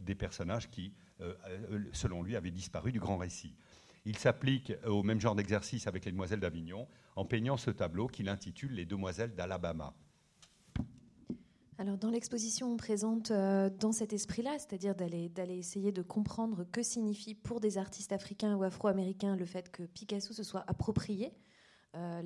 des 0.00 0.14
personnages 0.14 0.70
qui, 0.70 0.92
euh, 1.20 1.34
euh, 1.48 1.84
selon 1.92 2.22
lui, 2.22 2.36
avaient 2.36 2.50
disparu 2.50 2.92
du 2.92 3.00
grand 3.00 3.16
récit. 3.16 3.54
Il 4.06 4.18
s'applique 4.18 4.72
au 4.86 5.02
même 5.02 5.20
genre 5.20 5.34
d'exercice 5.34 5.86
avec 5.86 6.04
les 6.04 6.12
demoiselles 6.12 6.40
d'Avignon 6.40 6.86
en 7.16 7.24
peignant 7.24 7.56
ce 7.56 7.70
tableau 7.70 8.06
qu'il 8.06 8.28
intitule 8.28 8.72
Les 8.74 8.84
demoiselles 8.84 9.34
d'Alabama. 9.34 9.94
Alors 11.76 11.98
dans 11.98 12.10
l'exposition, 12.10 12.72
on 12.72 12.76
présente 12.76 13.32
euh, 13.32 13.68
dans 13.80 13.90
cet 13.90 14.12
esprit-là, 14.12 14.52
c'est-à-dire 14.58 14.94
d'aller 14.94 15.58
essayer 15.58 15.90
de 15.90 16.02
comprendre 16.02 16.64
que 16.70 16.82
signifie 16.82 17.34
pour 17.34 17.58
des 17.60 17.78
artistes 17.78 18.12
africains 18.12 18.54
ou 18.54 18.62
afro-américains 18.62 19.34
le 19.34 19.44
fait 19.44 19.72
que 19.72 19.82
Picasso 19.82 20.32
se 20.32 20.44
soit 20.44 20.62
approprié 20.68 21.32
euh, 21.96 22.22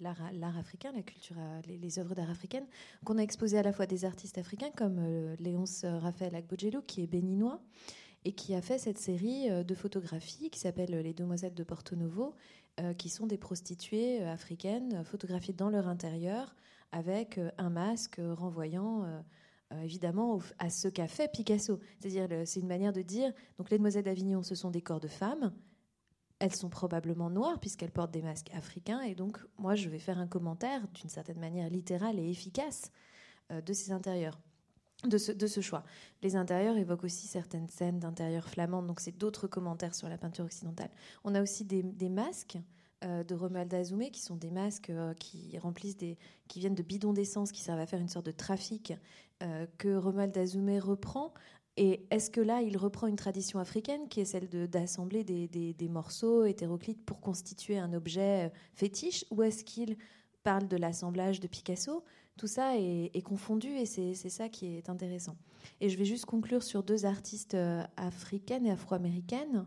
l'art 0.00 0.58
africain, 0.58 0.92
euh, 0.92 1.60
les, 1.66 1.98
œuvres 1.98 2.14
d'art 2.14 2.30
africaines, 2.30 2.66
qu'on 3.04 3.18
a 3.18 3.22
exposé 3.22 3.58
à 3.58 3.62
la 3.62 3.72
fois 3.72 3.86
des 3.86 4.04
artistes 4.04 4.38
africains 4.38 4.70
comme 4.76 4.98
euh, 4.98 5.36
Léonce 5.38 5.84
Raphaël 5.84 6.34
Agbodjelou, 6.34 6.82
qui 6.82 7.02
est 7.02 7.06
béninois, 7.06 7.60
et 8.24 8.32
qui 8.32 8.54
a 8.54 8.60
fait 8.60 8.78
cette 8.78 8.98
série 8.98 9.48
de 9.64 9.74
photographies 9.74 10.50
qui 10.50 10.58
s'appelle 10.58 10.90
Les 10.90 11.14
Demoiselles 11.14 11.54
de 11.54 11.62
Porto 11.62 11.94
Novo, 11.94 12.34
qui 12.98 13.08
sont 13.08 13.26
des 13.28 13.38
prostituées 13.38 14.24
africaines 14.24 15.04
photographiées 15.04 15.54
dans 15.54 15.70
leur 15.70 15.86
intérieur 15.86 16.54
avec 16.90 17.40
un 17.58 17.70
masque 17.70 18.20
renvoyant 18.20 19.22
évidemment 19.82 20.40
à 20.58 20.68
ce 20.68 20.88
qu'a 20.88 21.06
fait 21.06 21.30
Picasso. 21.30 21.78
C'est-à-dire, 22.00 22.28
c'est 22.44 22.58
une 22.58 22.66
manière 22.66 22.92
de 22.92 23.02
dire, 23.02 23.32
donc 23.56 23.70
les 23.70 23.78
demoiselles 23.78 24.04
d'Avignon, 24.04 24.42
ce 24.42 24.56
sont 24.56 24.70
des 24.70 24.82
corps 24.82 25.00
de 25.00 25.08
femmes, 25.08 25.52
elles 26.38 26.54
sont 26.54 26.68
probablement 26.68 27.30
noires 27.30 27.58
puisqu'elles 27.58 27.90
portent 27.90 28.12
des 28.12 28.22
masques 28.22 28.50
africains. 28.54 29.00
Et 29.00 29.14
donc, 29.14 29.38
moi, 29.58 29.74
je 29.74 29.88
vais 29.88 29.98
faire 29.98 30.18
un 30.18 30.26
commentaire 30.26 30.86
d'une 30.94 31.08
certaine 31.08 31.40
manière 31.40 31.68
littérale 31.68 32.18
et 32.18 32.30
efficace 32.30 32.92
euh, 33.50 33.60
de 33.60 33.72
ces 33.72 33.92
intérieurs. 33.92 34.38
De 35.04 35.16
ce, 35.16 35.60
choix. 35.60 35.84
Les 36.22 36.34
intérieurs 36.34 36.76
évoquent 36.76 37.04
aussi 37.04 37.28
certaines 37.28 37.68
scènes 37.68 38.00
d'intérieur 38.00 38.48
flamand, 38.48 38.82
donc 38.82 38.98
c'est 38.98 39.16
d'autres 39.16 39.46
commentaires 39.46 39.94
sur 39.94 40.08
la 40.08 40.18
peinture 40.18 40.44
occidentale. 40.44 40.90
On 41.22 41.36
a 41.36 41.42
aussi 41.42 41.64
des, 41.64 42.08
masques 42.08 42.58
euh, 43.04 43.22
de 43.22 43.32
Romuald 43.36 43.72
Azoumé, 43.72 44.10
qui 44.10 44.20
sont 44.20 44.34
des 44.34 44.50
masques 44.50 44.90
euh, 44.90 45.14
qui 45.14 45.56
remplissent 45.58 45.98
qui 46.48 46.58
viennent 46.58 46.74
de 46.74 46.82
bidons 46.82 47.12
d'essence, 47.12 47.52
qui 47.52 47.62
servent 47.62 47.78
à 47.78 47.86
faire 47.86 48.00
une 48.00 48.08
sorte 48.08 48.26
de 48.26 48.32
trafic 48.32 48.92
que 49.78 49.94
Romuald 49.94 50.36
Azoumé 50.36 50.80
reprend 50.80 51.32
et 51.80 52.04
est-ce 52.10 52.28
que 52.28 52.40
là, 52.40 52.60
il 52.60 52.76
reprend 52.76 53.06
une 53.06 53.14
tradition 53.14 53.60
africaine 53.60 54.08
qui 54.08 54.20
est 54.20 54.24
celle 54.24 54.48
d'assembler 54.68 55.22
des, 55.22 55.88
morceaux 55.88 56.44
hétéroclites 56.44 57.04
pour 57.04 57.20
constituer 57.20 57.78
un 57.78 57.92
objet 57.92 58.46
euh, 58.46 58.50
fétiche 58.74 59.24
Ou 59.30 59.44
est-ce 59.44 59.62
qu'il 59.62 59.96
parle 60.42 60.66
de 60.66 60.76
l'assemblage 60.76 61.38
de 61.38 61.46
Picasso? 61.46 62.04
Tout 62.36 62.48
ça 62.48 62.76
est, 62.76 63.22
confondu 63.22 63.68
et 63.68 63.86
c'est 63.86 64.14
ça 64.14 64.48
qui 64.48 64.76
est 64.76 64.88
intéressant. 64.88 65.36
Et 65.80 65.88
je 65.88 65.96
vais 65.96 66.04
juste 66.04 66.24
conclure 66.24 66.64
sur 66.64 66.82
deux 66.82 67.06
artistes 67.06 67.54
euh, 67.54 67.84
africaines 67.96 68.66
et 68.66 68.72
afro-américaines. 68.72 69.64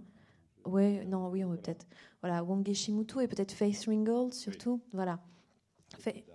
Ouais, 0.65 1.06
non, 1.06 1.30
oui, 1.30 1.45
on 1.45 1.52
veut 1.52 1.58
peut-être. 1.58 1.88
Voilà, 2.21 2.43
Wonge 2.43 2.74
Shimutu 2.74 3.21
et 3.21 3.28
peut-être 3.30 3.54
Faith 3.54 3.86
Ringgold 3.88 4.34
surtout. 4.34 4.82
Voilà. 4.91 5.21
Fait... 5.97 6.26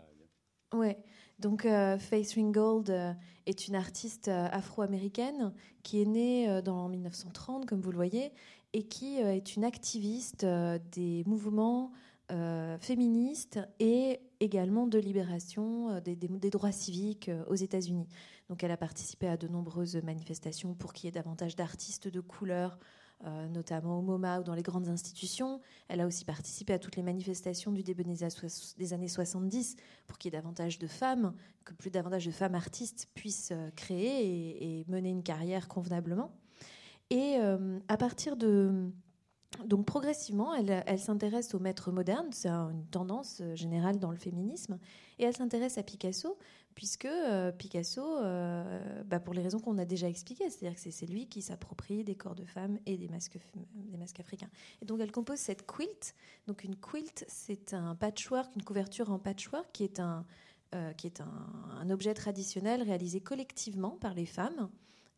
Ouais. 0.72 0.96
Donc 1.38 1.66
euh, 1.66 1.99
Faith 1.99 2.33
Ringgold 2.35 2.90
euh, 2.90 3.12
est 3.44 3.68
une 3.68 3.75
artiste 3.75 4.29
euh, 4.29 4.49
afro-américaine 4.51 5.53
qui 5.83 6.01
est 6.01 6.07
née 6.07 6.62
dans 6.62 6.88
1930, 6.88 7.66
comme 7.66 7.81
vous 7.81 7.90
le 7.90 7.96
voyez, 7.96 8.33
et 8.72 8.85
qui 8.85 9.18
est 9.18 9.55
une 9.55 9.64
activiste 9.64 10.44
des 10.44 11.22
mouvements 11.27 11.92
féministes 12.81 13.61
et 13.79 14.18
également 14.40 14.88
de 14.88 14.99
libération 14.99 16.01
des, 16.01 16.16
droits 16.51 16.72
civiques 16.72 17.31
aux 17.46 17.55
États-Unis. 17.55 18.09
Donc 18.49 18.64
elle 18.64 18.72
a 18.72 18.77
participé 18.77 19.29
à 19.29 19.37
de 19.37 19.46
nombreuses 19.46 19.94
manifestations 20.03 20.75
pour 20.75 20.92
qu'il 20.92 21.07
y 21.07 21.09
ait 21.09 21.12
davantage 21.12 21.55
d'artistes 21.55 22.09
de 22.09 22.20
couleur 22.20 22.72
euh, 22.72 22.81
notamment 23.24 23.98
au 23.98 24.02
MoMA 24.02 24.40
ou 24.40 24.42
dans 24.42 24.55
les 24.55 24.62
grandes 24.62 24.88
institutions. 24.88 25.61
Elle 25.88 26.00
a 26.00 26.07
aussi 26.07 26.24
participé 26.24 26.72
à 26.72 26.79
toutes 26.79 26.96
les 26.96 27.02
manifestations 27.02 27.72
du 27.72 27.83
début 27.83 28.05
des 28.05 28.92
années 28.92 29.09
70 29.09 29.76
pour 30.07 30.18
qu'il 30.18 30.33
y 30.33 30.37
ait 30.37 30.38
davantage 30.38 30.79
de 30.79 30.87
femmes, 30.87 31.33
que 31.64 31.74
plus 31.74 31.90
davantage 31.90 32.26
de 32.26 32.31
femmes 32.31 32.55
artistes 32.55 33.09
puissent 33.14 33.52
euh, 33.52 33.70
créer 33.74 34.81
et, 34.81 34.85
mener 34.88 35.11
une 35.11 35.22
carrière 35.22 35.68
convenablement. 35.68 36.31
Et 37.11 37.37
euh, 37.38 37.79
à 37.88 37.96
partir 37.96 38.37
de 38.37 38.90
donc 39.64 39.87
progressivement, 39.87 40.54
elle, 40.54 40.98
s'intéresse 40.98 41.54
aux 41.54 41.59
maîtres 41.59 41.90
modernes, 41.90 42.28
c'est 42.32 42.48
une 42.48 42.85
tendance 42.87 43.42
générale 43.54 43.98
dans 43.98 44.11
le 44.11 44.16
féminisme, 44.16 44.78
et 45.18 45.24
elle 45.24 45.37
s'intéresse 45.37 45.78
à 45.78 45.82
Picasso, 45.82 46.37
puisque 46.76 47.06
euh, 47.06 47.50
Picasso, 47.52 48.18
euh, 48.18 49.02
bah, 49.04 49.18
pour 49.18 49.35
les 49.35 49.42
raisons 49.42 49.59
qu'on 49.59 49.78
a 49.78 49.85
déjà 49.85 50.09
expliquées, 50.09 50.48
c'est-à-dire 50.50 50.80
que 50.80 50.90
c'est 50.90 51.06
lui 51.06 51.26
qui 51.26 51.42
s'approprie 51.42 52.04
des 52.04 52.14
corps 52.14 52.35
de 52.35 52.44
femmes 52.44 52.78
et 52.85 52.98
des 52.98 53.09
masques, 53.09 53.38
africains. 54.20 54.50
Et 54.82 54.85
donc 54.85 55.00
elle 55.00 55.11
compose 55.11 55.38
cette 55.38 55.66
quilt. 55.66 56.14
Donc 56.46 56.62
une 56.64 56.76
quilt, 56.76 57.24
c'est 57.28 57.72
un 57.72 57.94
patchwork, 57.94 58.54
une 58.54 58.62
couverture 58.62 59.11
en 59.11 59.18
patchwork 59.18 59.66
qui 59.72 59.85
est 59.85 60.00
un, 60.00 60.26
euh, 60.74 60.92
qui 60.92 61.06
est 61.06 61.22
un, 61.22 61.90
objet 61.90 62.12
traditionnel 62.12 62.82
réalisé 62.82 63.20
collectivement 63.20 63.96
par 63.96 64.14
les 64.14 64.26
femmes, 64.26 64.68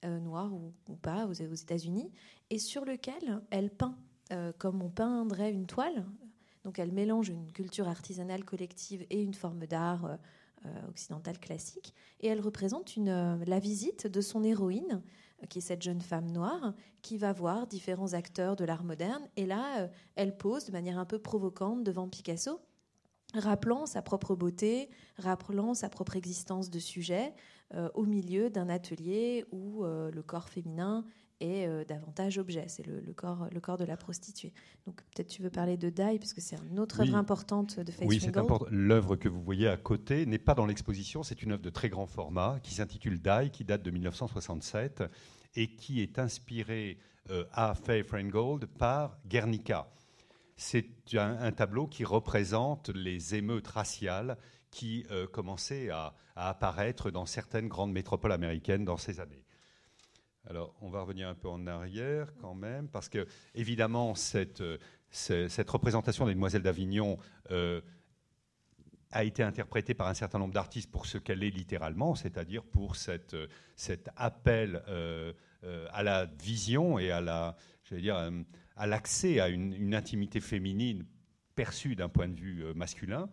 noires 0.05 0.53
ou, 0.53 0.95
pas, 1.03 1.27
aux 1.27 1.33
États-Unis, 1.33 2.13
et 2.51 2.61
sur 2.61 2.85
lequel 2.85 3.43
elle 3.51 3.69
peint, 3.69 3.97
comme 4.59 4.83
on 4.83 4.91
peindrait 4.91 5.53
une 5.53 5.67
toile. 5.67 6.05
Donc 6.65 6.79
elle 6.79 6.93
mélange 6.93 7.29
une 7.29 7.51
culture 7.53 7.89
artisanale 7.89 8.45
collective 8.45 9.07
et 9.11 9.23
une 9.23 9.35
forme 9.35 9.67
d'art 9.67 10.19
euh, 10.67 10.89
occidentale 10.89 11.39
classique, 11.39 11.95
et 12.19 12.27
elle 12.27 12.41
représente 12.41 12.93
euh, 12.99 13.45
la 13.47 13.61
visite 13.61 14.09
de 14.09 14.21
son 14.21 14.43
héroïne, 14.43 15.03
euh, 15.41 15.47
qui 15.47 15.59
est 15.59 15.63
cette 15.63 15.83
jeune 15.83 16.01
femme 16.01 16.33
noire, 16.33 16.75
qui 17.01 17.17
va 17.17 17.33
voir 17.33 17.69
différents 17.69 18.13
acteurs 18.13 18.57
de 18.57 18.65
l'art 18.65 18.83
moderne, 18.83 19.23
et 19.37 19.47
là, 19.47 19.89
elle 20.17 20.37
pose 20.37 20.65
de 20.65 20.73
manière 20.73 20.99
un 20.99 21.05
peu 21.05 21.21
provocante 21.21 21.85
devant 21.85 22.09
Picasso, 22.09 22.59
rappelant 23.35 23.87
sa 23.87 24.03
propre 24.03 24.35
beauté, 24.35 24.91
rappelant 25.17 25.75
sa 25.75 25.89
propre 25.89 26.17
existence 26.17 26.71
de 26.71 26.81
sujet, 26.81 27.35
au 27.95 28.05
milieu 28.05 28.51
d'un 28.51 28.69
atelier 28.69 29.45
où 29.53 29.85
le 29.85 30.23
corps 30.23 30.49
féminin 30.49 31.05
et 31.41 31.67
euh, 31.67 31.85
davantage 31.85 32.39
objet. 32.39 32.65
C'est 32.69 32.87
le, 32.87 33.01
corps, 33.13 33.49
le 33.53 33.61
corps 33.61 33.77
de 33.77 33.85
la 33.85 33.97
prostituée. 33.97 34.53
Donc 34.87 35.03
peut-être 35.15 35.29
tu 35.29 35.43
veux 35.43 35.51
parler 35.51 35.77
de 35.77 35.91
Dai, 35.91 36.19
puisque 36.19 36.41
c'est 36.41 36.57
une 36.71 36.79
autre 36.79 37.01
œuvre 37.01 37.17
importante 37.17 37.79
de 37.81 37.91
Faith 37.93 38.09
Oui, 38.09 38.21
c'est 38.21 38.37
important. 38.37 38.67
L'œuvre 38.71 39.17
que 39.17 39.29
vous 39.29 39.43
voyez 39.43 39.69
à 39.69 39.77
côté 39.77 40.27
n'est 40.27 40.39
pas 40.39 40.55
dans 40.55 40.67
l'exposition, 40.67 41.23
c'est 41.23 41.43
une 41.43 41.53
œuvre 41.53 41.63
de 41.63 41.71
très 41.71 41.89
grand 41.89 42.07
format 42.07 42.59
qui 42.63 42.75
s'intitule 42.75 43.21
Dai, 43.21 43.51
qui 43.53 43.65
date 43.65 43.83
de 43.83 43.91
1967 43.91 45.05
et 45.55 45.75
qui 45.75 46.03
est 46.03 46.19
inspiré 46.19 46.99
à 47.53 47.75
Faye 47.75 48.05
Gold 48.25 48.67
par 48.67 49.19
Guernica. 49.27 49.91
C'est 50.57 50.87
un, 51.15 51.53
tableau 51.53 51.87
qui 51.87 52.05
représente 52.05 52.89
les 52.89 53.35
émeutes 53.35 53.69
raciales 53.69 54.39
qui 54.71 55.07
commençaient 55.33 55.91
à, 55.91 56.15
à 56.37 56.49
apparaître 56.49 57.11
dans 57.11 57.27
certaines 57.27 57.69
grandes 57.69 57.93
métropoles 57.93 58.33
américaines 58.33 58.85
dans 58.85 58.97
ces 58.97 59.21
années. 59.21 59.45
Alors, 60.47 60.75
on 60.81 60.89
va 60.89 61.03
revenir 61.03 61.29
un 61.29 61.35
peu 61.35 61.49
en 61.49 61.67
arrière 61.67 62.29
quand 62.41 62.55
même, 62.55 62.89
parce 62.89 63.09
que, 63.09 63.27
évidemment, 63.55 64.15
cette, 64.15 64.63
cette 65.11 65.71
représentation 65.71 66.27
des 66.27 66.35
Demoiselles 66.35 66.63
d'Avignon 66.63 67.19
euh, 67.51 67.81
a 69.11 69.25
été 69.25 69.43
interprétée 69.43 69.95
par 69.95 70.09
un 70.09 70.15
certain 70.15 70.39
nombre 70.39 70.55
d'artistes 70.55 70.91
pour 70.91 71.07
ce 71.07 71.19
qu'elle 71.19 71.43
est 71.43 71.51
littéralement, 71.51 72.15
c'est-à-dire 72.15 72.63
pour 72.63 72.97
cette, 72.97 73.37
cet 73.75 74.11
appel 74.17 74.83
euh, 74.89 75.33
euh, 75.65 75.87
à 75.93 76.03
la 76.03 76.27
vision 76.27 76.99
et 76.99 77.11
à 77.11 77.21
l'accès 78.77 79.41
à 79.41 79.49
une, 79.49 79.73
une, 79.73 79.95
intimité 79.95 80.41
féminine 80.41 81.07
perçue 81.55 81.97
d'un 81.97 82.09
point 82.09 82.29
de 82.29 82.39
vue 82.39 82.65
masculin. 82.75 83.29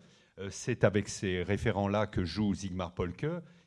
C'est 0.50 0.84
avec 0.84 1.08
ces 1.08 1.42
référents-là 1.42 2.06
que 2.06 2.24
joue 2.24 2.54
Zygmar 2.54 2.92
Polke, 2.92 3.26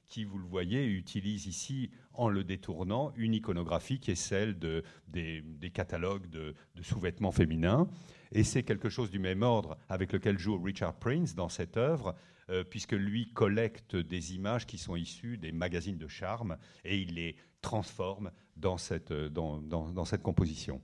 qui, 0.10 0.26
vous 0.26 0.39
le 0.39 0.45
voyez, 0.45 0.86
utilise 0.86 1.45
ici, 1.45 1.91
en 2.14 2.28
le 2.28 2.43
détournant, 2.43 3.14
une 3.16 3.34
iconographie 3.34 3.99
qui 3.99 4.12
est 4.12 4.16
celle 4.16 4.57
de, 4.60 4.84
des, 5.07 5.43
catalogues 5.74 6.28
de, 6.30 6.55
sous-vêtements 6.82 7.32
féminins. 7.32 7.88
Et 8.32 8.43
c'est 8.43 8.64
quelque 8.64 8.89
chose 8.89 9.10
du 9.10 9.20
même 9.20 9.43
ordre 9.43 9.78
avec 9.88 10.12
lequel 10.12 10.38
joue 10.38 10.62
Richard 10.62 10.95
Prince 10.95 11.36
dans 11.36 11.49
cette 11.49 11.78
œuvre, 11.78 12.16
euh, 12.49 12.64
puisque 12.64 12.93
lui 12.93 13.32
collecte 13.34 13.95
des 13.95 14.34
images 14.36 14.66
qui 14.66 14.78
sont 14.78 14.95
issues 14.95 15.38
des 15.38 15.51
magazines 15.51 15.97
de 15.97 16.07
charme 16.07 16.57
et 16.84 16.97
il 16.97 17.16
les 17.16 17.36
transforme 17.62 18.32
dans 18.57 18.78
cette, 18.78 19.14
dans, 19.14 19.62
dans, 19.62 20.05
cette 20.05 20.24
composition. 20.24 20.82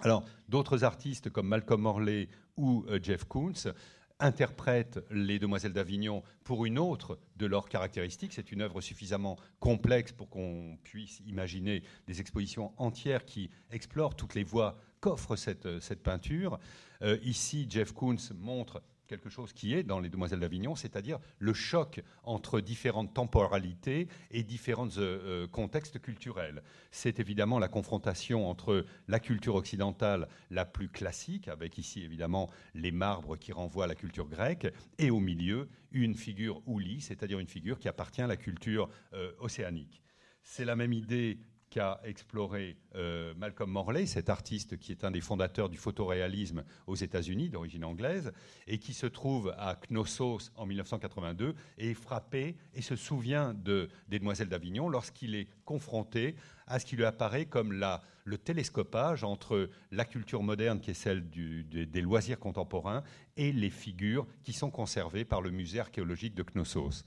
Alors, 0.00 0.24
d'autres 0.48 0.82
artistes 0.82 1.30
comme 1.30 1.48
Malcolm 1.48 1.82
Morley 1.82 2.28
ou 2.56 2.84
euh, 2.88 2.98
Jeff 3.02 3.24
Koons 3.24 3.72
interprètent 4.20 5.00
les 5.10 5.38
Demoiselles 5.38 5.72
d'Avignon 5.72 6.22
pour 6.44 6.64
une 6.64 6.78
autre 6.78 7.18
de 7.36 7.46
leurs 7.46 7.68
caractéristiques. 7.68 8.32
C'est 8.32 8.52
une 8.52 8.62
œuvre 8.62 8.80
suffisamment 8.80 9.36
complexe 9.60 10.12
pour 10.12 10.28
qu'on 10.30 10.78
puisse 10.82 11.20
imaginer 11.26 11.82
des 12.06 12.20
expositions 12.20 12.72
entières 12.76 13.24
qui 13.24 13.50
explorent 13.70 14.16
toutes 14.16 14.34
les 14.34 14.44
voies 14.44 14.76
qu'offre 15.00 15.36
cette, 15.36 15.80
cette 15.80 16.02
peinture. 16.02 16.58
Euh, 17.02 17.18
ici, 17.22 17.66
Jeff 17.68 17.92
Koons 17.92 18.16
montre 18.34 18.82
quelque 19.06 19.28
chose 19.28 19.52
qui 19.52 19.74
est 19.74 19.82
dans 19.82 20.00
Les 20.00 20.08
Demoiselles 20.08 20.40
d'Avignon, 20.40 20.74
c'est-à-dire 20.74 21.18
le 21.38 21.52
choc 21.52 22.02
entre 22.22 22.60
différentes 22.60 23.14
temporalités 23.14 24.08
et 24.30 24.42
différents 24.42 24.88
euh, 24.98 25.44
euh, 25.44 25.46
contextes 25.46 26.00
culturels. 26.00 26.62
C'est 26.90 27.20
évidemment 27.20 27.58
la 27.58 27.68
confrontation 27.68 28.48
entre 28.48 28.84
la 29.08 29.20
culture 29.20 29.54
occidentale 29.54 30.28
la 30.50 30.64
plus 30.64 30.88
classique, 30.88 31.48
avec 31.48 31.78
ici 31.78 32.02
évidemment 32.02 32.50
les 32.74 32.92
marbres 32.92 33.36
qui 33.36 33.52
renvoient 33.52 33.84
à 33.84 33.88
la 33.88 33.94
culture 33.94 34.28
grecque, 34.28 34.72
et 34.98 35.10
au 35.10 35.20
milieu 35.20 35.68
une 35.92 36.14
figure 36.14 36.60
ouli, 36.66 37.00
c'est-à-dire 37.00 37.38
une 37.38 37.48
figure 37.48 37.78
qui 37.78 37.88
appartient 37.88 38.22
à 38.22 38.26
la 38.26 38.36
culture 38.36 38.88
euh, 39.12 39.32
océanique. 39.38 40.02
C'est 40.42 40.64
la 40.64 40.76
même 40.76 40.92
idée 40.92 41.38
qu'a 41.74 42.00
exploré 42.04 42.76
euh, 42.94 43.34
Malcolm 43.36 43.68
Morley, 43.68 44.06
cet 44.06 44.30
artiste 44.30 44.78
qui 44.78 44.92
est 44.92 45.02
un 45.02 45.10
des 45.10 45.20
fondateurs 45.20 45.68
du 45.68 45.76
photoréalisme 45.76 46.62
aux 46.86 46.94
États-Unis, 46.94 47.50
d'origine 47.50 47.84
anglaise, 47.84 48.32
et 48.68 48.78
qui 48.78 48.94
se 48.94 49.06
trouve 49.06 49.52
à 49.58 49.74
Knossos 49.74 50.52
en 50.54 50.66
1982 50.66 51.56
et 51.78 51.90
est 51.90 51.94
frappé 51.94 52.56
et 52.74 52.80
se 52.80 52.94
souvient 52.94 53.54
de, 53.54 53.88
des 54.06 54.20
Demoiselles 54.20 54.48
d'Avignon 54.48 54.88
lorsqu'il 54.88 55.34
est 55.34 55.48
confronté 55.64 56.36
à 56.68 56.78
ce 56.78 56.86
qui 56.86 56.94
lui 56.94 57.04
apparaît 57.04 57.46
comme 57.46 57.72
la, 57.72 58.02
le 58.22 58.38
télescopage 58.38 59.24
entre 59.24 59.68
la 59.90 60.04
culture 60.04 60.44
moderne, 60.44 60.78
qui 60.78 60.92
est 60.92 60.94
celle 60.94 61.28
des 61.28 62.00
loisirs 62.02 62.38
contemporains, 62.38 63.02
et 63.36 63.50
les 63.50 63.70
figures 63.70 64.28
qui 64.44 64.52
sont 64.52 64.70
conservées 64.70 65.24
par 65.24 65.42
le 65.42 65.50
musée 65.50 65.80
archéologique 65.80 66.36
de 66.36 66.44
Knossos. 66.44 67.04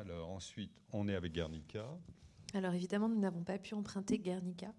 Alors 0.00 0.30
ensuite, 0.30 0.72
on 0.94 1.08
est 1.08 1.14
avec 1.14 1.34
Guernica. 1.34 1.84
Alors 2.54 2.72
évidemment, 2.72 3.08
nous 3.08 3.18
n'avons 3.20 3.42
pas 3.42 3.58
pu 3.58 3.74
emprunter 3.74 4.18
Guernica. 4.18 4.72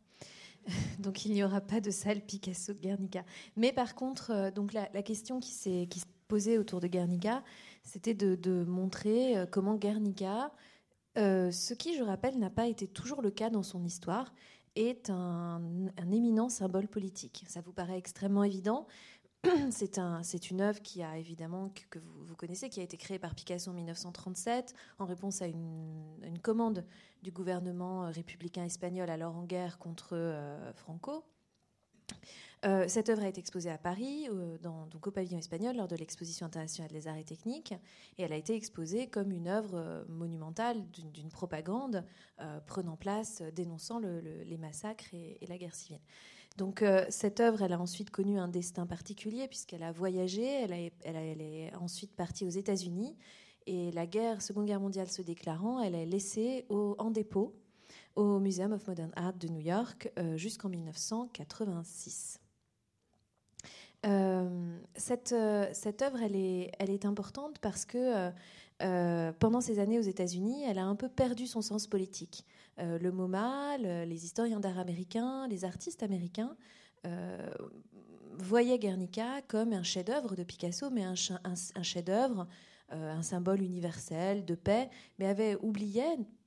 donc 0.99 1.25
il 1.25 1.33
n'y 1.33 1.43
aura 1.43 1.61
pas 1.61 1.79
de 1.79 1.91
salle 1.91 2.21
Picasso 2.21 2.73
Guernica. 2.73 3.23
Mais 3.55 3.71
par 3.71 3.93
contre, 3.93 4.31
euh, 4.31 4.51
donc 4.51 4.73
la, 4.73 4.87
question 5.03 5.39
qui 5.39 5.51
s'est 5.51 5.87
posée 6.27 6.57
autour 6.57 6.79
de 6.79 6.87
Guernica, 6.87 7.43
c'était 7.83 8.15
de, 8.15 8.63
montrer 8.63 9.37
euh, 9.37 9.45
comment 9.45 9.75
Guernica, 9.75 10.51
euh, 11.19 11.51
ce 11.51 11.75
qui, 11.75 11.95
je 11.95 12.03
rappelle, 12.03 12.39
n'a 12.39 12.49
pas 12.49 12.67
été 12.67 12.87
toujours 12.87 13.21
le 13.21 13.29
cas 13.29 13.51
dans 13.51 13.63
son 13.63 13.83
histoire, 13.83 14.33
est 14.75 15.09
un 15.09 15.61
éminent 16.11 16.47
symbole 16.47 16.87
politique. 16.87 17.43
Ça 17.47 17.59
vous 17.59 17.73
paraît 17.73 17.97
extrêmement 17.97 18.45
évident, 18.45 18.87
c'est 19.71 19.97
un, 19.97 20.21
une 20.21 20.61
œuvre 20.61 20.81
qui 20.81 21.01
a 21.01 21.17
évidemment 21.17 21.71
que, 21.89 21.99
vous, 21.99 22.35
connaissez, 22.35 22.69
qui 22.69 22.79
a 22.79 22.83
été 22.83 22.97
créée 22.97 23.17
par 23.17 23.33
Picasso 23.33 23.71
en 23.71 23.73
1937 23.73 24.75
en 24.99 25.05
réponse 25.05 25.41
à 25.41 25.47
une, 25.47 26.39
commande 26.43 26.85
du 27.23 27.31
gouvernement 27.31 28.05
euh, 28.05 28.11
républicain 28.11 28.63
espagnol 28.65 29.09
alors 29.09 29.35
en 29.35 29.43
guerre 29.43 29.79
contre 29.79 30.13
euh, 30.13 30.73
Franco. 30.73 31.23
Euh, 32.65 32.85
cette 32.87 33.09
œuvre 33.09 33.23
a 33.23 33.27
été 33.27 33.39
exposée 33.39 33.71
à 33.71 33.79
Paris, 33.79 34.27
dans, 34.61 34.85
donc 34.85 35.07
au 35.07 35.11
pavillon 35.11 35.39
espagnol, 35.39 35.75
lors 35.75 35.87
de 35.87 35.95
l'exposition 35.95 36.45
internationale 36.45 36.91
des 36.91 37.07
arts 37.07 37.17
et 37.17 37.23
techniques, 37.23 37.73
et 38.19 38.23
elle 38.23 38.33
a 38.33 38.35
été 38.35 38.53
exposée 38.53 39.07
comme 39.07 39.31
une 39.31 39.47
œuvre 39.47 40.05
monumentale 40.07 40.85
d'une 40.91 41.29
propagande 41.29 42.05
prenant 42.67 42.97
place, 42.97 43.41
dénonçant 43.55 43.99
les 43.99 44.57
massacres 44.59 45.11
et, 45.13 45.39
la 45.47 45.57
guerre 45.57 45.73
civile. 45.73 46.01
Donc 46.57 46.81
euh, 46.81 47.05
cette 47.09 47.39
œuvre, 47.39 47.61
elle 47.61 47.73
a 47.73 47.79
ensuite 47.79 48.09
connu 48.09 48.37
un 48.37 48.47
destin 48.47 48.85
particulier 48.85 49.47
puisqu'elle 49.47 49.83
a 49.83 49.91
voyagé, 49.91 50.45
elle, 50.45 51.41
est 51.41 51.73
ensuite 51.75 52.15
partie 52.15 52.45
aux 52.45 52.49
États-Unis 52.49 53.15
et 53.67 53.91
la 53.91 54.05
Seconde 54.39 54.65
Guerre 54.65 54.79
mondiale 54.79 55.09
se 55.09 55.21
déclarant, 55.21 55.81
elle 55.81 55.95
est 55.95 56.05
laissée 56.05 56.65
en 56.69 57.11
dépôt 57.11 57.55
au 58.15 58.39
Museum 58.39 58.73
of 58.73 58.87
Modern 58.87 59.11
Art 59.15 59.33
de 59.33 59.47
New 59.47 59.61
York 59.61 60.11
euh, 60.19 60.35
jusqu'en 60.35 60.69
1986. 60.69 62.39
Euh, 64.05 64.79
cette, 64.95 65.31
œuvre, 65.31 66.21
elle 66.21 66.35
est, 66.35 67.05
importante 67.05 67.59
parce 67.59 67.85
que 67.85 68.31
pendant 69.39 69.61
ces 69.61 69.79
années 69.79 69.99
aux 69.99 70.03
États-Unis, 70.03 70.63
elle 70.67 70.79
a 70.79 70.85
un 70.85 70.95
peu 70.95 71.09
perdu 71.09 71.47
son 71.47 71.61
sens 71.61 71.87
politique. 71.87 72.45
Euh, 72.79 72.97
le 72.97 73.11
MoMA, 73.11 73.77
les 73.77 74.25
historiens 74.25 74.59
d'art 74.59 74.79
américains, 74.79 75.47
les 75.47 75.65
artistes 75.65 76.03
américains 76.03 76.55
euh, 77.05 77.49
voyaient 78.37 78.79
Guernica 78.79 79.41
comme 79.47 79.73
un 79.73 79.83
chef-d'œuvre 79.83 80.35
de 80.35 80.43
Picasso, 80.43 80.89
mais 80.89 81.03
un, 81.03 81.15
chef-d'œuvre, 81.15 82.47
euh, 82.91 83.11
un 83.11 83.21
symbole 83.21 83.61
universel 83.61 84.45
de 84.45 84.55
paix, 84.55 84.89
mais 85.19 85.27
avaient 85.27 85.55
oublié 85.61 86.03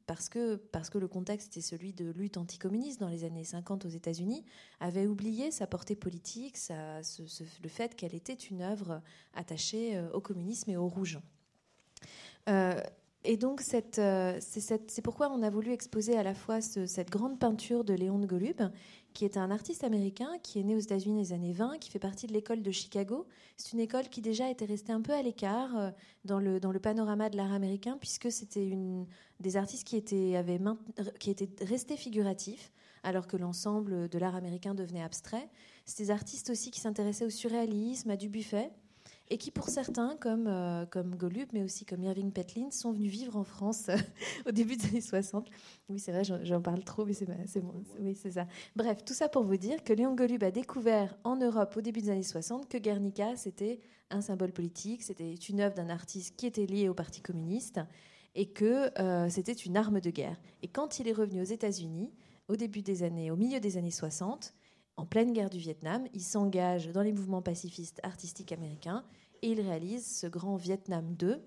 parce 0.06 0.28
que, 0.28 0.56
parce 0.56 0.90
que 0.90 0.98
le 0.98 1.08
contexte 1.08 1.48
était 1.48 1.62
celui 1.62 1.94
de 1.94 2.10
lutte 2.10 2.36
anticommuniste 2.36 3.00
dans 3.00 3.08
les 3.08 3.24
années 3.24 3.44
50 3.44 3.86
aux 3.86 3.90
États-Unis, 3.90 4.44
avait 4.80 5.06
oublié 5.06 5.50
sa 5.50 5.66
portée 5.66 5.96
politique, 5.96 6.58
le 6.68 7.68
fait 7.68 7.94
qu'elle 7.94 8.14
était 8.14 8.34
une 8.34 8.60
œuvre 8.60 9.00
attachée 9.32 9.98
au 10.12 10.20
communisme 10.20 10.70
et 10.70 10.76
au 10.76 10.88
rouge. 10.88 11.20
Et 13.26 13.38
donc, 13.38 13.62
euh, 13.98 14.38
c'est 14.40 15.02
pourquoi 15.02 15.30
on 15.30 15.42
a 15.42 15.48
voulu 15.48 15.72
exposer 15.72 16.16
à 16.16 16.22
la 16.22 16.34
fois 16.34 16.60
cette 16.60 17.10
grande 17.10 17.38
peinture 17.38 17.82
de 17.82 17.94
Léon 17.94 18.18
de 18.18 18.26
Golub, 18.26 18.60
qui 19.14 19.24
est 19.24 19.38
un 19.38 19.50
artiste 19.50 19.82
américain 19.82 20.28
qui 20.42 20.60
est 20.60 20.62
né 20.62 20.74
aux 20.74 20.80
États-Unis 20.80 21.18
les 21.18 21.32
années 21.32 21.54
20, 21.54 21.78
qui 21.78 21.90
fait 21.90 21.98
partie 21.98 22.26
de 22.26 22.34
l'école 22.34 22.60
de 22.60 22.70
Chicago. 22.70 23.26
C'est 23.56 23.72
une 23.72 23.80
école 23.80 24.10
qui 24.10 24.20
déjà 24.20 24.50
était 24.50 24.66
restée 24.66 24.92
un 24.92 25.00
peu 25.00 25.12
à 25.12 25.22
l'écart 25.22 25.74
euh, 25.74 25.90
dans, 26.26 26.38
le, 26.38 26.60
panorama 26.78 27.30
de 27.30 27.38
l'art 27.38 27.52
américain, 27.52 27.96
puisque 27.98 28.30
c'était 28.30 28.76
des 29.40 29.56
artistes 29.56 29.86
qui 29.86 30.02
qui 31.18 31.30
étaient 31.30 31.64
restés 31.64 31.96
figuratifs, 31.96 32.72
alors 33.04 33.26
que 33.26 33.38
l'ensemble 33.38 34.10
de 34.10 34.18
l'art 34.18 34.34
américain 34.34 34.74
devenait 34.74 35.02
abstrait. 35.02 35.48
C'est 35.86 36.02
des 36.02 36.10
artistes 36.10 36.50
aussi 36.50 36.70
qui 36.70 36.80
s'intéressaient 36.80 37.24
au 37.24 37.30
surréalisme, 37.30 38.10
à 38.10 38.16
Dubuffet 38.16 38.70
et 39.30 39.38
qui 39.38 39.50
pour 39.50 39.68
certains, 39.68 40.16
comme, 40.20 40.46
euh, 40.46 40.84
comme 40.86 41.16
Golub, 41.16 41.48
mais 41.52 41.62
aussi 41.62 41.84
comme 41.84 42.02
Irving 42.02 42.30
Petlin, 42.30 42.70
sont 42.70 42.92
venus 42.92 43.10
vivre 43.10 43.36
en 43.36 43.44
France 43.44 43.88
au 44.46 44.50
début 44.50 44.76
des 44.76 44.86
années 44.86 45.00
60. 45.00 45.48
Oui, 45.88 45.98
c'est 45.98 46.12
vrai, 46.12 46.24
j'en 46.24 46.60
parle 46.60 46.84
trop, 46.84 47.04
mais 47.04 47.14
c'est 47.14 47.26
bon. 47.26 47.72
Oui, 48.00 48.14
c'est 48.14 48.32
ça. 48.32 48.46
Bref, 48.76 49.04
tout 49.04 49.14
ça 49.14 49.28
pour 49.28 49.44
vous 49.44 49.56
dire 49.56 49.82
que 49.82 49.92
Léon 49.92 50.14
Golub 50.14 50.42
a 50.44 50.50
découvert 50.50 51.16
en 51.24 51.36
Europe 51.36 51.74
au 51.76 51.80
début 51.80 52.02
des 52.02 52.10
années 52.10 52.22
60 52.22 52.68
que 52.68 52.78
Guernica, 52.78 53.36
c'était 53.36 53.80
un 54.10 54.20
symbole 54.20 54.52
politique, 54.52 55.02
c'était 55.02 55.34
une 55.34 55.60
œuvre 55.60 55.74
d'un 55.74 55.88
artiste 55.88 56.36
qui 56.36 56.46
était 56.46 56.66
lié 56.66 56.88
au 56.88 56.94
Parti 56.94 57.22
communiste 57.22 57.80
et 58.34 58.46
que 58.46 58.90
euh, 59.00 59.28
c'était 59.30 59.52
une 59.52 59.76
arme 59.76 60.00
de 60.00 60.10
guerre. 60.10 60.36
Et 60.62 60.68
quand 60.68 60.98
il 60.98 61.08
est 61.08 61.12
revenu 61.12 61.40
aux 61.40 61.44
États-Unis, 61.44 62.12
au 62.48 62.56
début 62.56 62.82
des 62.82 63.02
années, 63.02 63.30
au 63.30 63.36
milieu 63.36 63.60
des 63.60 63.78
années 63.78 63.90
60, 63.90 64.54
en 64.96 65.06
pleine 65.06 65.32
guerre 65.32 65.50
du 65.50 65.58
Vietnam, 65.58 66.06
il 66.14 66.22
s'engage 66.22 66.88
dans 66.88 67.02
les 67.02 67.12
mouvements 67.12 67.42
pacifistes 67.42 68.00
artistiques 68.02 68.52
américains 68.52 69.04
et 69.42 69.48
il 69.48 69.60
réalise 69.60 70.06
ce 70.06 70.26
grand 70.26 70.56
Vietnam 70.56 71.14
2 71.14 71.42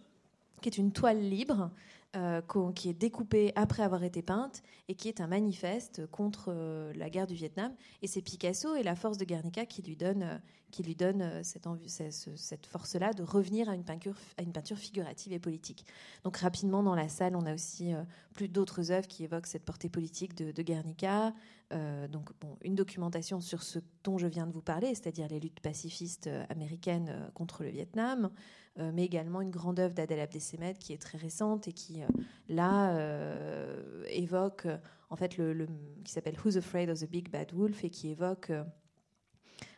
qui 0.61 0.69
est 0.69 0.77
une 0.77 0.91
toile 0.91 1.19
libre 1.19 1.71
euh, 2.15 2.41
qui 2.73 2.87
est 2.87 2.93
découpée 2.93 3.51
après 3.55 3.83
avoir 3.83 4.01
été 4.01 4.21
peinte 4.21 4.63
et 4.87 4.95
qui 4.95 5.09
est 5.09 5.19
un 5.19 5.27
manifeste 5.27 6.07
contre 6.07 6.45
euh, 6.47 6.93
la 6.95 7.09
guerre 7.09 7.27
du 7.27 7.35
Vietnam. 7.35 7.75
Et 8.01 8.07
c'est 8.07 8.21
Picasso 8.21 8.75
et 8.75 8.81
la 8.81 8.95
force 8.95 9.17
de 9.17 9.25
Guernica 9.25 9.65
qui 9.65 9.81
lui 9.81 9.97
donne, 9.97 10.23
euh, 10.23 10.37
qui 10.71 10.83
lui 10.83 10.95
donne 10.95 11.43
cette, 11.43 12.65
force-là 12.65 13.11
de 13.11 13.23
revenir 13.23 13.69
à 13.69 13.75
une, 13.75 13.83
peinture, 13.83 14.15
à 14.37 14.41
une 14.41 14.53
peinture 14.53 14.77
figurative 14.77 15.33
et 15.33 15.39
politique. 15.39 15.85
Donc 16.23 16.37
rapidement 16.37 16.81
dans 16.81 16.95
la 16.95 17.09
salle, 17.09 17.35
on 17.35 17.45
a 17.45 17.53
aussi 17.53 17.91
plus 18.33 18.47
d'autres 18.47 18.91
œuvres 18.91 19.07
qui 19.07 19.25
évoquent 19.25 19.47
cette 19.47 19.65
portée 19.65 19.89
politique 19.89 20.33
de, 20.33 20.51
de 20.51 20.61
Guernica. 20.61 21.33
donc 22.09 22.29
bon, 22.41 22.57
une 22.61 22.75
documentation 22.75 23.39
sur 23.41 23.63
ce 23.63 23.79
dont 24.03 24.17
je 24.17 24.27
viens 24.27 24.47
de 24.47 24.53
vous 24.53 24.61
parler, 24.61 24.95
c'est-à-dire 24.95 25.27
les 25.27 25.39
luttes 25.39 25.59
pacifistes 25.59 26.29
américaines 26.49 27.31
contre 27.33 27.63
le 27.63 27.69
Vietnam. 27.69 28.29
Euh, 28.79 28.91
mais 28.93 29.05
également 29.05 29.41
une 29.41 29.49
grande 29.49 29.79
œuvre 29.79 29.95
d'Adèle 29.95 30.19
Abdesemet 30.19 30.75
qui 30.75 30.93
est 30.93 31.01
très 31.01 31.17
récente 31.17 31.67
et 31.67 31.73
qui, 31.73 32.03
euh, 32.03 32.07
là, 32.47 32.95
euh, 32.95 34.03
évoque, 34.09 34.67
en 35.09 35.15
fait, 35.15 35.37
le, 35.37 35.67
qui 36.03 36.11
s'appelle 36.11 36.35
Who's 36.43 36.57
Afraid 36.57 36.89
of 36.89 36.99
the 36.99 37.09
Big 37.09 37.29
Bad 37.29 37.53
Wolf 37.53 37.83
et 37.83 37.89
qui 37.89 38.09
évoque, 38.09 38.51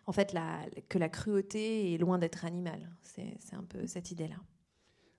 en 0.05 0.11
fait, 0.11 0.33
la, 0.33 0.65
que 0.89 0.97
la 0.97 1.07
cruauté 1.07 1.93
est 1.93 1.97
loin 1.97 2.17
d'être 2.17 2.43
animale. 2.43 2.89
C'est 3.01 3.53
un 3.53 3.63
peu 3.63 3.87
cette 3.87 4.11
idée-là. 4.11 4.37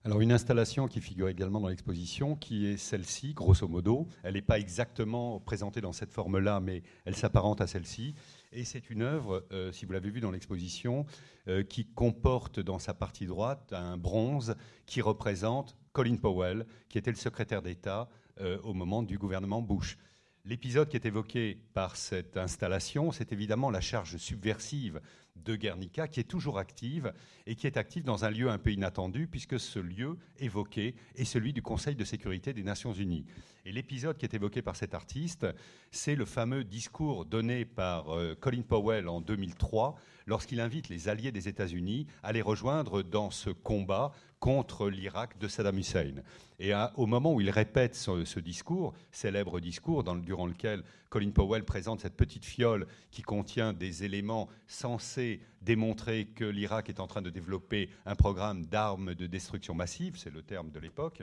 Alors 0.02 0.22
une 0.22 0.32
installation 0.32 0.88
qui 0.88 1.02
figure 1.02 1.28
également 1.28 1.60
dans 1.60 1.68
l'exposition, 1.68 2.34
qui 2.34 2.64
est 2.64 2.78
celle-ci, 2.78 3.34
grosso 3.34 3.68
modo. 3.68 4.08
Elle 4.22 4.32
n'est 4.32 4.40
pas 4.40 4.58
exactement 4.58 5.40
présentée 5.40 5.82
dans 5.82 5.92
cette 5.92 6.10
forme-là, 6.10 6.58
mais 6.58 6.82
elle 7.04 7.14
s'apparente 7.14 7.60
à 7.60 7.66
celle-ci. 7.66 8.14
Et 8.50 8.64
c'est 8.64 8.88
une 8.88 9.02
œuvre, 9.02 9.44
euh, 9.52 9.72
si 9.72 9.84
vous 9.84 9.92
l'avez 9.92 10.10
vu 10.10 10.20
dans 10.20 10.30
l'exposition, 10.30 11.04
euh, 11.48 11.62
qui 11.62 11.84
comporte 11.84 12.60
dans 12.60 12.78
sa 12.78 12.94
partie 12.94 13.26
droite 13.26 13.74
un 13.74 13.98
bronze 13.98 14.56
qui 14.86 15.02
représente 15.02 15.76
Colin 15.92 16.16
Powell, 16.16 16.64
qui 16.88 16.96
était 16.96 17.10
le 17.10 17.18
secrétaire 17.18 17.60
d'État 17.60 18.08
euh, 18.40 18.58
au 18.62 18.72
moment 18.72 19.02
du 19.02 19.18
gouvernement 19.18 19.60
Bush. 19.60 19.98
L'épisode 20.46 20.88
qui 20.88 20.96
est 20.96 21.04
évoqué 21.04 21.60
par 21.74 21.96
cette 21.96 22.38
installation, 22.38 23.12
c'est 23.12 23.32
évidemment 23.32 23.70
la 23.70 23.82
charge 23.82 24.16
subversive 24.16 25.02
de 25.44 25.56
Guernica, 25.56 26.08
qui 26.08 26.20
est 26.20 26.24
toujours 26.24 26.58
active 26.58 27.12
et 27.46 27.54
qui 27.54 27.66
est 27.66 27.76
active 27.76 28.04
dans 28.04 28.24
un 28.24 28.30
lieu 28.30 28.50
un 28.50 28.58
peu 28.58 28.72
inattendu, 28.72 29.26
puisque 29.26 29.58
ce 29.58 29.78
lieu 29.78 30.16
évoqué 30.38 30.94
est 31.16 31.24
celui 31.24 31.52
du 31.52 31.62
Conseil 31.62 31.94
de 31.96 32.04
sécurité 32.04 32.52
des 32.52 32.62
Nations 32.62 32.92
Unies. 32.92 33.26
Et 33.64 33.72
l'épisode 33.72 34.16
qui 34.16 34.24
est 34.24 34.34
évoqué 34.34 34.62
par 34.62 34.76
cet 34.76 34.94
artiste, 34.94 35.46
c'est 35.90 36.14
le 36.14 36.24
fameux 36.24 36.64
discours 36.64 37.26
donné 37.26 37.64
par 37.64 38.14
euh, 38.14 38.34
Colin 38.34 38.62
Powell 38.62 39.08
en 39.08 39.20
2003, 39.20 39.96
lorsqu'il 40.30 40.60
invite 40.60 40.88
les 40.88 41.08
alliés 41.08 41.32
des 41.32 41.48
États-Unis 41.48 42.06
à 42.22 42.32
les 42.32 42.40
rejoindre 42.40 43.02
dans 43.02 43.32
ce 43.32 43.50
combat 43.50 44.12
contre 44.38 44.88
l'Irak 44.88 45.36
de 45.38 45.48
Saddam 45.48 45.76
Hussein. 45.76 46.22
Et 46.60 46.72
au 46.94 47.06
moment 47.06 47.34
où 47.34 47.40
il 47.40 47.50
répète 47.50 47.96
ce, 47.96 48.38
discours, 48.38 48.94
célèbre 49.10 49.58
discours 49.58 50.04
durant 50.04 50.46
lequel 50.46 50.84
Colin 51.08 51.32
Powell 51.32 51.64
présente 51.64 52.00
cette 52.00 52.16
petite 52.16 52.44
fiole 52.44 52.86
qui 53.10 53.22
contient 53.22 53.72
des 53.72 54.04
éléments 54.04 54.48
censés 54.68 55.40
démontrer 55.62 56.26
que 56.26 56.44
l'Irak 56.44 56.88
est 56.88 57.00
en 57.00 57.08
train 57.08 57.22
de 57.22 57.30
développer 57.30 57.90
un 58.06 58.14
programme 58.14 58.64
d'armes 58.66 59.16
de 59.16 59.26
destruction 59.26 59.74
massive, 59.74 60.16
c'est 60.16 60.32
le 60.32 60.42
terme 60.42 60.70
de 60.70 60.78
l'époque, 60.78 61.22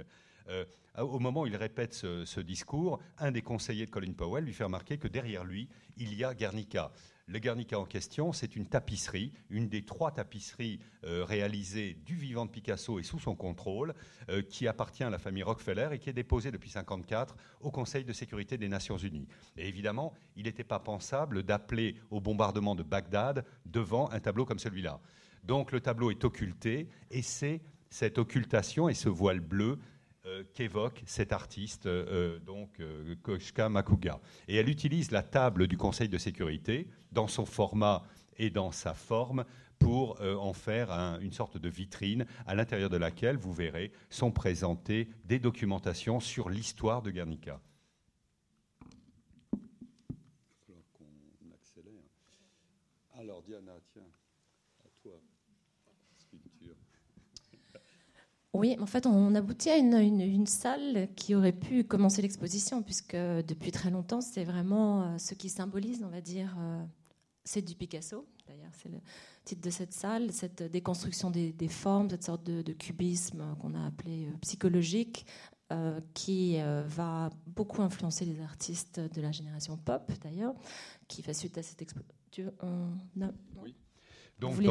euh, 0.50 0.66
au 0.98 1.20
moment 1.20 1.44
où 1.44 1.48
il 1.48 1.56
répète 1.56 1.94
ce, 1.94 2.26
ce, 2.26 2.42
discours, 2.42 3.00
un 3.20 3.32
des 3.32 3.42
conseillers 3.42 3.86
de 3.86 3.92
Colin 3.92 4.14
Powell 4.14 4.44
lui 4.44 4.54
fait 4.54 4.66
remarquer 4.66 4.98
que 4.98 5.08
derrière 5.08 5.46
lui, 5.46 5.70
il 5.96 6.14
y 6.14 6.26
a 6.26 6.34
Guernica. 6.34 6.92
Le 7.30 7.40
Guernica 7.40 7.78
en 7.78 7.84
question, 7.84 8.32
c'est 8.32 8.56
une 8.56 8.68
tapisserie, 8.68 9.34
une 9.50 9.68
des 9.68 9.84
trois 9.84 10.12
tapisseries 10.12 10.80
euh, 11.04 11.26
réalisées 11.26 11.98
du 12.06 12.16
vivant 12.16 12.46
de 12.46 12.52
Picasso 12.52 13.00
et 13.00 13.04
sous 13.04 13.20
son 13.20 13.36
contrôle, 13.36 13.94
euh, 14.30 14.42
qui 14.42 14.66
appartient 14.66 15.04
à 15.04 15.10
la 15.10 15.18
famille 15.18 15.44
Rockefeller 15.44 15.90
et 15.92 16.00
qui 16.00 16.10
est 16.10 16.14
déposée 16.14 16.52
depuis 16.52 16.70
1954 16.70 17.36
au 17.60 17.70
Conseil 17.70 18.06
de 18.06 18.14
sécurité 18.14 18.58
des 18.58 18.70
Nations 18.70 18.96
Unies. 18.96 19.28
Et 19.58 19.68
évidemment, 19.68 20.14
il 20.38 20.44
n'était 20.44 20.64
pas 20.64 20.80
pensable 20.80 21.44
d'appeler 21.44 21.98
au 22.12 22.22
bombardement 22.22 22.76
de 22.76 22.84
Bagdad 22.84 23.44
devant 23.66 24.10
un 24.12 24.22
tableau 24.22 24.46
comme 24.46 24.60
celui-là. 24.60 25.02
Donc 25.44 25.74
le 25.74 25.82
tableau 25.82 26.12
est 26.12 26.24
occulté 26.24 26.88
et 27.12 27.22
c'est 27.22 27.60
cette 27.90 28.20
occultation 28.20 28.88
et 28.88 28.94
ce 28.94 29.10
voile 29.10 29.42
bleu 29.42 29.80
qu'évoque 30.54 31.04
cet 31.06 31.32
artiste, 31.32 31.86
euh, 31.86 32.40
donc 32.40 32.80
euh, 32.80 33.16
Koshka 33.22 33.70
Makuga. 33.70 34.20
Et 34.48 34.56
elle 34.56 34.70
utilise 34.70 35.12
la 35.12 35.24
table 35.24 35.68
du 35.68 35.78
Conseil 35.78 36.10
de 36.10 36.18
sécurité 36.18 36.88
dans 37.12 37.28
son 37.28 37.46
format 37.46 38.04
et 38.38 38.50
dans 38.50 38.72
sa 38.72 38.94
forme 38.94 39.46
pour 39.80 40.20
en 40.22 40.54
faire 40.54 40.90
une 41.22 41.32
sorte 41.32 41.58
de 41.60 41.70
vitrine 41.70 42.26
à 42.48 42.56
l'intérieur 42.56 42.90
de 42.90 42.98
laquelle, 42.98 43.38
vous 43.38 43.54
verrez, 43.54 43.92
sont 44.10 44.32
présentées 44.32 45.08
des 45.26 45.38
documentations 45.38 46.20
sur 46.20 46.50
l'histoire 46.50 47.04
de 47.04 47.12
Guernica. 47.12 47.62
Alors 53.14 53.44
Diana, 53.44 53.74
tiens. 53.94 54.02
Oui, 58.58 58.76
en 58.80 58.88
fait, 58.88 59.06
on 59.06 59.36
aboutit 59.36 59.70
à 59.70 59.78
une, 59.78 60.48
salle 60.48 61.10
qui 61.16 61.36
aurait 61.36 61.52
pu 61.52 61.84
commencer 61.84 62.24
l'exposition, 62.24 62.82
puisque 62.82 63.16
depuis 63.16 63.72
très 63.72 63.92
longtemps, 63.92 64.20
c'est 64.20 64.44
vraiment 64.44 65.04
euh, 65.04 65.18
ce 65.20 65.36
qui 65.36 65.50
symbolise, 65.50 66.04
on 66.04 66.10
va 66.10 66.22
dire, 66.22 66.56
euh, 66.60 66.84
c'est 67.44 67.62
du 67.62 67.76
Picasso. 67.76 68.26
D'ailleurs, 68.48 68.72
c'est 68.82 68.90
le 68.90 68.98
titre 69.46 69.62
de 69.62 69.70
cette 69.70 69.94
salle, 69.94 70.32
cette 70.32 70.64
déconstruction 70.64 71.30
des, 71.30 71.68
formes, 71.68 72.10
cette 72.10 72.24
sorte 72.24 72.44
de, 72.44 72.74
cubisme 72.74 73.56
qu'on 73.62 73.76
a 73.76 73.86
appelé 73.86 74.26
euh, 74.26 74.38
psychologique, 74.42 75.26
qui 76.14 76.60
va 76.62 77.30
beaucoup 77.46 77.82
influencer 77.82 78.24
les 78.24 78.40
artistes 78.40 79.02
de 79.02 79.20
la 79.20 79.34
génération 79.34 79.76
pop, 79.76 80.10
d'ailleurs, 80.24 80.54
qui 81.10 81.22
fait 81.22 81.34
suite 81.34 81.58
à 81.58 81.62
cette 81.62 81.82
exposition. 81.82 82.54
Oui. 83.62 83.76
Donc, 84.40 84.62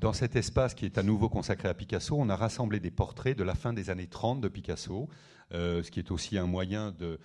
dans, 0.00 0.12
cet 0.14 0.36
espace 0.36 0.74
qui 0.74 0.86
est 0.86 0.96
à 0.96 1.02
nouveau 1.02 1.28
consacré 1.28 1.68
à 1.68 1.74
Picasso, 1.74 2.16
on 2.18 2.30
a 2.30 2.36
rassemblé 2.36 2.80
des 2.80 2.90
portraits 2.90 3.36
de 3.36 3.44
la 3.44 3.54
fin 3.54 3.74
des 3.74 3.90
années 3.90 4.06
30 4.06 4.40
de 4.40 4.48
Picasso, 4.48 5.08
euh, 5.52 5.82
ce 5.82 5.90
qui 5.90 5.98
est 5.98 6.10
aussi 6.10 6.38
un 6.38 6.46
moyen 6.46 6.92
de, 6.92 7.20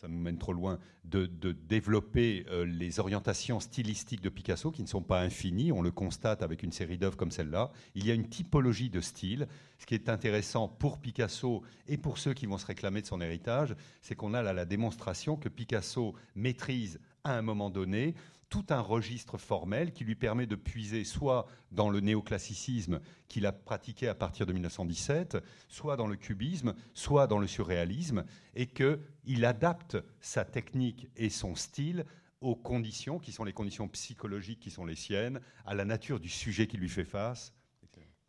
ça 0.00 0.06
nous 0.06 0.18
mène 0.18 0.38
trop 0.38 0.52
loin, 0.52 0.78
de, 1.04 1.26
développer 1.52 2.46
euh, 2.50 2.64
les 2.64 3.00
orientations 3.00 3.58
stylistiques 3.58 4.20
de 4.20 4.28
Picasso 4.28 4.70
qui 4.70 4.82
ne 4.82 4.86
sont 4.86 5.02
pas 5.02 5.20
infinies, 5.22 5.72
on 5.72 5.82
le 5.82 5.90
constate 5.90 6.42
avec 6.42 6.62
une 6.62 6.70
série 6.70 6.98
d'œuvres 6.98 7.16
comme 7.16 7.32
celle-là. 7.32 7.72
Il 7.96 8.06
y 8.06 8.12
a 8.12 8.14
une 8.14 8.28
typologie 8.28 8.90
de 8.90 9.00
style. 9.00 9.48
Ce 9.80 9.86
qui 9.86 9.94
est 9.94 10.08
intéressant 10.08 10.68
pour 10.68 10.98
Picasso 10.98 11.62
et 11.88 11.96
pour 11.96 12.18
ceux 12.18 12.32
qui 12.32 12.46
vont 12.46 12.58
se 12.58 12.66
réclamer 12.66 13.02
de 13.02 13.06
son 13.06 13.20
héritage, 13.20 13.74
c'est 14.00 14.14
qu'on 14.14 14.34
a 14.34 14.42
là 14.42 14.52
la 14.52 14.66
démonstration 14.66 15.36
que 15.36 15.48
Picasso 15.48 16.14
maîtrise 16.36 17.00
à 17.24 17.36
un 17.36 17.42
moment 17.42 17.68
donné 17.68 18.14
tout 18.48 18.66
un 18.70 18.80
registre 18.80 19.36
formel 19.38 19.92
qui 19.92 20.04
lui 20.04 20.14
permet 20.14 20.46
de 20.46 20.56
puiser 20.56 21.04
soit 21.04 21.46
dans 21.70 21.90
le 21.90 22.00
néoclassicisme 22.00 23.00
qu'il 23.28 23.46
a 23.46 23.52
pratiqué 23.52 24.08
à 24.08 24.14
partir 24.14 24.46
de 24.46 24.52
1917, 24.52 25.38
soit 25.68 25.96
dans 25.96 26.06
le 26.06 26.16
cubisme, 26.16 26.74
soit 26.94 27.26
dans 27.26 27.38
le 27.38 27.46
surréalisme, 27.46 28.24
et 28.54 28.66
qu'il 28.66 29.44
adapte 29.44 29.98
sa 30.20 30.44
technique 30.44 31.08
et 31.16 31.30
son 31.30 31.54
style 31.54 32.04
aux 32.40 32.56
conditions 32.56 33.18
qui 33.18 33.32
sont 33.32 33.44
les 33.44 33.52
conditions 33.52 33.88
psychologiques 33.88 34.60
qui 34.60 34.70
sont 34.70 34.86
les 34.86 34.94
siennes, 34.94 35.40
à 35.66 35.74
la 35.74 35.84
nature 35.84 36.20
du 36.20 36.28
sujet 36.28 36.66
qui 36.66 36.76
lui 36.76 36.88
fait 36.88 37.04
face. 37.04 37.52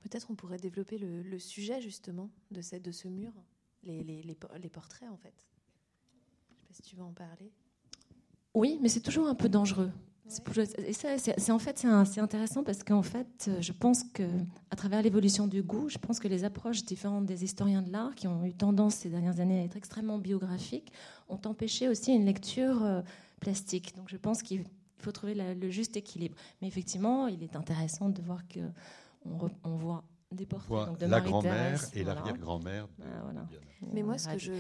Peut-être 0.02 0.32
on 0.32 0.36
pourrait 0.36 0.58
développer 0.58 0.98
le, 0.98 1.40
sujet 1.40 1.82
justement 1.82 2.32
de, 2.52 2.62
cette, 2.62 2.84
de 2.84 2.92
ce 2.92 3.10
mur, 3.10 3.34
les, 3.84 4.02
les, 4.04 4.24
les 4.24 4.70
portraits 4.70 5.10
en 5.10 5.18
fait. 5.18 5.48
Je 6.50 6.54
ne 6.54 6.60
sais 6.60 6.66
pas 6.66 6.74
si 6.74 6.82
tu 6.82 6.96
veux 6.96 7.04
en 7.04 7.12
parler. 7.12 7.52
Oui, 8.54 8.80
mais 8.82 8.90
c'est 8.90 9.02
toujours 9.02 9.28
un 9.28 9.36
peu 9.36 9.50
dangereux. 9.50 9.92
Et 10.86 10.94
ça, 10.94 11.18
c'est 11.18 11.52
en 11.52 11.60
fait 11.60 11.86
c'est 12.06 12.20
intéressant 12.20 12.64
parce 12.64 12.84
qu'en 12.84 13.02
fait, 13.02 13.50
je 13.60 13.72
pense 13.72 14.04
que 14.04 14.24
à 14.70 14.76
travers 14.76 15.02
l'évolution 15.02 15.48
du 15.48 15.64
goût, 15.64 15.90
je 15.90 15.98
pense 15.98 16.20
que 16.20 16.28
les 16.28 16.44
approches 16.44 16.86
différentes 16.86 17.26
des 17.26 17.44
historiens 17.44 17.82
de 17.82 17.92
l'art 17.92 18.14
qui 18.16 18.28
ont 18.28 18.46
eu 18.46 18.54
tendance 18.54 18.96
ces 18.96 19.10
dernières 19.10 19.40
années 19.40 19.60
à 19.60 19.64
être 19.64 19.78
extrêmement 19.78 20.18
biographiques 20.18 20.92
ont 21.30 21.40
empêché 21.46 21.88
aussi 21.88 22.14
une 22.14 22.26
lecture 22.26 22.84
euh, 22.84 23.02
plastique. 23.40 23.96
Donc 23.96 24.10
je 24.10 24.18
pense 24.18 24.44
qu'il 24.44 24.64
faut 25.00 25.12
trouver 25.12 25.34
le 25.36 25.70
juste 25.70 25.98
équilibre. 25.98 26.36
Mais 26.62 26.68
effectivement, 26.68 27.28
il 27.28 27.42
est 27.44 27.56
intéressant 27.56 28.10
de 28.10 28.22
voir 28.22 28.48
que 28.48 28.60
on, 29.26 29.76
voit 29.76 30.04
des 30.32 30.46
portraits 30.46 30.88
donc 30.88 31.00
de 31.00 31.06
la 31.06 31.22
grand-mère 31.22 31.82
et 31.94 32.04
l'arrière-grand-mère. 32.04 32.88
Ah, 33.02 33.32
Mais 33.94 34.04
moi, 34.04 34.18
ce 34.18 34.30
que 34.30 34.38
je 34.38 34.52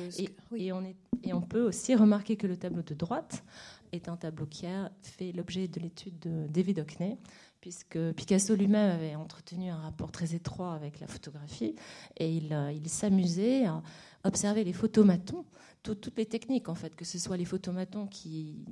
et, 0.55 0.71
on 0.71 0.83
est, 0.83 0.95
et 1.23 1.33
on 1.33 1.41
peut 1.41 1.61
aussi 1.61 1.95
remarquer 1.95 2.35
que 2.37 2.47
le 2.47 2.57
tableau 2.57 2.81
de 2.81 2.93
droite 2.93 3.43
est 3.91 4.09
un 4.09 4.17
tableau 4.17 4.45
qui 4.45 4.65
a 4.65 4.91
fait 5.01 5.31
l'objet 5.31 5.67
de 5.67 5.79
l'étude 5.79 6.19
de 6.19 6.47
David 6.47 6.79
Hockney, 6.79 7.17
puisque 7.61 7.99
Picasso 8.13 8.55
lui-même 8.55 8.91
avait 8.91 9.15
entretenu 9.15 9.69
un 9.69 9.77
rapport 9.77 10.11
très 10.11 10.33
étroit 10.33 10.73
avec 10.73 10.99
la 10.99 11.07
photographie, 11.07 11.75
et 12.17 12.31
il, 12.31 12.53
euh, 12.53 12.73
s'amusait 12.85 13.65
à 13.65 13.81
observer 14.23 14.63
les 14.63 14.73
photomatons, 14.73 15.45
toutes 15.83 16.17
les 16.17 16.25
techniques 16.25 16.69
en 16.69 16.75
fait, 16.75 16.95
que 16.95 17.05
ce 17.05 17.17
soit 17.17 17.37
les 17.37 17.45
photomatons 17.45 18.07
qui 18.07 18.65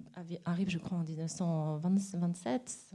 arrivent, 0.46 0.70
je 0.70 0.78
crois, 0.78 0.98
en 0.98 1.04
1927, 1.04 2.94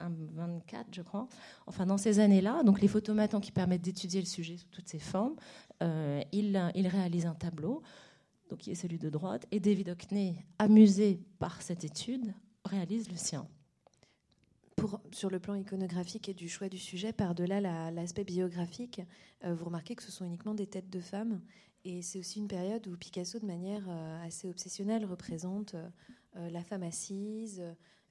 24, 0.00 0.86
je 0.92 1.02
crois. 1.02 1.28
Enfin, 1.66 1.86
dans 1.86 1.98
ces 1.98 2.18
années-là, 2.18 2.62
donc 2.62 2.80
les 2.80 2.88
photomatons 2.88 3.40
qui 3.40 3.52
permettent 3.52 3.82
d'étudier 3.82 4.20
le 4.20 4.26
sujet 4.26 4.56
sous 4.56 4.68
toutes 4.68 4.88
ses 4.88 4.98
formes, 4.98 5.36
euh, 5.82 6.22
il, 6.32 6.56
réalise 6.88 7.26
un 7.26 7.34
tableau, 7.34 7.82
donc 8.48 8.60
qui 8.60 8.70
est 8.70 8.76
celui 8.76 8.98
de 8.98 9.10
droite, 9.10 9.46
et 9.50 9.60
David 9.60 9.90
Hockney, 9.90 10.44
amusé 10.58 11.20
par 11.38 11.62
cette 11.62 11.84
étude, 11.84 12.32
réalise 12.64 13.10
le 13.10 13.16
sien. 13.16 13.48
Sur 15.10 15.30
le 15.30 15.40
plan 15.40 15.54
iconographique 15.54 16.28
et 16.28 16.34
du 16.34 16.48
choix 16.48 16.68
du 16.68 16.78
sujet, 16.78 17.12
par-delà 17.12 17.60
l'aspect 17.90 18.24
biographique, 18.24 19.00
euh, 19.44 19.54
vous 19.54 19.64
remarquez 19.64 19.94
que 19.94 20.02
ce 20.02 20.12
sont 20.12 20.24
uniquement 20.24 20.54
des 20.54 20.66
têtes 20.66 20.90
de 20.90 21.00
femmes. 21.00 21.40
Et 21.84 22.02
c'est 22.02 22.18
aussi 22.18 22.40
une 22.40 22.48
période 22.48 22.86
où 22.86 22.96
Picasso, 22.96 23.38
de 23.38 23.46
manière 23.46 23.84
euh, 23.88 24.26
assez 24.26 24.48
obsessionnelle, 24.48 25.04
représente 25.04 25.74
la 26.34 26.62
femme 26.62 26.82
assise, 26.82 27.62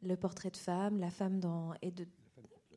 le 0.02 0.16
portrait 0.16 0.50
de 0.50 0.58
femme, 0.58 0.98
la 0.98 1.12
femme 1.12 1.40
dans 1.40 1.74
et 1.84 1.92
de 1.92 2.08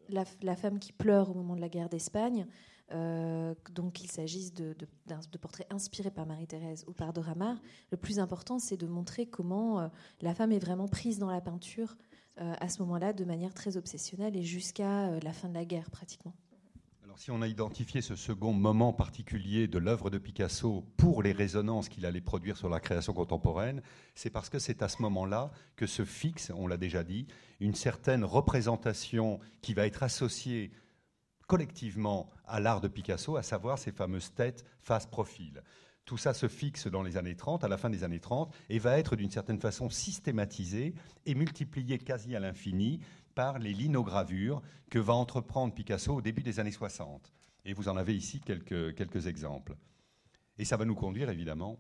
la, 0.09 0.57
femme 0.57 0.79
qui 0.79 0.93
pleure 0.93 1.31
au 1.31 1.35
moment 1.35 1.57
de 1.57 1.61
la 1.61 1.69
guerre 1.69 1.89
d'Espagne. 1.89 2.47
Euh, 2.93 3.55
donc 3.73 3.93
qu'il 3.95 4.11
s'agisse 4.11 4.55
de, 4.55 4.75
portraits 5.41 5.67
inspirés 5.71 6.11
par 6.11 6.27
Marie-Thérèse 6.27 6.85
ou 6.87 6.93
par 6.93 7.13
Dora 7.13 7.35
Maar, 7.35 7.57
le 7.91 7.99
plus 7.99 8.19
important, 8.19 8.59
c'est 8.59 8.79
de 8.79 8.87
montrer 8.87 9.27
comment 9.27 9.81
euh, 9.81 9.89
la 10.23 10.35
femme 10.35 10.53
est 10.53 10.59
vraiment 10.59 10.89
prise 10.89 11.19
dans 11.19 11.31
la 11.31 11.43
peinture 11.43 11.97
euh, 12.41 12.55
à 12.59 12.69
ce 12.69 12.81
moment-là 12.83 13.13
de 13.13 13.25
manière 13.25 13.53
très 13.53 13.77
obsessionnelle 13.77 14.37
et 14.37 14.43
jusqu'à 14.43 15.21
la 15.21 15.33
fin 15.33 15.49
de 15.49 15.55
la 15.55 15.65
guerre 15.65 15.91
pratiquement. 15.91 16.35
Si 17.19 17.33
on 17.33 17.43
a 17.43 17.49
identifié 17.49 18.01
ce 18.01 18.15
second 18.15 18.53
moment 18.53 18.93
particulier 18.93 19.67
de 19.67 19.79
l'œuvre 19.79 20.09
de 20.09 20.19
Picasso 20.19 20.85
pour 20.97 21.21
les 21.25 21.33
résonances 21.33 21.89
qu'il 21.89 22.07
allait 22.07 22.21
produire 22.21 22.57
sur 22.57 22.69
la 22.69 22.79
création 22.79 23.13
contemporaine, 23.13 23.83
c'est 24.15 24.31
parce 24.31 24.49
que 24.49 24.61
c'est 24.61 24.83
à 24.83 24.89
ce 24.89 25.03
moment-là 25.03 25.51
que 25.75 25.89
se 25.89 26.05
fixe, 26.05 26.53
on 26.55 26.69
l'a 26.69 26.77
déjà 26.77 27.03
dit, 27.03 27.27
une 27.59 27.75
certaine 27.75 28.23
représentation 28.23 29.41
qui 29.63 29.75
va 29.75 29.89
être 29.89 30.05
associée 30.05 30.71
collectivement 31.49 32.29
à 32.47 32.61
l'art 32.61 32.81
de 32.81 32.87
Picasso, 32.87 33.37
à 33.37 33.43
savoir 33.43 33.79
ces 33.79 33.91
fameuses 33.91 34.33
têtes 34.33 34.65
face-profil. 34.81 35.65
Tout 36.05 36.17
ça 36.17 36.33
se 36.33 36.47
fixe 36.47 36.87
dans 36.87 37.03
les 37.03 37.17
années 37.17 37.35
30, 37.35 37.65
à 37.65 37.69
la 37.69 37.77
fin 37.77 37.91
des 37.91 38.05
années 38.05 38.21
30, 38.21 38.55
et 38.71 38.79
va 38.79 38.99
être 38.99 39.17
d'une 39.17 39.31
certaine 39.31 39.61
façon 39.61 39.91
systématisé 39.91 40.95
et 41.27 41.35
multiplié 41.35 41.99
quasi 41.99 42.37
à 42.37 42.41
l'infini 42.41 43.01
par 43.35 43.59
les 43.59 43.73
linogravures 43.73 44.63
que 44.91 44.99
va 44.99 45.15
entreprendre 45.15 45.75
Picasso 45.75 46.15
au 46.15 46.23
début 46.23 46.43
des 46.43 46.61
années 46.61 46.71
60. 46.71 47.33
Et 47.65 47.73
vous 47.73 47.89
en 47.89 47.97
avez 47.97 48.17
ici 48.17 48.41
quelques, 48.41 48.95
quelques 48.95 49.27
exemples. 49.27 49.77
Et 50.59 50.65
ça 50.65 50.77
va 50.77 50.85
nous 50.85 50.95
conduire 50.95 51.31
évidemment 51.31 51.79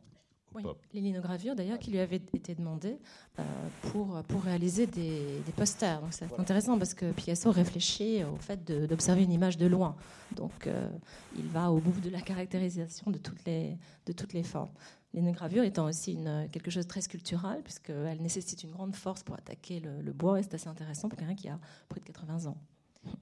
Les 0.94 1.00
linogravures 1.00 1.54
d'ailleurs 1.54 1.78
qui 1.78 1.90
lui 1.90 1.98
avaient 1.98 2.16
été 2.16 2.54
demandées 2.54 2.98
euh, 3.38 3.42
pour, 3.82 4.22
pour 4.24 4.42
réaliser 4.42 4.86
des, 4.86 5.40
des 5.44 5.52
posters. 5.52 6.00
Donc 6.00 6.12
c'est 6.12 6.32
intéressant 6.38 6.78
parce 6.78 6.94
que 6.94 7.12
Picasso 7.12 7.50
réfléchit 7.50 8.24
au 8.24 8.36
fait 8.36 8.64
d'observer 8.64 9.22
une 9.22 9.32
image 9.32 9.56
de 9.56 9.66
loin. 9.66 9.94
Donc 10.34 10.66
euh, 10.66 10.88
il 11.36 11.46
va 11.46 11.70
au 11.70 11.78
bout 11.78 12.00
de 12.00 12.10
la 12.10 12.20
caractérisation 12.20 13.10
de 13.10 13.18
toutes 13.18 13.44
les, 13.44 13.76
de 14.06 14.12
toutes 14.12 14.32
les 14.32 14.42
formes. 14.42 14.70
L'inogravure 15.14 15.64
étant 15.64 15.86
aussi 15.86 16.12
une, 16.12 16.48
quelque 16.52 16.70
chose 16.70 16.84
de 16.84 16.88
très 16.88 17.00
sculptural, 17.00 17.62
puisqu'elle 17.62 18.20
nécessite 18.20 18.62
une 18.62 18.70
grande 18.70 18.94
force 18.94 19.22
pour 19.22 19.34
attaquer 19.36 19.80
le, 19.80 20.12
bois, 20.12 20.38
et 20.38 20.42
c'est 20.42 20.54
assez 20.54 20.68
intéressant 20.68 21.08
pour 21.08 21.18
quelqu'un 21.18 21.34
qui 21.34 21.48
a 21.48 21.58
près 21.88 22.00
de 22.00 22.04
80 22.04 22.46
ans. 22.46 22.58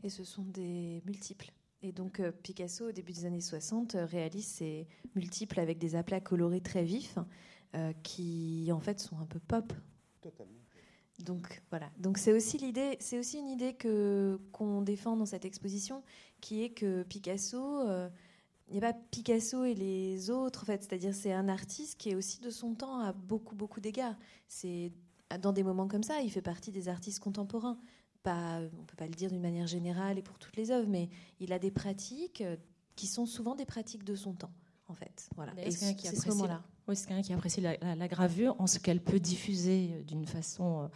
Et 0.03 0.09
ce 0.09 0.25
sont 0.25 0.43
des 0.43 1.01
multiples. 1.07 1.53
Et 1.83 1.93
donc 1.93 2.21
euh, 2.21 2.33
Picasso, 2.33 2.89
au 2.89 2.93
début 2.93 3.13
des 3.13 3.27
années 3.27 3.41
60, 3.41 3.95
euh, 3.95 4.07
réalise 4.07 4.47
ces 4.47 4.87
multiples 5.15 5.61
avec 5.61 5.79
des 5.79 5.95
aplats 5.95 6.21
colorés 6.21 6.61
très 6.61 6.85
vifs, 6.85 7.19
euh, 7.75 7.93
qui 8.03 8.71
en 8.73 8.81
fait 8.81 8.99
sont 8.99 9.19
un 9.19 9.27
peu 9.27 9.39
pop. 9.39 9.73
Totalement. 10.21 10.53
Donc 11.21 11.63
voilà. 11.71 11.91
Donc 11.99 12.19
c'est 12.19 12.33
aussi 12.33 12.59
l'idée, 12.59 12.97
c'est 13.01 13.19
aussi 13.19 13.39
une 13.39 13.49
idée 13.49 13.75
que 13.75 14.39
qu'on 14.53 14.83
défend 14.83 15.17
dans 15.17 15.27
cette 15.27 15.45
exposition, 15.45 16.03
qui 16.41 16.63
est 16.63 16.71
que 16.71 17.03
Picasso 17.05 17.83
il 18.69 18.73
n'y 18.73 18.79
a 18.85 18.93
pas 18.93 18.99
Picasso 19.11 19.65
et 19.65 19.75
les 19.75 20.31
autres, 20.31 20.63
en 20.63 20.67
fait. 20.67 20.83
C'est-à-dire, 20.83 21.15
c'est 21.15 21.33
un 21.33 21.49
artiste 21.49 21.99
qui 21.99 22.11
est 22.11 22.15
aussi 22.15 22.41
de 22.41 22.51
son 22.51 22.75
temps 22.75 22.99
à 22.99 23.13
beaucoup, 23.13 23.55
beaucoup 23.55 23.81
d'égards. 23.81 24.17
C'est 24.49 24.93
dans 25.41 25.53
des 25.53 25.63
moments 25.63 25.89
comme 25.89 26.03
ça, 26.03 26.21
il 26.21 26.31
fait 26.31 26.43
partie 26.43 26.73
des 26.73 26.89
artistes 26.89 27.21
contemporains. 27.21 27.79
Pas, 28.27 28.61
on 28.79 28.85
peut 28.85 28.97
pas 28.97 29.07
le 29.07 29.15
dire 29.15 29.31
d'une 29.31 29.41
manière 29.41 29.67
générale 29.67 30.19
et 30.19 30.23
pour 30.23 30.39
toutes 30.39 30.57
les 30.57 30.71
œuvres, 30.71 30.89
mais 30.89 31.09
il 31.41 31.53
a 31.53 31.59
des 31.59 31.71
pratiques 31.71 32.41
euh, 32.41 32.57
qui 32.97 33.07
sont 33.07 33.27
souvent 33.27 33.55
des 33.55 33.67
pratiques 33.67 34.05
de 34.05 34.17
son 34.17 34.33
temps, 34.33 34.53
en 34.89 34.95
fait. 34.95 35.29
Voilà. 35.37 35.53
Et 35.59 35.71
c'est 35.71 35.95
ce 35.95 36.29
moment-là. 36.29 36.63
Oui, 36.89 36.97
c'est 36.97 37.07
quelqu'un 37.07 37.23
qui 37.23 37.33
apprécie 37.33 37.61
la, 37.61 37.77
la, 37.95 38.09
gravure 38.09 38.55
en 38.61 38.67
ce 38.67 38.79
qu'elle 38.79 39.01
peut 39.01 39.21
diffuser 39.21 39.91
euh, 39.93 40.03
d'une 40.03 40.27
façon 40.27 40.83
euh, 40.83 40.89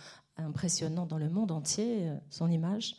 impressionnante 0.45 1.09
dans 1.09 1.19
le 1.19 1.29
monde 1.29 1.53
entier 1.53 2.11
son 2.31 2.51
image. 2.51 2.97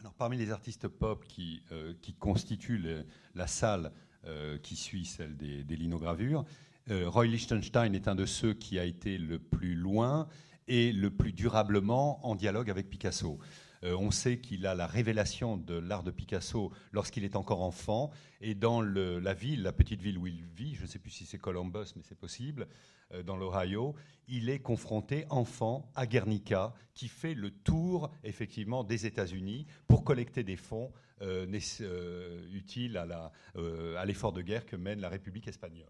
Alors, 0.00 0.14
parmi 0.14 0.36
les 0.36 0.52
artistes 0.52 0.86
pop 0.86 1.24
qui, 1.26 1.62
euh, 1.72 1.92
qui 2.00 2.14
constituent 2.14 3.04
la 3.34 3.46
salle 3.48 3.92
euh, 4.26 4.56
qui 4.58 4.76
suit 4.76 5.04
celle 5.04 5.36
des, 5.36 5.64
linogravures, 5.76 6.44
euh, 6.90 7.08
Roy 7.08 7.26
Lichtenstein 7.26 7.94
est 7.94 8.06
un 8.06 8.14
de 8.14 8.24
ceux 8.24 8.54
qui 8.54 8.78
a 8.78 8.84
été 8.84 9.18
le 9.18 9.40
plus 9.40 9.74
loin 9.74 10.28
et 10.68 10.92
le 10.92 11.10
plus 11.10 11.32
durablement 11.32 12.24
en 12.26 12.34
dialogue 12.34 12.70
avec 12.70 12.88
Picasso. 12.88 13.38
on 13.82 14.10
sait 14.10 14.38
qu'il 14.38 14.66
a 14.66 14.74
la 14.74 14.86
révélation 14.86 15.56
de 15.56 15.74
l'art 15.74 16.02
de 16.02 16.10
Picasso 16.10 16.72
lorsqu'il 16.92 17.24
est 17.24 17.36
encore 17.36 17.62
enfant. 17.62 18.10
Et 18.40 18.54
dans 18.54 18.80
la 18.82 19.34
ville, 19.34 19.62
la 19.62 19.72
petite 19.72 20.02
ville 20.02 20.18
où 20.18 20.26
il 20.26 20.44
vit, 20.44 20.74
je 20.74 20.82
ne 20.82 20.86
sais 20.86 20.98
plus 20.98 21.10
si 21.10 21.26
c'est 21.26 21.38
Columbus, 21.38 21.92
mais 21.96 22.02
c'est 22.02 22.18
possible, 22.18 22.66
euh, 23.14 23.22
dans 23.22 23.36
l'Ohio, 23.36 23.94
il 24.28 24.50
est 24.50 24.60
confronté 24.60 25.24
enfant 25.30 25.90
à 25.94 26.06
Guernica, 26.06 26.74
qui 26.94 27.08
fait 27.08 27.34
le 27.34 27.50
tour 27.50 28.10
effectivement 28.24 28.84
des 28.84 29.06
États-Unis 29.06 29.66
pour 29.86 30.04
collecter 30.04 30.42
des 30.44 30.56
fonds 30.56 30.92
euh, 31.22 31.46
euh, 31.80 32.46
utiles 32.52 32.96
à 32.96 34.04
l'effort 34.04 34.32
de 34.32 34.42
guerre 34.42 34.66
que 34.66 34.76
mène 34.76 35.00
la 35.00 35.08
République 35.08 35.48
espagnole. 35.48 35.86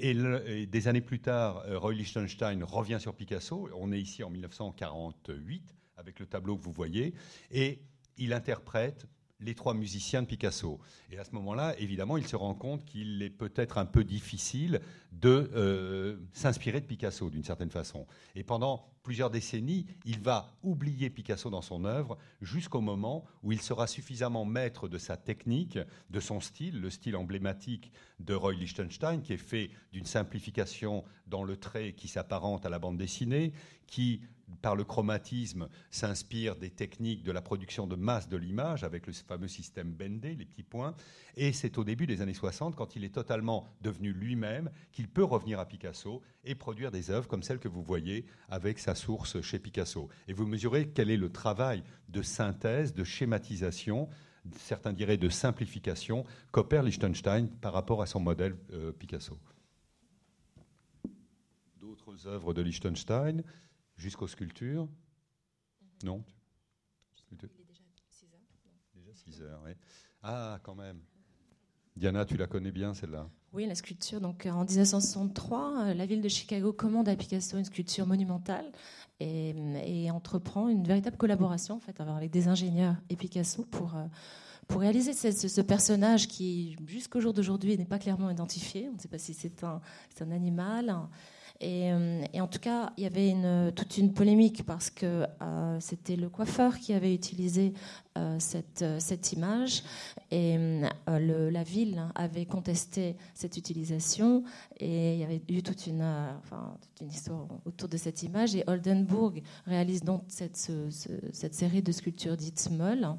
Et, 0.00 0.66
des 0.66 0.88
années 0.88 1.00
plus 1.00 1.20
tard, 1.20 1.64
Roy 1.68 1.94
Lichtenstein 1.94 2.64
revient 2.64 2.98
sur 3.00 3.14
Picasso. 3.14 3.68
On 3.76 3.92
est 3.92 4.00
ici 4.00 4.24
en 4.24 4.30
1948 4.30 5.74
avec 5.96 6.18
le 6.18 6.26
tableau 6.26 6.56
que 6.56 6.62
vous 6.62 6.72
voyez, 6.72 7.14
et 7.52 7.80
il 8.16 8.32
interprète 8.32 9.06
les 9.44 9.54
trois 9.54 9.74
musiciens 9.74 10.22
de 10.22 10.26
Picasso. 10.26 10.80
Et 11.10 11.18
à 11.18 11.24
ce 11.24 11.32
moment-là, 11.32 11.78
évidemment, 11.78 12.16
il 12.16 12.26
se 12.26 12.36
rend 12.36 12.54
compte 12.54 12.84
qu'il 12.84 13.22
est 13.22 13.30
peut-être 13.30 13.78
un 13.78 13.84
peu 13.84 14.02
difficile 14.02 14.80
de 15.12 15.50
euh, 15.54 16.16
s'inspirer 16.32 16.80
de 16.80 16.86
Picasso 16.86 17.30
d'une 17.30 17.44
certaine 17.44 17.70
façon. 17.70 18.06
Et 18.34 18.42
pendant 18.42 18.88
plusieurs 19.02 19.30
décennies, 19.30 19.86
il 20.06 20.18
va 20.20 20.56
oublier 20.62 21.10
Picasso 21.10 21.50
dans 21.50 21.62
son 21.62 21.84
œuvre 21.84 22.16
jusqu'au 22.40 22.80
moment 22.80 23.24
où 23.42 23.52
il 23.52 23.60
sera 23.60 23.86
suffisamment 23.86 24.46
maître 24.46 24.88
de 24.88 24.98
sa 24.98 25.16
technique, 25.16 25.78
de 26.10 26.20
son 26.20 26.40
style, 26.40 26.80
le 26.80 26.90
style 26.90 27.14
emblématique 27.14 27.92
de 28.18 28.34
Roy 28.34 28.54
Lichtenstein, 28.54 29.20
qui 29.20 29.34
est 29.34 29.36
fait 29.36 29.70
d'une 29.92 30.06
simplification 30.06 31.04
dans 31.26 31.44
le 31.44 31.56
trait 31.56 31.92
qui 31.92 32.08
s'apparente 32.08 32.64
à 32.64 32.70
la 32.70 32.78
bande 32.78 32.96
dessinée, 32.96 33.52
qui 33.86 34.22
par 34.62 34.76
le 34.76 34.84
chromatisme, 34.84 35.68
s'inspire 35.90 36.56
des 36.56 36.70
techniques 36.70 37.22
de 37.22 37.32
la 37.32 37.42
production 37.42 37.86
de 37.86 37.96
masse 37.96 38.28
de 38.28 38.36
l'image 38.36 38.84
avec 38.84 39.06
le 39.06 39.12
fameux 39.12 39.48
système 39.48 39.92
Bendé, 39.92 40.34
les 40.34 40.44
petits 40.44 40.62
points. 40.62 40.94
Et 41.36 41.52
c'est 41.52 41.78
au 41.78 41.84
début 41.84 42.06
des 42.06 42.20
années 42.20 42.34
60, 42.34 42.76
quand 42.76 42.96
il 42.96 43.04
est 43.04 43.14
totalement 43.14 43.66
devenu 43.80 44.12
lui-même, 44.12 44.70
qu'il 44.92 45.08
peut 45.08 45.24
revenir 45.24 45.58
à 45.60 45.66
Picasso 45.66 46.22
et 46.44 46.54
produire 46.54 46.90
des 46.90 47.10
œuvres 47.10 47.28
comme 47.28 47.42
celles 47.42 47.58
que 47.58 47.68
vous 47.68 47.82
voyez 47.82 48.24
avec 48.48 48.78
sa 48.78 48.94
source 48.94 49.40
chez 49.40 49.58
Picasso. 49.58 50.08
Et 50.28 50.32
vous 50.32 50.46
mesurez 50.46 50.90
quel 50.94 51.10
est 51.10 51.16
le 51.16 51.30
travail 51.30 51.82
de 52.08 52.22
synthèse, 52.22 52.94
de 52.94 53.04
schématisation, 53.04 54.08
certains 54.56 54.92
diraient 54.92 55.16
de 55.16 55.28
simplification, 55.28 56.24
qu'opère 56.52 56.82
Liechtenstein 56.82 57.48
par 57.60 57.72
rapport 57.72 58.02
à 58.02 58.06
son 58.06 58.20
modèle 58.20 58.56
euh, 58.72 58.92
Picasso. 58.92 59.38
D'autres 61.80 62.26
œuvres 62.26 62.54
de 62.54 62.62
Liechtenstein 62.62 63.42
jusqu'aux 63.96 64.28
sculptures 64.28 64.88
Non 66.02 66.24
Il 67.30 67.36
est 67.36 67.48
déjà 67.66 67.82
6 68.08 68.24
heures. 68.24 68.40
Déjà 68.94 69.14
6 69.14 69.42
heures, 69.42 69.62
oui. 69.64 69.72
Ah, 70.22 70.58
quand 70.62 70.74
même. 70.74 71.00
Diana, 71.96 72.24
tu 72.24 72.36
la 72.36 72.46
connais 72.46 72.72
bien 72.72 72.92
celle-là 72.92 73.28
Oui, 73.52 73.66
la 73.66 73.74
sculpture. 73.74 74.20
Donc, 74.20 74.46
en 74.46 74.64
1963, 74.64 75.84
euh, 75.84 75.94
la 75.94 76.06
ville 76.06 76.22
de 76.22 76.28
Chicago 76.28 76.72
commande 76.72 77.08
à 77.08 77.14
Picasso 77.14 77.56
une 77.56 77.64
sculpture 77.64 78.06
monumentale 78.06 78.72
et, 79.20 80.10
entreprend 80.10 80.68
une 80.68 80.84
véritable 80.84 81.16
collaboration 81.16 81.76
en 81.76 81.80
fait, 81.80 82.00
avec 82.00 82.30
des 82.30 82.48
ingénieurs 82.48 82.96
et 83.10 83.16
Picasso 83.16 83.64
pour, 83.64 83.96
euh, 83.96 84.06
pour 84.66 84.80
réaliser 84.80 85.12
ce, 85.12 85.60
personnage 85.60 86.28
qui, 86.28 86.76
jusqu'au 86.86 87.20
jour 87.20 87.32
d'aujourd'hui, 87.32 87.76
n'est 87.76 87.84
pas 87.84 87.98
clairement 87.98 88.30
identifié. 88.30 88.88
On 88.88 88.94
ne 88.94 88.98
sait 88.98 89.08
pas 89.08 89.18
si 89.18 89.34
c'est 89.34 89.62
un, 89.62 89.80
un 90.20 90.30
animal, 90.30 90.96
Et, 91.60 91.90
en 91.92 92.46
tout 92.46 92.58
cas, 92.58 92.92
il 92.96 93.04
y 93.04 93.06
avait 93.06 93.30
une, 93.30 93.72
toute 93.74 93.96
une 93.96 94.12
polémique 94.12 94.66
parce 94.66 94.90
que 94.90 95.24
c'était 95.80 96.16
le 96.16 96.28
coiffeur 96.28 96.78
qui 96.78 96.92
avait 96.92 97.14
utilisé 97.14 97.72
cette, 98.38 98.84
cette, 98.98 99.32
image 99.32 99.82
et 100.30 100.58
la 101.06 101.62
ville 101.62 102.02
avait 102.14 102.44
contesté 102.44 103.16
cette 103.32 103.56
utilisation 103.56 104.44
et 104.78 105.14
il 105.14 105.20
y 105.20 105.24
avait 105.24 105.40
eu 105.48 105.62
toute 105.62 105.86
une, 105.86 106.02
enfin, 106.38 106.76
toute 106.82 107.00
une 107.00 107.10
histoire 107.10 107.46
autour 107.64 107.88
de 107.88 107.96
cette 107.96 108.22
image. 108.24 108.54
Et 108.56 108.64
Oldenburg 108.66 109.40
réalise 109.64 110.02
donc 110.02 110.24
cette, 110.28 110.70
cette 111.32 111.54
série 111.54 111.82
de 111.82 111.92
sculptures 111.92 112.36
dites 112.36 112.68
molles. 112.70 113.16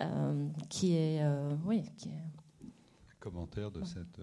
Euh, 0.00 0.48
qui 0.68 0.96
est, 0.96 1.22
euh, 1.22 1.54
oui, 1.64 1.84
qui 1.96 2.08
est... 2.08 2.68
Commentaire 3.20 3.70
de 3.70 3.84
cette. 3.84 4.20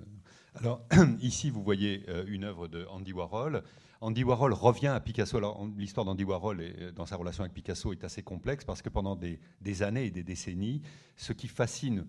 Euh, 0.55 0.59
alors 0.59 0.85
ici, 1.21 1.49
vous 1.49 1.63
voyez 1.63 2.05
une 2.27 2.43
œuvre 2.43 2.67
de 2.67 2.85
Andy 2.85 3.13
Warhol. 3.13 3.63
Andy 4.01 4.23
Warhol 4.23 4.53
revient 4.53 4.87
à 4.87 4.99
Picasso. 4.99 5.39
L'histoire 5.77 6.05
d'Andy 6.05 6.23
Warhol 6.23 6.61
et 6.61 6.91
dans 6.95 7.05
sa 7.05 7.15
relation 7.15 7.43
avec 7.43 7.53
Picasso 7.53 7.91
est 7.91 8.03
assez 8.03 8.23
complexe 8.23 8.65
parce 8.65 8.81
que 8.81 8.89
pendant 8.89 9.15
des, 9.15 9.83
années 9.83 10.05
et 10.05 10.11
des 10.11 10.23
décennies, 10.23 10.81
ce 11.15 11.33
qui 11.33 11.47
fascine 11.47 12.07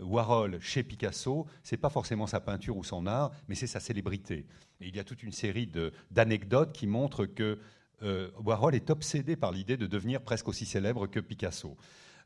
Warhol 0.00 0.58
chez 0.60 0.82
Picasso, 0.82 1.46
c'est 1.62 1.76
pas 1.76 1.90
forcément 1.90 2.26
sa 2.26 2.40
peinture 2.40 2.76
ou 2.76 2.82
son 2.82 3.06
art, 3.06 3.30
mais 3.46 3.54
c'est 3.54 3.68
sa 3.68 3.78
célébrité. 3.78 4.46
Et 4.80 4.88
il 4.88 4.96
y 4.96 4.98
a 4.98 5.04
toute 5.04 5.22
une 5.22 5.30
série 5.30 5.70
d'anecdotes 6.10 6.72
qui 6.72 6.88
montrent 6.88 7.26
que 7.26 7.60
Warhol 8.02 8.74
est 8.74 8.90
obsédé 8.90 9.36
par 9.36 9.52
l'idée 9.52 9.76
de 9.76 9.86
devenir 9.86 10.22
presque 10.22 10.48
aussi 10.48 10.66
célèbre 10.66 11.06
que 11.06 11.20
Picasso. 11.20 11.76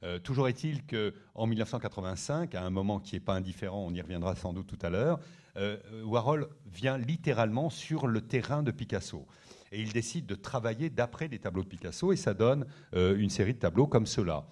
Euh, 0.04 0.18
toujours 0.18 0.48
est-il 0.48 0.82
qu'en 0.86 1.46
1985, 1.46 2.54
à 2.54 2.62
un 2.62 2.70
moment 2.70 3.00
qui 3.00 3.16
n'est 3.16 3.20
pas 3.20 3.34
indifférent, 3.34 3.84
on 3.86 3.92
y 3.92 4.00
reviendra 4.00 4.36
sans 4.36 4.52
doute 4.52 4.66
tout 4.66 4.78
à 4.86 4.90
l'heure, 4.90 5.18
euh, 5.56 5.76
Warhol 6.04 6.48
vient 6.66 6.98
littéralement 6.98 7.68
sur 7.70 8.06
le 8.06 8.20
terrain 8.20 8.62
de 8.62 8.70
Picasso. 8.70 9.26
Et 9.72 9.82
il 9.82 9.92
décide 9.92 10.26
de 10.26 10.34
travailler 10.34 10.88
d'après 10.88 11.28
les 11.28 11.38
tableaux 11.38 11.64
de 11.64 11.68
Picasso, 11.68 12.12
et 12.12 12.16
ça 12.16 12.32
donne 12.32 12.66
euh, 12.94 13.16
une 13.18 13.30
série 13.30 13.54
de 13.54 13.58
tableaux 13.58 13.86
comme 13.86 14.06
cela. 14.06 14.46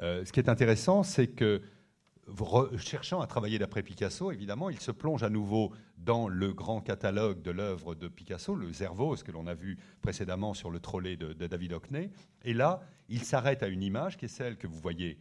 ce 0.00 0.30
qui 0.30 0.40
est 0.40 0.48
intéressant, 0.48 1.02
c'est 1.02 1.28
que 1.28 1.62
cherchant 2.76 3.20
à 3.20 3.26
travailler 3.26 3.58
d'après 3.58 3.82
Picasso, 3.82 4.32
évidemment, 4.32 4.70
il 4.70 4.80
se 4.80 4.90
plonge 4.90 5.22
à 5.22 5.30
nouveau 5.30 5.72
dans 5.98 6.28
le 6.28 6.52
grand 6.52 6.80
catalogue 6.80 7.42
de 7.42 7.50
l'œuvre 7.50 7.94
de 7.94 8.08
Picasso, 8.08 8.54
le 8.54 8.72
Zervos, 8.72 9.16
que 9.16 9.32
l'on 9.32 9.46
a 9.46 9.54
vu 9.54 9.78
précédemment 10.02 10.54
sur 10.54 10.70
le 10.70 10.80
trolley 10.80 11.16
de, 11.16 11.32
David 11.46 11.72
Hockney. 11.72 12.10
Et 12.44 12.52
là, 12.52 12.80
il 13.08 13.24
s'arrête 13.24 13.62
à 13.62 13.68
une 13.68 13.82
image 13.82 14.16
qui 14.16 14.26
est 14.26 14.28
celle 14.28 14.56
que 14.56 14.66
vous 14.66 14.78
voyez 14.78 15.18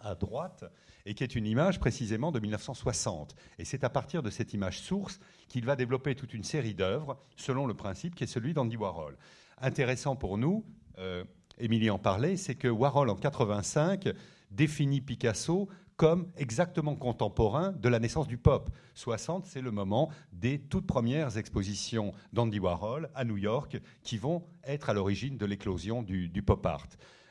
à 0.00 0.14
droite, 0.14 0.64
et 1.06 1.14
qui 1.14 1.24
est 1.24 1.34
une 1.34 1.46
image 1.46 1.80
précisément 1.80 2.32
de 2.32 2.40
1960. 2.40 3.34
Et 3.58 3.64
c'est 3.64 3.84
à 3.84 3.90
partir 3.90 4.22
de 4.22 4.30
cette 4.30 4.54
image 4.54 4.80
source 4.80 5.20
qu'il 5.48 5.64
va 5.64 5.76
développer 5.76 6.14
toute 6.14 6.32
une 6.34 6.44
série 6.44 6.74
d'œuvres 6.74 7.18
selon 7.36 7.66
le 7.66 7.74
principe 7.74 8.14
qui 8.14 8.24
est 8.24 8.28
celui 8.28 8.54
d'Andy 8.54 8.76
Warhol. 8.76 9.16
Intéressant 9.58 10.16
pour 10.16 10.38
nous, 10.38 10.64
euh, 10.98 11.24
Émilie 11.58 11.90
en 11.90 11.98
parlait, 11.98 12.36
c'est 12.36 12.54
que 12.54 12.68
Warhol 12.68 13.10
en 13.10 13.16
85 13.16 14.08
définit 14.50 15.00
Picasso 15.00 15.68
comme 15.96 16.26
exactement 16.36 16.96
contemporain 16.96 17.72
de 17.72 17.88
la 17.88 18.00
naissance 18.00 18.26
du 18.26 18.38
pop. 18.38 18.70
60, 18.94 19.46
c'est 19.46 19.60
le 19.60 19.70
moment 19.70 20.10
des 20.32 20.58
toutes 20.58 20.86
premières 20.86 21.36
expositions 21.36 22.12
d'Andy 22.32 22.58
Warhol 22.58 23.10
à 23.14 23.24
New 23.24 23.36
York 23.36 23.78
qui 24.02 24.18
vont 24.18 24.44
être 24.64 24.90
à 24.90 24.94
l'origine 24.94 25.36
de 25.36 25.46
l'éclosion 25.46 26.02
du, 26.02 26.42
pop 26.42 26.64
art. 26.66 26.86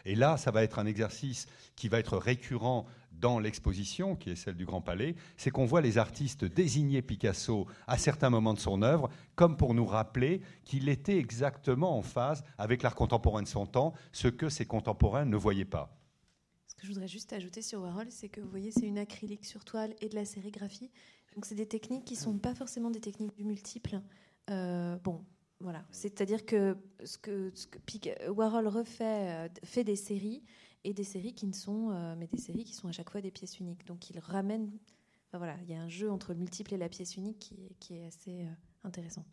Et 0.05 0.16
là, 0.16 0.38
ça 0.38 0.51
va 0.51 0.64
être 0.64 0.80
un 0.80 0.86
exercice 0.86 1.47
qui 1.76 1.88
va 1.88 1.99
être 1.99 2.18
récurrent 2.18 2.86
dans 3.11 3.39
l'exposition, 3.39 4.16
qui 4.16 4.32
est 4.32 4.36
celle 4.36 4.55
du 4.55 4.66
Grand 4.66 4.82
Palais, 4.82 5.16
c'est 5.38 5.49
qu'on 5.49 5.66
voit 5.66 5.80
les 5.80 5.97
artistes 5.97 6.43
désigner 6.43 7.01
Picasso 7.01 7.68
à 7.88 7.97
certains 7.97 8.30
moments 8.30 8.53
de 8.53 8.59
son 8.59 8.82
œuvre, 8.82 9.09
comme 9.36 9.55
pour 9.55 9.74
nous 9.74 9.86
rappeler 9.86 10.41
qu'il 10.66 10.89
était 10.89 11.18
exactement 11.18 11.97
en 11.97 12.01
phase 12.01 12.43
avec 12.57 12.84
l'art 12.84 12.95
contemporain 12.95 13.41
de 13.41 13.47
son 13.47 13.66
temps, 13.66 13.93
ce 14.11 14.28
que 14.28 14.49
ses 14.49 14.66
contemporains 14.66 15.26
ne 15.26 15.38
voyaient 15.38 15.64
pas 15.64 15.95
je 16.84 16.90
voudrais 16.90 17.08
juste 17.08 17.32
ajouter 17.32 17.62
sur 17.62 17.82
Warhol, 17.82 18.08
c'est 18.10 18.28
que 18.28 18.42
vous 18.42 18.50
voyez, 18.50 18.70
c'est 18.72 18.86
une 18.86 18.98
acrylique 18.98 19.46
sur 19.46 19.64
toile 19.64 19.96
et 20.02 20.10
de 20.10 20.16
la 20.16 20.26
sérigraphie. 20.26 20.92
Donc, 21.34 21.46
c'est 21.46 21.56
des 21.56 21.66
techniques 21.66 22.04
qui 22.04 22.16
ne 22.16 22.20
sont 22.20 22.38
pas 22.38 22.54
forcément 22.54 22.92
des 22.92 23.00
techniques 23.00 23.34
du 23.36 23.46
multiple. 23.46 24.02
Euh, 24.50 24.98
bon, 24.98 25.24
voilà. 25.62 25.86
C'est-à-dire 25.92 26.46
que 26.46 26.78
ce 27.06 27.18
que, 27.18 27.54
Warhol 28.30 28.68
refait, 28.68 29.48
euh, 29.48 29.50
fait 29.64 29.86
des 29.86 29.96
séries 29.96 30.44
et 30.84 30.94
des 30.94 31.06
séries 31.06 31.34
qui 31.34 31.48
ne 31.48 31.54
sont, 31.54 31.92
euh, 31.92 32.16
mais 32.18 32.28
des 32.28 32.38
séries 32.38 32.66
qui 32.66 32.74
sont 32.74 32.90
à 32.90 32.92
chaque 32.92 33.10
fois 33.10 33.22
des 33.22 33.32
pièces 33.32 33.60
uniques. 33.60 33.86
Donc, 33.88 34.10
il 34.10 34.20
ramène. 34.20 34.70
Voilà, 35.32 35.58
il 35.64 35.72
y 35.72 35.74
a 35.74 35.82
un 35.82 35.90
jeu 35.90 36.12
entre 36.12 36.34
le 36.34 36.40
multiple 36.40 36.74
et 36.76 36.78
la 36.78 36.90
pièce 36.90 37.16
unique 37.16 37.40
qui, 37.40 37.56
qui 37.80 37.96
est 37.96 38.06
assez 38.06 38.46
intéressant 38.84 39.26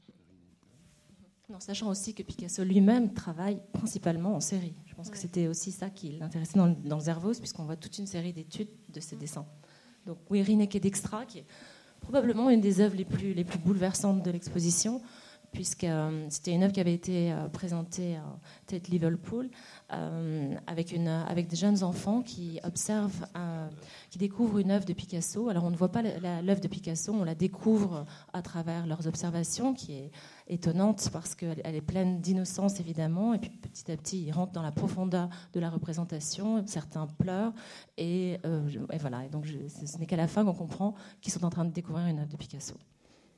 sachant 1.58 1.88
aussi 1.88 2.14
que 2.14 2.22
Picasso 2.22 2.62
lui-même 2.62 3.12
travaille 3.12 3.60
principalement 3.72 4.34
en 4.36 4.40
série. 4.40 4.74
Je 4.86 4.94
pense 4.94 5.10
que 5.10 5.16
c'était 5.16 5.48
aussi 5.48 5.72
ça 5.72 5.90
qui 5.90 6.12
l'intéressait 6.12 6.58
dans, 6.58 6.68
dans 6.68 7.00
Zervos, 7.00 7.34
puisqu'on 7.34 7.64
voit 7.64 7.76
toute 7.76 7.98
une 7.98 8.06
série 8.06 8.32
d'études 8.32 8.68
de 8.92 9.00
ses 9.00 9.16
dessins. 9.16 9.46
Donc 10.06 10.18
oui, 10.30 10.42
Rineke 10.42 10.80
d'Extra, 10.80 11.26
qui 11.26 11.38
est 11.38 11.46
probablement 12.00 12.50
une 12.50 12.60
des 12.60 12.80
œuvres 12.80 12.96
les 12.96 13.04
plus, 13.04 13.34
les 13.34 13.44
plus 13.44 13.58
bouleversantes 13.58 14.22
de 14.22 14.30
l'exposition, 14.30 15.02
puisque 15.52 15.84
euh, 15.84 16.26
c'était 16.28 16.52
une 16.52 16.62
œuvre 16.62 16.72
qui 16.72 16.80
avait 16.80 16.94
été 16.94 17.32
euh, 17.32 17.48
présentée 17.48 18.16
à 18.16 18.24
Tate 18.66 18.88
Liverpool 18.88 19.50
euh, 19.92 20.54
avec, 20.66 20.88
des 21.48 21.56
jeunes 21.56 21.82
enfants 21.82 22.22
qui 22.22 22.60
observent, 22.64 23.26
qui 24.10 24.18
découvrent 24.18 24.58
une 24.58 24.70
œuvre 24.70 24.84
de 24.84 24.92
Picasso. 24.92 25.48
Alors 25.48 25.64
on 25.64 25.70
ne 25.70 25.76
voit 25.76 25.90
pas 25.90 26.02
l'œuvre 26.02 26.60
de 26.60 26.68
Picasso, 26.68 27.12
on 27.12 27.24
la 27.24 27.34
découvre 27.34 28.06
à 28.32 28.42
travers 28.42 28.86
leurs 28.86 29.06
observations, 29.06 29.74
qui 29.74 29.92
est 29.92 30.10
étonnante 30.48 31.08
parce 31.12 31.34
qu'elle 31.34 31.60
est 31.64 31.80
pleine 31.80 32.20
d'innocence 32.20 32.80
évidemment, 32.80 33.34
et 33.34 33.38
puis 33.38 33.50
petit 33.50 33.90
à 33.90 33.96
petit 33.96 34.22
ils 34.22 34.32
rentrent 34.32 34.52
dans 34.52 34.62
la 34.62 34.72
profondeur 34.72 35.28
de 35.52 35.60
la 35.60 35.70
représentation, 35.70 36.64
certains 36.66 37.06
pleurent, 37.06 37.52
et, 37.96 38.38
voilà. 39.00 39.24
Et 39.24 39.28
donc 39.28 39.46
ce 39.46 39.98
n'est 39.98 40.06
qu'à 40.06 40.16
la 40.16 40.28
fin 40.28 40.44
qu'on 40.44 40.54
comprend 40.54 40.94
qu'ils 41.20 41.32
sont 41.32 41.44
en 41.44 41.50
train 41.50 41.64
de 41.64 41.72
découvrir 41.72 42.06
une 42.06 42.20
œuvre 42.20 42.30
de 42.30 42.36
Picasso. 42.36 42.74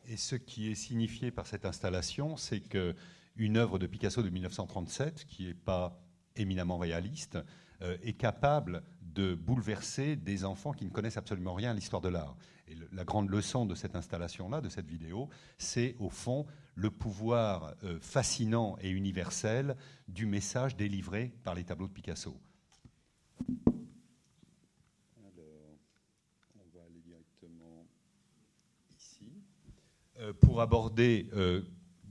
Et 0.06 0.16
ce 0.16 0.36
qui 0.36 0.70
est 0.70 0.74
signifié 0.74 1.30
par 1.30 1.46
cette 1.46 1.64
installation, 1.64 2.36
c'est 2.36 2.60
qu'une 2.60 3.56
œuvre 3.56 3.78
de 3.78 3.86
Picasso 3.86 4.22
de 4.22 4.30
1937, 4.30 5.24
qui 5.26 5.46
n'est 5.46 5.54
pas 5.54 6.00
éminemment 6.36 6.78
réaliste, 6.78 7.38
euh, 7.82 7.96
est 8.02 8.14
capable 8.14 8.82
de 9.00 9.34
bouleverser 9.34 10.16
des 10.16 10.44
enfants 10.44 10.72
qui 10.72 10.84
ne 10.84 10.90
connaissent 10.90 11.16
absolument 11.16 11.54
rien 11.54 11.72
à 11.72 11.74
l'histoire 11.74 12.02
de 12.02 12.08
l'art. 12.08 12.36
Et 12.68 12.76
la 12.92 13.04
grande 13.04 13.28
leçon 13.30 13.66
de 13.66 13.74
cette 13.74 13.96
installation-là, 13.96 14.60
de 14.60 14.68
cette 14.68 14.86
vidéo, 14.86 15.28
c'est 15.58 15.96
au 15.98 16.08
fond 16.08 16.46
le 16.74 16.90
pouvoir 16.90 17.74
euh, 17.84 17.98
fascinant 18.00 18.76
et 18.80 18.88
universel 18.88 19.76
du 20.08 20.26
message 20.26 20.76
délivré 20.76 21.32
par 21.44 21.54
les 21.54 21.64
tableaux 21.64 21.88
de 21.88 21.92
Picasso. 21.92 22.40
Euh, 30.11 30.11
pour 30.40 30.60
aborder 30.60 31.28
euh, 31.34 31.62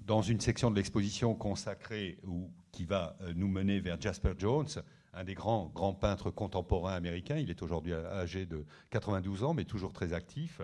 dans 0.05 0.22
une 0.22 0.39
section 0.39 0.72
de 0.72 0.76
l'exposition 0.76 1.36
consacrée 1.36 2.18
ou 2.26 2.51
qui 2.72 2.86
va 2.86 3.16
euh, 3.22 3.34
nous 3.36 3.47
mener 3.47 3.80
vers 3.80 3.99
Jasper 3.99 4.34
Jones, 4.38 4.68
un 5.14 5.24
des 5.24 5.34
grands, 5.34 5.72
grands 5.74 5.93
peintres 5.93 6.32
contemporains 6.32 6.93
américains. 6.93 7.38
Il 7.38 7.49
est 7.49 7.62
aujourd'hui 7.62 7.93
âgé 7.93 8.45
de 8.45 8.66
92 8.89 9.43
ans, 9.43 9.53
mais 9.53 9.66
toujours 9.66 9.93
très 9.93 10.14
actif. 10.14 10.62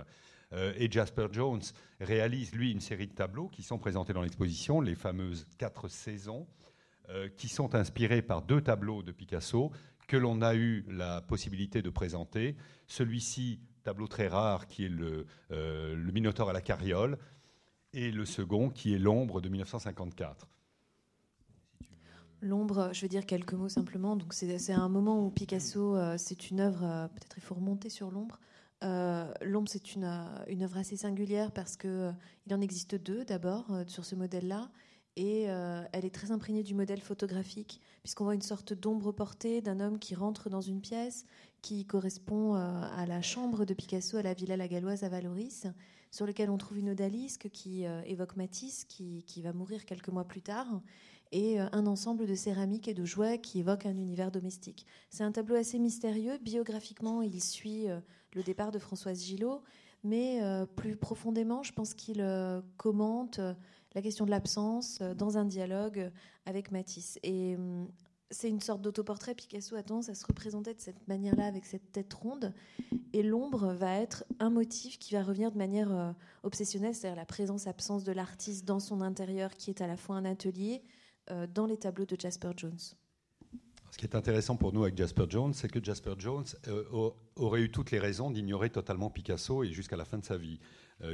et 0.53 0.89
Jasper 0.89 1.27
Jones 1.33 1.61
réalise, 1.99 2.53
lui, 2.53 2.71
une 2.71 2.79
série 2.79 3.07
de 3.07 3.13
tableaux 3.13 3.49
qui 3.49 3.61
sont 3.61 3.77
présentés 3.77 4.13
dans 4.13 4.21
l'exposition, 4.21 4.79
les 4.79 4.95
fameuses 4.95 5.45
quatre 5.57 5.89
saisons, 5.89 6.47
qui 7.35 7.49
sont 7.49 7.75
inspirés 7.75 8.21
par 8.21 8.41
deux 8.41 8.61
tableaux 8.61 9.03
de 9.03 9.11
Picasso 9.11 9.73
que 10.07 10.15
l'on 10.15 10.41
a 10.41 10.55
eu 10.55 10.85
la 10.89 11.19
possibilité 11.19 11.81
de 11.81 11.89
présenter. 11.89 12.55
Celui-ci, 12.85 13.59
tableau 13.83 14.07
très 14.07 14.29
rare, 14.29 14.67
qui 14.67 14.85
est 14.85 14.89
le, 14.89 15.25
le 15.49 16.11
Minotaure 16.13 16.49
à 16.49 16.53
la 16.53 16.61
carriole, 16.61 17.17
et 17.97 18.11
le 18.11 18.25
second 18.25 18.69
qui 18.69 18.93
est 18.93 18.99
L'ombre 18.99 19.41
de 19.41 19.49
1954. 19.49 20.47
L'ombre, 22.41 22.91
je 22.93 23.01
vais 23.01 23.07
dire 23.07 23.25
quelques 23.25 23.53
mots 23.53 23.69
simplement. 23.69 24.15
Donc 24.15 24.33
c'est 24.33 24.71
un 24.71 24.87
moment 24.87 25.25
où 25.25 25.31
Picasso, 25.31 25.95
euh, 25.95 26.15
c'est 26.19 26.51
une 26.51 26.59
œuvre, 26.59 26.83
euh, 26.83 27.07
peut-être 27.07 27.37
il 27.37 27.41
faut 27.41 27.55
remonter 27.55 27.89
sur 27.89 28.11
l'ombre. 28.11 28.39
Euh, 28.83 29.33
l'ombre, 29.41 29.67
c'est 29.67 29.95
une, 29.95 30.05
une, 30.47 30.61
œuvre 30.61 30.77
assez 30.77 30.95
singulière 30.95 31.51
parce 31.51 31.75
que 31.75 32.11
il 32.45 32.53
en 32.53 32.61
existe 32.61 32.93
deux 32.93 33.25
d'abord 33.25 33.65
sur 33.87 34.05
ce 34.05 34.13
modèle-là, 34.13 34.69
et 35.15 35.45
elle 35.45 36.05
est 36.05 36.13
très 36.13 36.31
imprégnée 36.31 36.61
du 36.61 36.75
modèle 36.75 37.01
photographique 37.01 37.81
puisqu'on 38.03 38.25
voit 38.25 38.35
une 38.35 38.43
sorte 38.43 38.73
d'ombre 38.73 39.11
portée 39.11 39.61
d'un 39.61 39.79
homme 39.79 39.97
qui 39.97 40.13
rentre 40.13 40.51
dans 40.51 40.61
une 40.61 40.79
pièce 40.79 41.25
qui 41.63 41.85
correspond 41.87 42.53
à 42.53 43.03
la 43.07 43.23
chambre 43.23 43.65
de 43.65 43.73
Picasso 43.73 44.17
à 44.17 44.21
la 44.21 44.35
Villa 44.35 44.55
La 44.57 44.67
Galloise 44.67 45.03
à 45.03 45.09
Valoris 45.09 45.65
sur 46.17 46.25
lequel 46.25 46.49
on 46.49 46.57
trouve 46.57 46.79
une 46.79 46.89
odalisque 46.89 47.47
qui 47.53 47.85
euh, 47.85 48.01
évoque 48.07 48.37
Matisse, 48.37 48.85
qui, 48.85 49.23
va 49.43 49.53
mourir 49.53 49.85
quelques 49.85 50.09
mois 50.09 50.23
plus 50.23 50.41
tard, 50.41 50.81
et 51.31 51.61
euh, 51.61 51.67
un 51.73 51.85
ensemble 51.85 52.25
de 52.25 52.33
céramiques 52.33 52.87
et 52.87 52.95
de 52.95 53.05
jouets 53.05 53.39
qui 53.39 53.59
évoquent 53.59 53.85
un 53.85 53.95
univers 53.95 54.31
domestique. 54.31 54.87
C'est 55.11 55.23
un 55.23 55.31
tableau 55.31 55.55
assez 55.55 55.77
mystérieux. 55.77 56.39
Biographiquement, 56.41 57.21
il 57.21 57.39
suit 57.39 57.87
euh, 57.87 57.99
le 58.33 58.41
départ 58.41 58.71
de 58.71 58.79
Françoise 58.79 59.23
Gillot, 59.23 59.61
mais 60.03 60.41
plus 60.75 60.95
profondément, 60.95 61.61
je 61.61 61.73
pense 61.73 61.93
qu'il 61.93 62.23
commente 62.77 63.39
la 63.93 64.01
question 64.01 64.25
de 64.25 64.31
l'absence 64.31 65.01
dans 65.01 65.37
un 65.37 65.45
dialogue 65.45 66.11
avec 66.45 66.71
Matisse. 66.71 67.19
Hum, 67.25 67.87
c'est 68.29 68.49
une 68.49 68.59
sorte 68.59 68.81
d'autoportrait. 68.81 69.35
Picasso 69.35 69.75
a 69.75 69.83
tendance 69.83 70.09
à 70.09 70.15
se 70.15 70.25
représenter 70.25 70.73
de 70.73 70.79
cette 70.79 71.07
manière-là, 71.07 71.45
avec 71.45 71.65
cette 71.65 71.91
tête 71.91 72.13
ronde. 72.13 72.53
Et 73.13 73.23
l'ombre 73.23 73.73
va 73.73 73.95
être 73.95 74.25
un 74.39 74.49
motif 74.49 74.99
qui 74.99 75.13
va 75.13 75.23
revenir 75.23 75.51
de 75.51 75.57
manière 75.57 75.91
euh, 75.91 76.11
obsessionnelle, 76.43 76.93
c'est-à-dire 76.93 77.17
la 77.17 77.25
présence-absence 77.25 78.03
de 78.03 78.11
l'artiste 78.11 78.65
dans 78.65 78.79
son 78.79 79.01
intérieur, 79.01 79.51
qui 79.55 79.69
est 79.69 79.81
à 79.81 79.87
la 79.87 79.97
fois 79.97 80.17
un 80.17 80.25
atelier, 80.25 80.83
euh, 81.31 81.47
dans 81.47 81.65
les 81.65 81.77
tableaux 81.77 82.05
de 82.05 82.19
Jasper 82.19 82.51
Jones. 82.55 82.79
Ce 83.91 83.97
qui 83.97 84.05
est 84.05 84.15
intéressant 84.15 84.57
pour 84.57 84.73
nous 84.73 84.83
avec 84.83 84.97
Jasper 84.97 85.25
Jones, 85.29 85.53
c'est 85.53 85.69
que 85.69 85.81
Jasper 85.81 86.15
Jones 86.17 86.45
euh, 86.67 87.11
aurait 87.35 87.61
eu 87.61 87.71
toutes 87.71 87.91
les 87.91 87.99
raisons 87.99 88.29
d'ignorer 88.31 88.69
totalement 88.69 89.09
Picasso 89.09 89.63
et 89.63 89.71
jusqu'à 89.71 89.95
la 89.95 90.05
fin 90.05 90.17
de 90.17 90.25
sa 90.25 90.37
vie. 90.37 90.59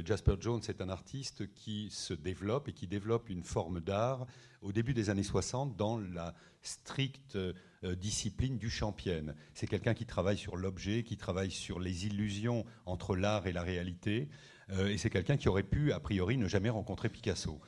Jasper 0.04 0.36
Jones 0.40 0.62
est 0.68 0.80
un 0.80 0.88
artiste 0.88 1.52
qui 1.52 1.88
se 1.90 2.14
développe 2.14 2.68
et 2.68 2.72
qui 2.72 2.86
développe 2.86 3.28
une 3.28 3.42
forme 3.42 3.80
d'art 3.80 4.26
au 4.62 4.72
début 4.72 4.94
des 4.94 5.10
années 5.10 5.22
60 5.22 5.76
dans 5.76 5.98
la 5.98 6.34
stricte 6.62 7.36
euh, 7.84 7.94
discipline 7.94 8.56
du 8.56 8.70
champienne. 8.70 9.34
C'est 9.52 9.66
quelqu'un 9.66 9.94
qui 9.94 10.06
travaille 10.06 10.38
sur 10.38 10.56
l'objet, 10.56 11.02
qui 11.02 11.16
travaille 11.16 11.50
sur 11.50 11.78
les 11.78 12.06
illusions 12.06 12.64
entre 12.86 13.14
l'art 13.14 13.46
et 13.46 13.52
la 13.52 13.62
réalité, 13.62 14.28
euh, 14.70 14.88
et 14.88 14.96
c'est 14.96 15.10
quelqu'un 15.10 15.36
qui 15.36 15.48
aurait 15.48 15.62
pu, 15.62 15.92
a 15.92 16.00
priori, 16.00 16.38
ne 16.38 16.48
jamais 16.48 16.70
rencontrer 16.70 17.10
Picasso. 17.10 17.60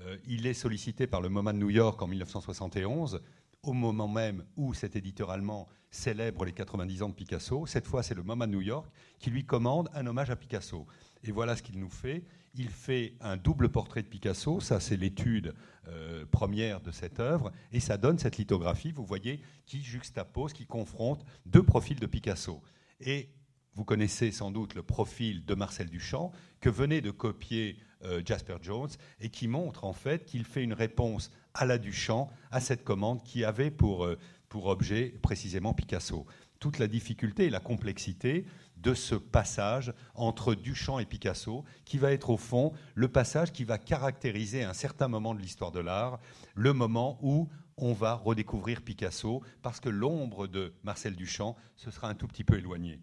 Euh, 0.00 0.16
il 0.26 0.46
est 0.46 0.54
sollicité 0.54 1.06
par 1.08 1.20
le 1.20 1.28
MoMA 1.28 1.52
de 1.52 1.58
New 1.58 1.70
York 1.70 2.00
en 2.00 2.06
1971, 2.06 3.20
au 3.64 3.72
moment 3.72 4.08
même 4.08 4.44
où 4.56 4.74
cet 4.74 4.94
éditeur 4.94 5.30
allemand 5.30 5.68
célèbre 5.90 6.44
les 6.44 6.52
90 6.52 7.02
ans 7.02 7.08
de 7.08 7.14
Picasso. 7.14 7.66
Cette 7.66 7.86
fois, 7.86 8.02
c'est 8.02 8.14
le 8.14 8.22
MoMA 8.22 8.46
de 8.46 8.52
New 8.52 8.60
York 8.60 8.88
qui 9.18 9.30
lui 9.30 9.44
commande 9.44 9.88
un 9.94 10.06
hommage 10.06 10.30
à 10.30 10.36
Picasso. 10.36 10.86
Et 11.24 11.32
voilà 11.32 11.56
ce 11.56 11.62
qu'il 11.62 11.78
nous 11.78 11.90
fait. 11.90 12.22
Il 12.54 12.68
fait 12.68 13.14
un 13.20 13.36
double 13.36 13.68
portrait 13.70 14.02
de 14.02 14.08
Picasso, 14.08 14.60
ça 14.60 14.78
c'est 14.78 14.96
l'étude 14.96 15.54
euh, 15.88 16.24
première 16.30 16.80
de 16.80 16.92
cette 16.92 17.18
œuvre, 17.18 17.50
et 17.72 17.80
ça 17.80 17.96
donne 17.96 18.18
cette 18.18 18.36
lithographie, 18.36 18.92
vous 18.92 19.04
voyez, 19.04 19.40
qui 19.66 19.82
juxtapose, 19.82 20.52
qui 20.52 20.66
confronte 20.66 21.24
deux 21.46 21.62
profils 21.62 21.98
de 21.98 22.06
Picasso. 22.06 22.62
Et 23.00 23.30
vous 23.74 23.84
connaissez 23.84 24.30
sans 24.30 24.52
doute 24.52 24.74
le 24.74 24.84
profil 24.84 25.44
de 25.44 25.54
Marcel 25.54 25.88
Duchamp, 25.88 26.30
que 26.60 26.70
venait 26.70 27.00
de 27.00 27.10
copier 27.10 27.76
euh, 28.04 28.22
Jasper 28.24 28.56
Jones, 28.62 28.90
et 29.20 29.30
qui 29.30 29.48
montre 29.48 29.84
en 29.84 29.92
fait 29.92 30.24
qu'il 30.24 30.44
fait 30.44 30.62
une 30.62 30.74
réponse 30.74 31.32
à 31.54 31.64
la 31.64 31.78
Duchamp, 31.78 32.30
à 32.52 32.60
cette 32.60 32.84
commande 32.84 33.22
qui 33.24 33.44
avait 33.44 33.72
pour, 33.72 34.04
euh, 34.04 34.16
pour 34.48 34.66
objet 34.66 35.14
précisément 35.22 35.74
Picasso. 35.74 36.24
Toute 36.60 36.78
la 36.78 36.86
difficulté 36.86 37.46
et 37.46 37.50
la 37.50 37.60
complexité 37.60 38.46
de 38.84 38.94
ce 38.94 39.14
passage 39.14 39.92
entre 40.14 40.54
Duchamp 40.54 40.98
et 40.98 41.06
Picasso, 41.06 41.64
qui 41.84 41.98
va 41.98 42.12
être 42.12 42.30
au 42.30 42.36
fond 42.36 42.72
le 42.94 43.08
passage 43.08 43.50
qui 43.50 43.64
va 43.64 43.78
caractériser 43.78 44.62
un 44.62 44.74
certain 44.74 45.08
moment 45.08 45.34
de 45.34 45.40
l'histoire 45.40 45.72
de 45.72 45.80
l'art, 45.80 46.20
le 46.54 46.72
moment 46.72 47.18
où 47.22 47.48
on 47.76 47.92
va 47.92 48.14
redécouvrir 48.14 48.82
Picasso, 48.82 49.42
parce 49.62 49.80
que 49.80 49.88
l'ombre 49.88 50.46
de 50.46 50.74
Marcel 50.84 51.16
Duchamp 51.16 51.56
se 51.76 51.90
sera 51.90 52.08
un 52.08 52.14
tout 52.14 52.28
petit 52.28 52.44
peu 52.44 52.56
éloignée. 52.56 53.00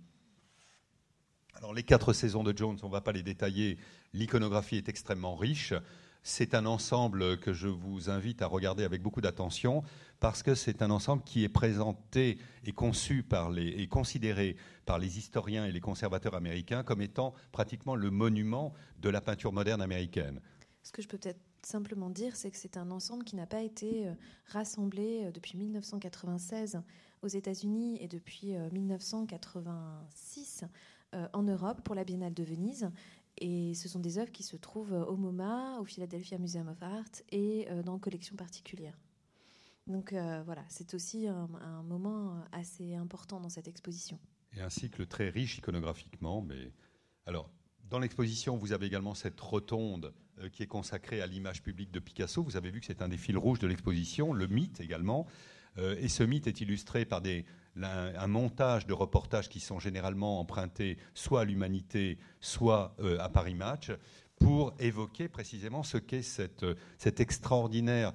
Alors 1.56 1.74
les 1.74 1.84
quatre 1.84 2.14
saisons 2.14 2.44
de 2.44 2.56
Jones, 2.56 2.78
on 2.84 2.88
ne 2.88 2.92
va 2.92 3.02
pas 3.02 3.12
les 3.12 3.24
détailler, 3.24 3.78
l'iconographie 4.14 4.78
est 4.78 4.88
extrêmement 4.88 5.36
riche. 5.36 5.74
C'est 6.24 6.54
un 6.54 6.68
ensemble 6.68 7.40
que 7.40 7.52
je 7.52 7.68
vous 7.68 8.12
invite 8.12 8.44
à 8.44 8.48
regarder 8.48 8.84
avec 8.84 9.02
beaucoup 9.02 9.22
d'attention 9.22 9.84
parce 10.20 10.44
que 10.44 10.54
c'est 10.54 10.84
un 10.84 10.92
ensemble 10.92 11.24
qui 11.24 11.44
est 11.44 11.50
présenté 11.50 12.38
et 12.64 12.74
conçu 12.74 13.24
par 13.24 13.50
les, 13.50 13.70
et 13.70 13.88
considéré 13.88 14.56
par 14.86 15.00
les 15.00 15.18
historiens 15.18 15.66
et 15.66 15.72
les 15.72 15.80
conservateurs 15.80 16.36
américains 16.36 16.84
comme 16.84 17.02
étant 17.02 17.34
pratiquement 17.52 17.96
le 17.96 18.12
monument 18.12 18.74
de 19.00 19.10
la 19.10 19.20
peinture 19.20 19.52
moderne 19.52 19.82
américaine. 19.82 20.40
Ce 20.84 20.92
que 20.92 21.02
je 21.02 21.08
peux 21.08 21.18
peut-être 21.18 21.42
simplement 21.64 22.12
dire, 22.12 22.36
c'est 22.36 22.52
que 22.52 22.58
c'est 22.58 22.78
un 22.78 22.92
ensemble 22.92 23.24
qui 23.24 23.36
n'a 23.36 23.48
pas 23.48 23.62
été 23.62 24.08
euh, 24.08 24.14
rassemblé 24.48 25.24
euh, 25.26 25.32
depuis 25.32 25.58
1996 25.58 26.82
aux 27.24 27.28
États-Unis 27.28 27.98
et 28.00 28.08
depuis 28.08 28.54
1986 28.72 30.66
euh, 31.14 31.28
en 31.34 31.44
Europe 31.44 31.82
pour 31.84 31.94
la 31.94 32.06
Biennale 32.06 32.34
de 32.34 32.44
Venise. 32.44 32.90
Et 33.42 33.74
ce 33.74 33.90
sont 33.90 34.00
des 34.00 34.18
œuvres 34.18 34.32
qui 34.32 34.44
se 34.44 34.56
trouvent 34.56 34.94
au 34.94 35.18
MoMA, 35.18 35.80
au 35.80 35.84
Philadelphia 35.84 36.38
Museum 36.38 36.68
of 36.70 36.82
Art 36.82 37.12
et 37.32 37.68
dans 37.84 38.00
collections 38.00 38.36
particulières. 38.36 38.98
Donc 39.88 40.14
euh, 40.14 40.42
voilà, 40.46 40.64
c'est 40.70 40.94
aussi 40.94 41.28
un, 41.28 41.48
moment 41.84 42.44
assez 42.52 42.96
important 42.96 43.40
dans 43.40 43.50
cette 43.50 43.68
exposition. 43.68 44.20
Et 44.56 44.62
un 44.62 44.70
cycle 44.70 45.06
très 45.06 45.30
riche 45.30 45.58
iconographiquement. 45.58 46.42
Mais 46.42 46.72
alors, 47.26 47.50
dans 47.90 48.00
l'exposition, 48.00 48.58
vous 48.58 48.74
avez 48.74 48.86
également 48.86 49.16
cette 49.16 49.40
rotonde 49.40 50.14
euh, 50.40 50.50
qui 50.50 50.64
est 50.64 50.68
consacrée 50.68 51.22
à 51.22 51.28
l'image 51.28 51.62
publique 51.62 51.92
de 51.92 52.00
Picasso. 52.00 52.44
Vous 52.44 52.58
avez 52.58 52.72
vu 52.72 52.80
que 52.80 52.86
c'est 52.86 53.02
un 53.02 53.10
des 53.10 53.18
fils 53.18 53.38
rouges 53.38 53.60
de 53.60 53.68
l'exposition, 53.68 54.34
le 54.34 54.48
mythe 54.48 54.80
également. 54.82 55.26
Euh, 55.78 55.96
et 56.00 56.08
ce 56.08 56.24
mythe 56.24 56.48
est 56.48 56.62
illustré 56.62 57.06
par 57.06 57.22
des, 57.22 57.46
un 57.76 58.28
montage 58.28 58.86
de 58.86 58.94
reportages 58.94 59.50
qui 59.50 59.60
sont 59.60 59.80
généralement 59.80 60.40
empruntés 60.40 60.98
soit 61.14 61.42
à 61.42 61.46
l'humanité, 61.46 62.18
soit 62.40 62.96
à 63.20 63.30
Paris 63.30 63.56
Match, 63.56 63.92
pour 64.40 64.74
évoquer 64.80 65.30
précisément 65.30 65.84
ce 65.84 65.98
qu'est 65.98 66.24
cette, 66.24 66.66
cette 66.98 67.20
extraordinaire 67.20 68.14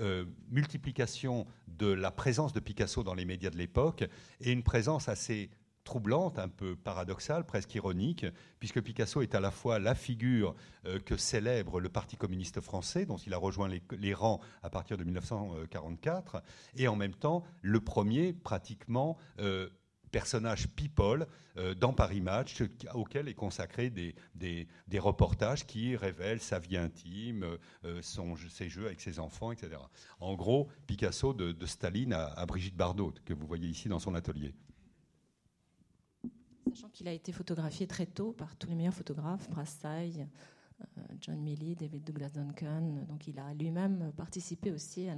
euh, 0.00 0.24
multiplication 0.50 1.44
de 1.66 1.88
la 1.88 2.12
présence 2.12 2.52
de 2.52 2.60
Picasso 2.60 3.02
dans 3.02 3.14
les 3.14 3.24
médias 3.24 3.50
de 3.50 3.56
l'époque 3.56 4.04
et 4.40 4.52
une 4.52 4.62
présence 4.62 5.08
assez 5.08 5.50
troublante, 5.88 6.38
un 6.38 6.48
peu 6.48 6.76
paradoxale, 6.76 7.46
presque 7.46 7.74
ironique, 7.74 8.26
puisque 8.58 8.82
Picasso 8.82 9.22
est 9.22 9.34
à 9.34 9.40
la 9.40 9.50
fois 9.50 9.78
la 9.78 9.94
figure 9.94 10.54
euh, 10.84 10.98
que 10.98 11.16
célèbre 11.16 11.80
le 11.80 11.88
Parti 11.88 12.18
communiste 12.18 12.60
français, 12.60 13.06
dont 13.06 13.16
il 13.16 13.32
a 13.32 13.38
rejoint 13.38 13.70
les, 13.70 14.12
rangs 14.12 14.38
à 14.62 14.68
partir 14.68 14.98
de 14.98 15.04
1944, 15.04 16.42
et 16.76 16.88
en 16.88 16.96
même 16.96 17.14
temps 17.14 17.42
le 17.62 17.80
premier 17.80 18.34
pratiquement 18.34 19.16
euh, 19.40 19.70
personnage 20.10 20.68
people 20.68 21.26
euh, 21.56 21.74
dans 21.74 21.94
Paris 21.94 22.20
Match, 22.20 22.62
auquel 22.92 23.26
est 23.26 23.34
consacré 23.34 23.88
des, 23.88 24.18
reportages 24.98 25.66
qui 25.66 25.96
révèlent 25.96 26.42
sa 26.42 26.58
vie 26.58 26.76
intime, 26.76 27.46
ses 28.02 28.68
jeux 28.68 28.84
avec 28.84 29.00
ses 29.00 29.20
enfants, 29.20 29.52
etc. 29.52 29.80
En 30.20 30.34
gros, 30.34 30.68
Picasso 30.86 31.32
de, 31.32 31.64
Staline 31.64 32.12
à, 32.12 32.44
Brigitte 32.44 32.76
Bardot, 32.76 33.14
que 33.24 33.32
vous 33.32 33.46
voyez 33.46 33.68
ici 33.68 33.88
dans 33.88 33.98
son 33.98 34.14
atelier. 34.14 34.52
Sachant 36.70 36.88
qu'il 36.88 37.08
a 37.08 37.12
été 37.12 37.32
photographié 37.32 37.86
très 37.86 38.06
tôt 38.06 38.32
par 38.32 38.56
tous 38.56 38.68
les 38.68 38.74
meilleurs 38.74 38.94
photographes, 38.94 39.48
Brassai, 39.50 40.26
euh, 40.80 40.84
John 41.20 41.40
Milley, 41.40 41.74
David 41.74 42.04
Douglas 42.04 42.30
Duncan, 42.30 43.04
donc 43.08 43.26
il 43.26 43.38
a 43.38 43.54
lui-même 43.54 44.12
participé 44.16 44.70
aussi 44.70 45.08
à, 45.08 45.14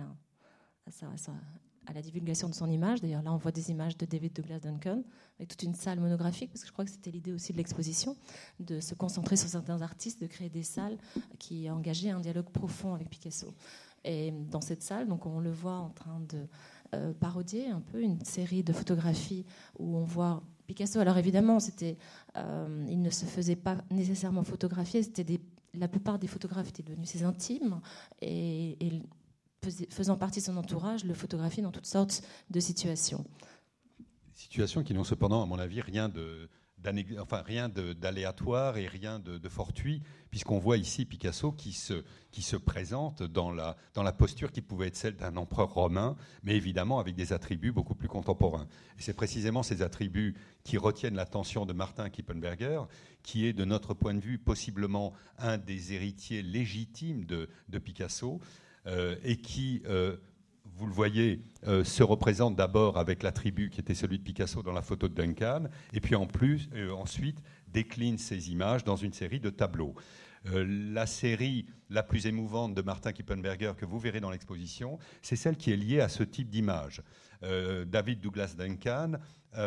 la, 1.92 2.02
divulgation 2.02 2.48
de 2.48 2.54
son 2.54 2.70
image. 2.70 3.00
D'ailleurs, 3.00 3.22
là, 3.22 3.32
on 3.32 3.36
voit 3.36 3.52
des 3.52 3.70
images 3.70 3.96
de 3.96 4.06
David 4.06 4.32
Douglas 4.32 4.60
Duncan, 4.60 5.02
avec 5.38 5.48
toute 5.48 5.62
une 5.62 5.74
salle 5.74 6.00
monographique, 6.00 6.50
parce 6.50 6.62
que 6.62 6.68
je 6.68 6.72
crois 6.72 6.84
que 6.84 6.90
c'était 6.90 7.10
l'idée 7.10 7.32
aussi 7.32 7.52
de 7.52 7.58
l'exposition, 7.58 8.16
de 8.58 8.80
se 8.80 8.94
concentrer 8.94 9.36
sur 9.36 9.48
certains 9.48 9.82
artistes, 9.82 10.20
de 10.20 10.26
créer 10.26 10.48
des 10.50 10.62
salles 10.62 10.98
qui 11.38 11.70
engageaient 11.70 12.10
un 12.10 12.20
dialogue 12.20 12.50
profond 12.50 12.94
avec 12.94 13.10
Picasso. 13.10 13.54
Et 14.04 14.30
dans 14.30 14.62
cette 14.62 14.82
salle, 14.82 15.08
donc, 15.08 15.26
on 15.26 15.40
le 15.40 15.50
voit 15.50 15.76
en 15.76 15.90
train 15.90 16.20
de 16.20 16.46
euh, 16.94 17.12
parodier 17.12 17.68
un 17.68 17.80
peu 17.80 18.00
une 18.02 18.24
série 18.24 18.64
de 18.64 18.72
photographies 18.72 19.44
où 19.78 19.96
on 19.96 20.04
voit 20.04 20.42
Alors 20.96 21.18
évidemment, 21.18 21.60
c'était, 21.60 21.96
euh, 22.36 22.86
il 22.88 23.00
ne 23.02 23.10
se 23.10 23.24
faisait 23.24 23.56
pas 23.56 23.76
nécessairement 23.90 24.44
photographier, 24.44 25.02
c'était 25.02 25.40
la 25.74 25.88
plupart 25.88 26.18
des 26.18 26.26
photographes 26.26 26.68
étaient 26.68 26.82
devenus 26.82 27.08
ses 27.08 27.22
intimes 27.22 27.80
et, 28.20 28.76
et 28.84 29.02
faisant 29.90 30.16
partie 30.16 30.40
de 30.40 30.44
son 30.44 30.56
entourage, 30.56 31.04
le 31.04 31.14
photographie 31.14 31.62
dans 31.62 31.70
toutes 31.70 31.86
sortes 31.86 32.22
de 32.50 32.60
situations. 32.60 33.24
Situations 34.34 34.82
qui 34.82 34.94
n'ont 34.94 35.04
cependant, 35.04 35.42
à 35.42 35.46
mon 35.46 35.58
avis, 35.58 35.80
rien 35.80 36.08
de, 36.08 36.48
enfin, 37.18 37.42
rien 37.42 37.68
d'aléatoire 37.68 38.76
et 38.76 38.86
rien 38.86 39.18
de, 39.18 39.48
fortuit, 39.48 40.02
puisqu'on 40.30 40.58
voit 40.58 40.76
ici 40.76 41.04
Picasso 41.04 41.52
qui 41.52 41.72
se, 41.72 42.56
présente 42.56 43.22
dans 43.22 43.50
la, 43.50 44.12
posture 44.12 44.52
qui 44.52 44.62
pouvait 44.62 44.88
être 44.88 44.96
celle 44.96 45.16
d'un 45.16 45.36
empereur 45.36 45.72
romain, 45.72 46.16
mais 46.42 46.56
évidemment 46.56 46.98
avec 46.98 47.14
des 47.14 47.32
attributs 47.32 47.72
beaucoup 47.72 47.94
plus 47.94 48.08
contemporains. 48.08 48.66
Et 48.98 49.02
c'est 49.02 49.14
précisément 49.14 49.62
ces 49.62 49.82
attributs 49.82 50.34
qui 50.64 50.78
retiennent 50.78 51.16
l'attention 51.16 51.66
de 51.66 51.72
Martin 51.72 52.10
Kippenberger, 52.10 52.82
qui 53.22 53.46
est, 53.46 53.52
de 53.52 53.64
notre 53.64 53.94
point 53.94 54.14
de 54.14 54.20
vue, 54.20 54.38
possiblement 54.38 55.12
un 55.38 55.58
des 55.58 55.92
héritiers 55.92 56.42
légitimes 56.42 57.24
de, 57.24 57.48
de 57.68 57.78
Picasso. 57.78 58.40
Euh, 58.86 59.16
et 59.22 59.36
qui, 59.36 59.82
euh, 59.86 60.16
vous 60.80 60.86
le 60.86 60.94
voyez, 60.94 61.42
euh, 61.66 61.84
se 61.84 62.02
représente 62.02 62.56
d'abord 62.56 62.96
avec 62.96 63.22
l'attribut 63.22 63.68
qui 63.68 63.80
était 63.80 63.94
celui 63.94 64.18
de 64.18 64.24
Picasso 64.24 64.62
dans 64.62 64.72
la 64.72 64.80
photo 64.80 65.08
de 65.08 65.14
Duncan, 65.14 65.64
et 65.92 66.00
puis 66.00 66.14
en 66.14 66.26
plus, 66.26 66.70
ensuite 66.96 67.42
décline 67.68 68.16
ces 68.16 68.50
images 68.50 68.82
dans 68.82 68.96
une 68.96 69.12
série 69.12 69.40
de 69.40 69.50
tableaux. 69.50 69.94
la 70.44 71.06
série 71.06 71.66
la 71.90 72.02
plus 72.02 72.26
émouvante 72.26 72.74
de 72.74 72.80
Martin 72.80 73.12
Kippenberger 73.12 73.72
que 73.76 73.84
vous 73.84 73.98
verrez 73.98 74.20
dans 74.20 74.30
l'exposition, 74.30 74.98
c'est 75.20 75.36
celle 75.36 75.58
qui 75.58 75.70
est 75.70 75.76
liée 75.76 76.00
à 76.00 76.08
ce 76.08 76.22
type 76.22 76.48
d'image. 76.48 77.02
David 77.42 78.20
Douglas 78.22 78.54
Duncan 78.56 79.18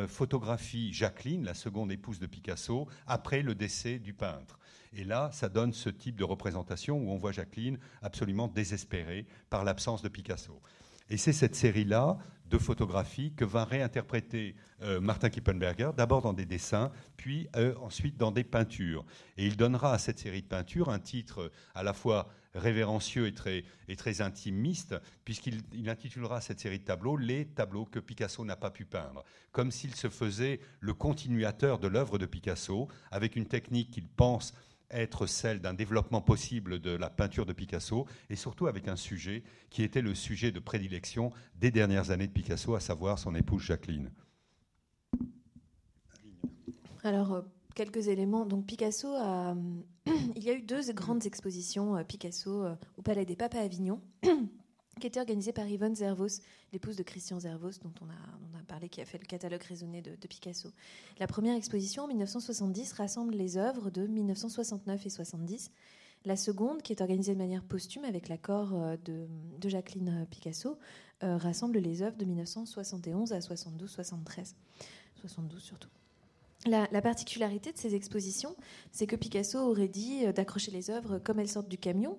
photographie 0.07 0.91
Jacqueline, 0.91 1.45
la 1.45 1.53
seconde 1.53 1.91
épouse 1.91 2.18
de 2.18 2.26
Picasso, 2.26 2.88
après 3.05 3.43
le 3.43 3.53
décès 3.53 3.99
du 3.99 4.14
peintre. 4.14 4.57
Et 4.95 5.03
là, 5.03 5.30
ça 5.32 5.49
donne 5.49 5.74
ce 5.74 5.89
type 5.89 6.16
de 6.16 6.24
représentation 6.24 6.97
où 6.97 7.11
on 7.11 7.18
voit 7.18 7.32
Jacqueline 7.32 7.80
absolument 8.01 8.47
désespérée 8.47 9.26
par 9.49 9.64
l'absence 9.64 10.01
de 10.01 10.09
Picasso. 10.09 10.61
Et 11.10 11.18
c'est 11.18 11.34
cette 11.34 11.56
série-là 11.56 12.18
de 12.49 12.58
photographies 12.58 13.34
que 13.34 13.45
va 13.45 13.66
réinterpréter 13.66 14.56
euh, 14.84 14.99
Martin 14.99 15.30
Kippenberger, 15.30 15.89
d'abord 15.97 16.22
dans 16.22 16.34
des 16.34 16.45
dessins, 16.45 16.91
puis 17.18 17.47
euh, 17.56 17.74
ensuite 17.82 18.18
dans 18.18 18.32
des 18.32 18.43
peintures. 18.43 19.06
Et 19.38 19.47
il 19.47 19.58
donnera 19.58 19.93
à 19.93 19.97
cette 19.97 20.20
série 20.20 20.43
de 20.43 20.47
peintures 20.47 20.89
un 20.89 20.99
titre 20.99 21.51
à 21.74 21.82
la 21.82 21.93
fois 21.93 22.30
révérencieux 22.54 23.26
et 23.26 23.34
très, 23.34 23.64
et 23.88 23.95
très 23.95 24.22
intimiste, 24.22 24.95
puisqu'il 25.26 25.89
intitulera 25.89 26.41
cette 26.41 26.60
série 26.60 26.80
de 26.80 26.84
tableaux 26.84 27.18
Les 27.18 27.45
tableaux 27.45 27.86
que 27.86 27.99
Picasso 27.99 28.45
n'a 28.45 28.56
pas 28.56 28.70
pu 28.70 28.86
peindre, 28.86 29.24
comme 29.51 29.72
s'il 29.72 29.95
se 29.95 30.10
faisait 30.10 30.60
le 30.80 30.93
continuateur 30.93 31.80
de 31.80 31.88
l'œuvre 31.88 32.20
de 32.20 32.28
Picasso, 32.28 32.88
avec 33.10 33.36
une 33.36 33.47
technique 33.47 33.89
qu'il 33.89 34.08
pense 34.08 34.54
être 34.94 35.26
celle 35.26 35.60
d'un 35.60 35.74
développement 35.74 36.22
possible 36.22 36.80
de 36.80 36.91
la 36.91 37.10
peinture 37.10 37.46
de 37.46 37.54
Picasso, 37.54 38.06
et 38.30 38.36
surtout 38.36 38.68
avec 38.68 38.88
un 38.88 38.96
sujet 38.96 39.44
qui 39.70 39.84
était 39.84 40.02
le 40.02 40.16
sujet 40.16 40.52
de 40.52 40.60
prédilection 40.60 41.32
des 41.56 41.72
dernières 41.72 42.12
années 42.12 42.28
de 42.28 42.32
Picasso, 42.32 42.76
à 42.76 42.80
savoir 42.80 43.20
son 43.20 43.36
épouse 43.36 43.64
Jacqueline. 43.64 44.12
Alors, 47.04 47.34
euh, 47.34 47.41
quelques 47.74 48.08
éléments. 48.08 48.46
Donc 48.46 48.66
Picasso 48.66 49.14
a, 49.16 49.56
il 50.36 50.44
y 50.44 50.50
a 50.50 50.54
eu 50.54 50.62
deux 50.62 50.91
grandes 50.94 51.26
expositions 51.26 51.98
euh, 51.98 52.04
Picasso 52.04 52.64
euh, 52.64 52.76
au 52.98 53.02
Palais 53.02 53.26
des 53.26 53.36
Papes 53.36 53.56
à 53.56 53.60
Avignon, 53.60 54.00
qui 55.00 55.08
étaient 55.08 55.20
organisées 55.20 55.54
par 55.54 55.68
Yvonne 55.68 55.96
Zervos, 55.96 56.41
l'épouse 56.72 56.96
de 56.96 57.04
Christian 57.04 57.39
Zervos, 57.39 57.80
dont 57.82 57.94
on 58.02 58.10
a, 58.10 58.53
a, 58.64 58.66
parlé, 58.66 58.89
qui 58.89 59.01
a 59.01 59.05
fait 59.05 59.18
le 59.18 59.26
catalogue 59.26 59.64
raisonné 59.64 60.01
de, 60.01 60.28
Picasso. 60.28 60.70
La 61.20 61.28
première 61.28 61.55
exposition 61.55 62.03
en 62.03 62.07
1970 62.07 62.93
rassemble 62.93 63.36
les 63.36 63.57
œuvres 63.57 63.89
de 63.89 64.07
1969 64.07 65.05
et 65.05 65.09
70. 65.09 65.72
La 66.26 66.38
seconde, 66.38 66.82
qui 66.82 66.93
est 66.93 67.01
organisée 67.01 67.34
de 67.34 67.38
manière 67.38 67.64
posthume 67.64 68.05
avec 68.05 68.30
l'accord 68.30 68.74
euh, 68.74 68.95
de, 69.03 69.70
Jacqueline 69.70 70.26
Picasso, 70.30 70.78
euh, 71.24 71.38
rassemble 71.38 71.80
les 71.80 72.01
œuvres 72.01 72.18
de 72.18 72.26
1971 72.26 73.34
à 73.34 73.39
72-73, 73.39 74.53
72 75.16 75.61
surtout. 75.61 75.89
La, 76.66 76.88
la, 76.91 77.01
particularité 77.01 77.74
de 77.74 77.78
ces 77.78 77.93
expositions, 77.93 78.55
c'est 78.93 79.05
que 79.05 79.18
Picasso 79.18 79.59
aurait 79.59 79.89
dit 79.89 80.26
euh, 80.26 80.32
d'accrocher 80.32 80.72
les 80.72 80.89
œuvres 80.89 81.20
comme 81.20 81.39
elles 81.39 81.49
sortent 81.49 81.68
du 81.68 81.78
camion. 81.78 82.18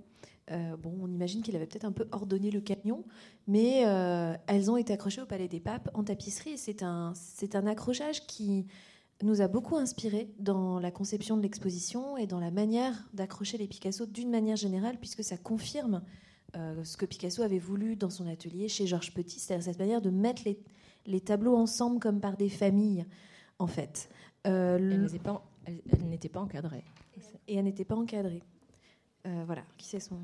Euh, 0.51 0.77
bon, 0.77 0.95
on 1.01 1.09
imagine 1.09 1.43
qu'il 1.43 1.57
avait 1.57 1.67
peut-être 1.67 1.87
un 1.87 1.93
peu 1.93 2.07
ordonné 2.13 2.51
le 2.51 2.61
camion, 2.61 3.05
mais 3.47 3.85
euh, 3.87 4.35
elles 4.47 4.71
ont 4.71 4.77
été 4.77 4.93
accrochées 4.93 5.23
au 5.23 5.27
Palais 5.27 5.49
des 5.49 5.61
Papes 5.61 5.91
en 5.95 6.05
tapisserie. 6.05 6.59
C'est 6.59 6.83
un, 6.83 7.13
c'est 7.15 7.57
un 7.57 7.67
accrochage 7.67 8.27
qui 8.27 8.67
nous 9.23 9.41
a 9.41 9.49
beaucoup 9.49 9.77
inspiré 9.77 10.29
dans 10.39 10.79
la 10.79 10.91
conception 10.91 11.37
de 11.37 11.43
l'exposition 11.43 12.17
et 12.17 12.27
dans 12.27 12.41
la 12.41 12.51
manière 12.51 13.09
d'accrocher 13.15 13.57
les 13.59 13.67
Picasso 13.67 14.07
d'une 14.07 14.31
manière 14.31 14.57
générale, 14.57 14.99
puisque 14.99 15.25
ça 15.25 15.37
confirme 15.37 16.03
euh, 16.57 16.85
ce 16.85 16.97
que 16.97 17.07
Picasso 17.07 17.43
avait 17.43 17.59
voulu 17.59 17.97
dans 17.97 18.11
son 18.11 18.27
atelier 18.27 18.69
chez 18.69 18.87
Georges 18.87 19.15
Petit, 19.15 19.41
c'est-à-dire 19.41 19.65
cette 19.65 19.79
manière 19.79 20.03
de 20.03 20.11
mettre 20.11 20.43
les, 20.45 20.59
les 21.07 21.21
tableaux 21.21 21.57
ensemble 21.57 22.01
comme 22.01 22.21
par 22.21 22.37
des 22.37 22.49
familles, 22.49 23.07
en 23.59 23.67
fait. 23.67 24.11
Euh, 24.47 24.77
elle 24.77 25.01
n'était 25.01 25.19
pas, 25.19 25.43
pas, 26.33 26.41
encadrée. 26.41 26.85
Et 27.49 27.57
elle 27.57 27.65
n'était 27.65 27.85
pas 27.85 27.97
encadrée. 27.97 28.43
Euh, 29.27 29.43
voilà, 29.47 29.63
qui 29.79 29.87
c'est 29.87 30.01
son. 30.01 30.19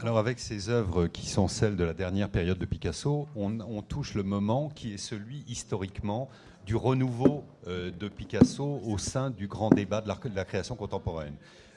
Alors 0.00 0.16
avec 0.16 0.38
ces 0.38 0.70
œuvres 0.70 1.06
qui 1.06 1.26
sont 1.26 1.48
celles 1.48 1.76
de 1.76 1.84
la 1.84 1.92
dernière 1.92 2.30
période 2.30 2.58
de 2.58 2.64
Picasso, 2.64 3.28
on, 3.36 3.60
on 3.60 3.82
touche 3.82 4.14
le 4.14 4.22
moment 4.22 4.70
qui 4.70 4.94
est 4.94 4.98
celui 4.98 5.44
historiquement 5.48 6.30
du 6.64 6.74
renouveau 6.74 7.44
euh, 7.66 7.90
de 7.90 8.08
Picasso 8.08 8.80
au 8.84 8.96
sein 8.96 9.30
du 9.30 9.48
grand 9.48 9.68
débat 9.68 10.00
de 10.00 10.08
la, 10.08 10.14
de 10.14 10.34
la 10.34 10.44
création 10.46 10.76
contemporaine. 10.76 11.34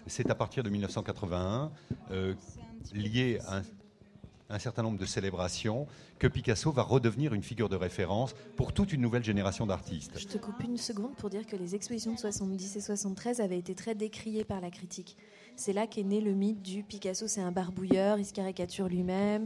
C'est 0.08 0.30
à 0.30 0.36
partir 0.36 0.64
de 0.64 0.70
1981, 0.70 1.72
euh, 2.12 2.34
lié 2.93 3.39
à 3.47 3.58
un, 3.58 3.62
un 4.49 4.60
certain 4.60 4.84
nombre 4.84 4.97
de 4.97 5.06
célébrations, 5.06 5.88
que 6.20 6.28
Picasso 6.28 6.72
va 6.72 6.84
redevenir 6.84 7.34
une 7.34 7.43
figure 7.43 7.68
de 7.68 7.76
référence 7.76 8.34
pour 8.56 8.74
toute 8.74 8.93
une 8.93 9.01
nouvelle 9.01 9.24
génération 9.24 9.66
d'artistes. 9.66 10.18
Je 10.18 10.28
te 10.28 10.38
coupe 10.38 10.64
une 10.64 10.78
seconde 10.78 11.16
pour 11.16 11.30
dire 11.30 11.45
que 11.45 11.56
les 11.56 11.76
expositions 11.76 12.14
de 12.14 12.20
70 12.20 12.78
et 12.78 12.82
73 12.82 13.41
avaient 13.41 13.58
été 13.58 13.76
très 13.76 13.95
décriées 13.95 14.45
par 14.45 14.62
la 14.62 14.72
critique. 14.72 15.18
C'est 15.58 15.74
là 15.74 15.88
qu'est 15.88 16.03
né 16.03 16.20
le 16.20 16.34
mythe 16.34 16.62
du 16.62 16.84
Picasso, 16.84 17.28
c'est 17.28 17.41
un 17.41 17.51
barbouilleur, 17.51 18.20
il 18.20 18.26
se 18.26 18.34
caricature 18.34 18.88
lui-même, 18.88 19.45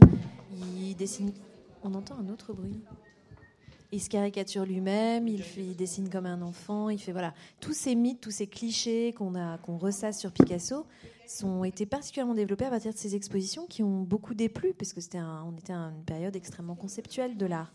il 0.52 0.94
dessine. 0.96 1.32
On 1.82 1.94
entend 1.94 2.16
un 2.18 2.28
autre 2.28 2.52
bruit. 2.52 2.80
Il 3.92 4.00
se 4.00 4.08
caricature 4.08 4.64
lui-même, 4.64 5.26
il, 5.26 5.76
dessine 5.76 6.08
comme 6.08 6.26
un 6.26 6.42
enfant, 6.42 6.90
il 6.90 6.98
fait 6.98 7.10
voilà 7.10 7.34
tous 7.58 7.72
ces 7.72 7.96
mythes, 7.96 8.20
tous 8.20 8.30
ces 8.30 8.46
clichés 8.46 9.12
qu'on 9.12 9.78
ressasse 9.78 10.20
sur 10.20 10.30
Picasso 10.30 10.86
sont 11.26 11.64
été 11.64 11.86
particulièrement 11.86 12.34
développés 12.34 12.66
à 12.66 12.70
partir 12.70 12.92
de 12.92 12.98
ces 12.98 13.16
expositions 13.16 13.66
qui 13.66 13.82
ont 13.82 14.02
beaucoup 14.02 14.34
déplu 14.34 14.74
parce 14.74 14.92
que 14.92 15.00
c'était 15.00 15.18
un, 15.18 15.44
on 15.44 15.56
était 15.56 15.72
à 15.72 15.90
une 15.96 16.04
période 16.04 16.36
extrêmement 16.36 16.76
conceptuelle 16.76 17.36
de 17.36 17.46
l'art. 17.46 17.72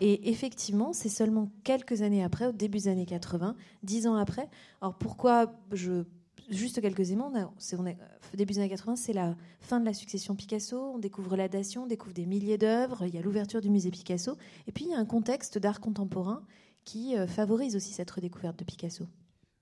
Et 0.00 0.30
effectivement, 0.30 0.92
c'est 0.92 1.08
seulement 1.08 1.50
quelques 1.62 2.02
années 2.02 2.24
après, 2.24 2.46
au 2.46 2.52
début 2.52 2.78
des 2.78 2.88
années 2.88 3.06
80, 3.06 3.54
dix 3.84 4.06
ans 4.08 4.16
après. 4.16 4.48
Alors 4.80 4.94
pourquoi 4.94 5.52
je 5.72 6.02
juste 6.50 6.80
quelques 6.80 7.10
éléments. 7.10 7.32
Est, 7.34 7.96
début 8.34 8.52
des 8.54 8.60
années 8.60 8.68
80, 8.68 8.96
c'est 8.96 9.12
la 9.12 9.36
fin 9.60 9.80
de 9.80 9.84
la 9.84 9.94
succession 9.94 10.34
Picasso. 10.34 10.92
On 10.94 10.98
découvre 10.98 11.36
la 11.36 11.48
dation, 11.48 11.84
on 11.84 11.86
découvre 11.86 12.14
des 12.14 12.26
milliers 12.26 12.58
d'œuvres. 12.58 13.04
Il 13.06 13.14
y 13.14 13.18
a 13.18 13.22
l'ouverture 13.22 13.60
du 13.60 13.70
musée 13.70 13.90
Picasso. 13.90 14.36
Et 14.66 14.72
puis, 14.72 14.84
il 14.84 14.90
y 14.90 14.94
a 14.94 14.98
un 14.98 15.04
contexte 15.04 15.58
d'art 15.58 15.80
contemporain 15.80 16.44
qui 16.84 17.16
euh, 17.16 17.26
favorise 17.26 17.76
aussi 17.76 17.92
cette 17.92 18.10
redécouverte 18.10 18.58
de 18.58 18.64
Picasso. 18.64 19.06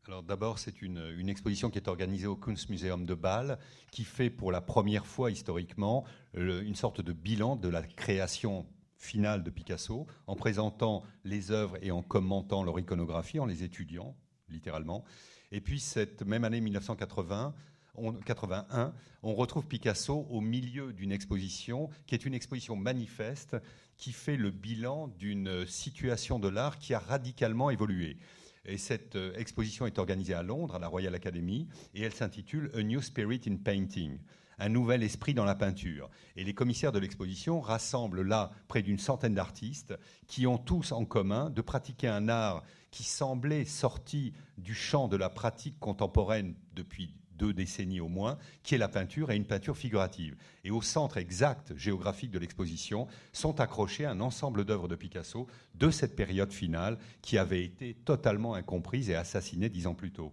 Alors 0.09 0.24
d'abord, 0.24 0.59
c'est 0.59 0.83
une, 0.83 1.28
exposition 1.28 1.70
qui 1.70 1.78
est 1.78 1.87
organisée 1.87 2.26
au 2.26 2.35
Kunstmuseum 2.35 3.07
de 3.07 3.14
Bâle, 3.14 3.59
qui 3.93 4.03
fait 4.03 4.30
pour 4.30 4.51
la 4.51 4.61
première 4.61 5.07
fois 5.07 5.30
historiquement 5.30 6.05
une 6.35 6.74
sorte 6.74 7.01
de 7.01 7.12
bilan 7.12 7.55
de 7.55 7.68
la 7.68 7.83
création 7.83 8.66
finale 8.97 9.45
de 9.45 9.51
Picasso, 9.51 10.09
en 10.26 10.35
présentant 10.35 11.05
les 11.24 11.53
œuvres 11.53 11.76
et 11.83 11.93
en 11.93 12.03
commentant 12.03 12.64
leur 12.64 12.80
iconographie, 12.80 13.39
en 13.39 13.47
les 13.47 13.62
étudiant 13.62 14.16
littéralement. 14.49 15.05
Et 15.53 15.61
puis 15.61 15.78
cette 15.78 16.22
même 16.22 16.44
année 16.44 16.61
1980, 16.61 17.55
on, 17.94 18.12
81, 18.14 18.94
on 19.22 19.34
retrouve 19.34 19.66
Picasso 19.66 20.26
au 20.30 20.40
milieu 20.40 20.94
d'une 20.94 21.12
exposition 21.12 21.90
qui 22.07 22.14
est 22.14 22.24
une 22.24 22.34
exposition 22.34 22.74
manifeste 22.74 23.57
qui 23.98 24.12
fait 24.12 24.38
le 24.38 24.50
bilan 24.50 25.09
d'une 25.18 25.66
situation 25.66 26.38
de 26.38 26.48
l'art 26.48 26.78
qui 26.78 26.94
a 26.94 26.98
radicalement 26.98 27.70
évolué. 27.70 28.16
Et 28.64 28.78
cette 28.78 29.16
euh, 29.16 29.34
exposition 29.36 29.86
est 29.86 29.98
organisée 29.98 30.34
à 30.34 30.42
Londres, 30.42 30.76
à 30.76 30.78
la 30.78 30.88
Royal 30.88 31.14
Academy, 31.14 31.68
et 31.94 32.03
elle 32.03 32.14
s'intitule 32.14 32.70
A 32.74 32.82
New 32.82 33.03
Spirit 33.03 33.42
in 33.46 33.57
Painting 33.57 34.18
un 34.59 34.68
nouvel 34.68 35.03
esprit 35.03 35.34
dans 35.34 35.44
la 35.44 35.57
peinture. 35.57 36.09
Et 36.36 36.44
les 36.44 36.55
commissaires 36.55 36.92
de 36.92 37.00
l'exposition 37.00 37.61
rassemblent 37.61 38.22
là 38.22 38.53
près 38.68 38.82
d'une 38.82 38.98
centaine 38.98 39.34
d'artistes 39.34 39.94
qui 40.28 40.46
ont 40.46 40.59
tous 40.59 40.92
en 40.92 41.05
commun 41.05 41.50
de 41.50 41.61
pratiquer 41.62 42.07
un 42.07 42.28
art 42.28 42.62
qui 42.93 43.03
semblait 43.03 43.64
sorti 43.64 44.32
du 44.59 44.74
champ 44.74 45.09
de 45.09 45.16
la 45.16 45.30
pratique 45.30 45.80
contemporaine 45.80 46.55
depuis 46.76 47.12
deux 47.36 47.53
décennies 47.53 48.01
au 48.01 48.09
moins, 48.09 48.38
qui 48.62 48.76
est 48.76 48.78
la 48.78 48.88
peinture 48.88 49.32
et 49.32 49.36
une 49.36 49.47
peinture 49.47 49.76
figurative. 49.76 50.36
Et 50.62 50.70
au 50.70 50.82
centre 50.82 51.16
exact 51.16 51.76
géographique 51.76 52.30
de 52.30 52.38
l'exposition 52.38 53.09
sont 53.32 53.59
accrochés 53.59 54.07
un 54.07 54.20
ensemble 54.20 54.64
d'œuvres 54.64 54.86
de 54.86 54.95
Picasso 54.95 55.49
de 55.74 55.90
cette 55.90 56.14
période 56.14 56.53
finale 56.53 56.99
qui 57.20 57.38
avait 57.38 57.64
été 57.64 57.95
totalement 57.95 58.55
incomprise 58.55 59.11
et 59.11 59.16
assassinée 59.16 59.70
dix 59.70 59.88
ans 59.88 59.95
plus 59.95 60.12
tôt. 60.12 60.32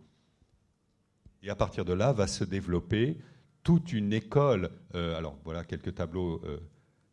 Et 1.41 1.49
à 1.49 1.55
partir 1.55 1.85
de 1.85 1.93
là 1.93 2.11
va 2.11 2.27
se 2.27 2.43
développer 2.43 3.17
toute 3.63 3.93
une 3.93 4.13
école. 4.13 4.69
Euh, 4.93 5.17
alors 5.17 5.37
voilà 5.45 5.63
quelques 5.63 5.95
tableaux 5.95 6.41
euh, 6.43 6.59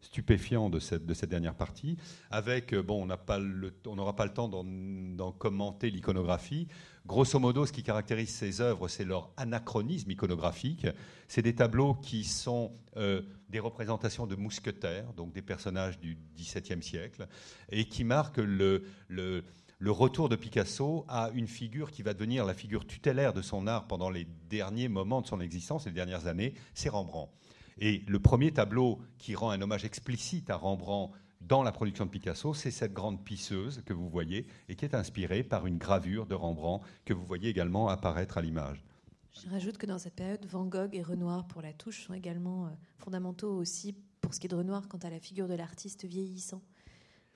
stupéfiants 0.07 0.71
de 0.71 0.79
cette, 0.79 1.07
de 1.07 1.15
cette, 1.15 1.31
dernière 1.31 1.55
partie. 1.55 1.97
Avec, 2.31 2.73
euh, 2.73 2.83
bon, 2.83 3.03
on 3.03 3.07
n'aura 3.07 4.17
pas, 4.17 4.25
le 4.27 4.33
temps 4.33 4.49
d'en 4.49 5.33
commenter 5.33 5.91
l'iconographie. 5.91 6.69
Grosso 7.07 7.39
modo, 7.39 7.67
ce 7.67 7.73
qui 7.73 7.83
caractérise 7.83 8.31
ces 8.31 8.61
œuvres, 8.61 8.89
c'est 8.89 9.05
leur 9.05 9.31
anachronisme 9.37 10.11
iconographique. 10.11 10.87
C'est 11.29 11.43
des 11.43 11.55
tableaux 11.55 11.95
qui 11.95 12.25
sont 12.25 12.73
euh, 12.97 13.23
des 13.49 13.61
représentations 13.61 14.27
de 14.27 14.35
mousquetaires, 14.35 15.13
donc 15.13 15.33
des 15.33 15.43
personnages 15.43 16.01
du 16.01 16.19
XVIIe 16.37 16.83
siècle, 16.83 17.29
et 17.71 17.89
qui 17.89 18.05
marquent 18.05 18.39
le 18.39 18.83
le 19.79 19.91
retour 19.91 20.29
de 20.29 20.37
Picasso 20.37 21.05
à 21.09 21.31
une 21.35 21.49
figure 21.49 21.91
qui 21.91 22.03
va 22.03 22.15
devenir 22.15 22.47
la 22.47 22.55
figure 22.55 22.87
tutélaire 22.87 23.35
de 23.35 23.43
son 23.43 23.67
art 23.67 23.87
pendant 23.87 24.09
les 24.09 24.27
derniers 24.49 24.89
moments 24.89 25.21
de 25.21 25.27
son 25.27 25.41
existence, 25.41 25.87
les 25.87 25.93
dernières 25.93 26.27
années, 26.27 26.55
c'est 26.75 26.89
Rembrandt. 26.89 27.31
Et 27.79 28.03
le 28.07 28.19
premier 28.19 28.53
tableau 28.53 29.01
qui 29.19 29.35
rend 29.35 29.51
un 29.51 29.61
hommage 29.61 29.85
explicite 29.85 30.49
à 30.51 30.57
Rembrandt 30.57 31.13
dans 31.43 31.63
la 31.63 31.73
production 31.73 32.07
de 32.07 32.11
Picasso, 32.11 32.55
c'est 32.55 32.71
cette 32.71 32.93
grande 32.93 33.23
pisseuse 33.23 33.83
que 33.85 33.93
vous 33.93 34.09
voyez 34.09 34.47
et 34.69 34.75
qui 34.75 34.85
est 34.85 34.95
inspirée 34.95 35.43
par 35.43 35.67
une 35.67 35.79
gravure 35.79 36.27
de 36.27 36.35
Rembrandt 36.35 36.85
que 37.05 37.13
vous 37.13 37.25
voyez 37.25 37.51
également 37.51 37.89
apparaître 37.89 38.39
à 38.39 38.43
l'image. 38.43 38.83
Je 39.45 39.51
rajoute 39.51 39.77
que 39.77 39.87
dans 39.87 39.99
cette 39.99 40.15
période, 40.15 40.45
Van 40.47 40.65
Gogh 40.65 40.95
et 40.95 41.03
Renoir 41.03 41.47
pour 41.47 41.61
la 41.61 41.75
touche 41.75 42.07
sont 42.07 42.15
également 42.15 42.67
euh, 42.67 42.71
fondamentaux 42.97 43.55
aussi 43.55 43.95
pour 44.23 44.33
ce 44.33 44.41
qui 44.41 44.47
est 44.47 44.49
de 44.49 44.57
Renoir 44.57 44.89
quant 44.89 44.99
à 44.99 45.11
la 45.11 45.21
figure 45.21 45.47
de 45.47 45.55
l'artiste 45.55 46.07
vieillissant. 46.07 46.63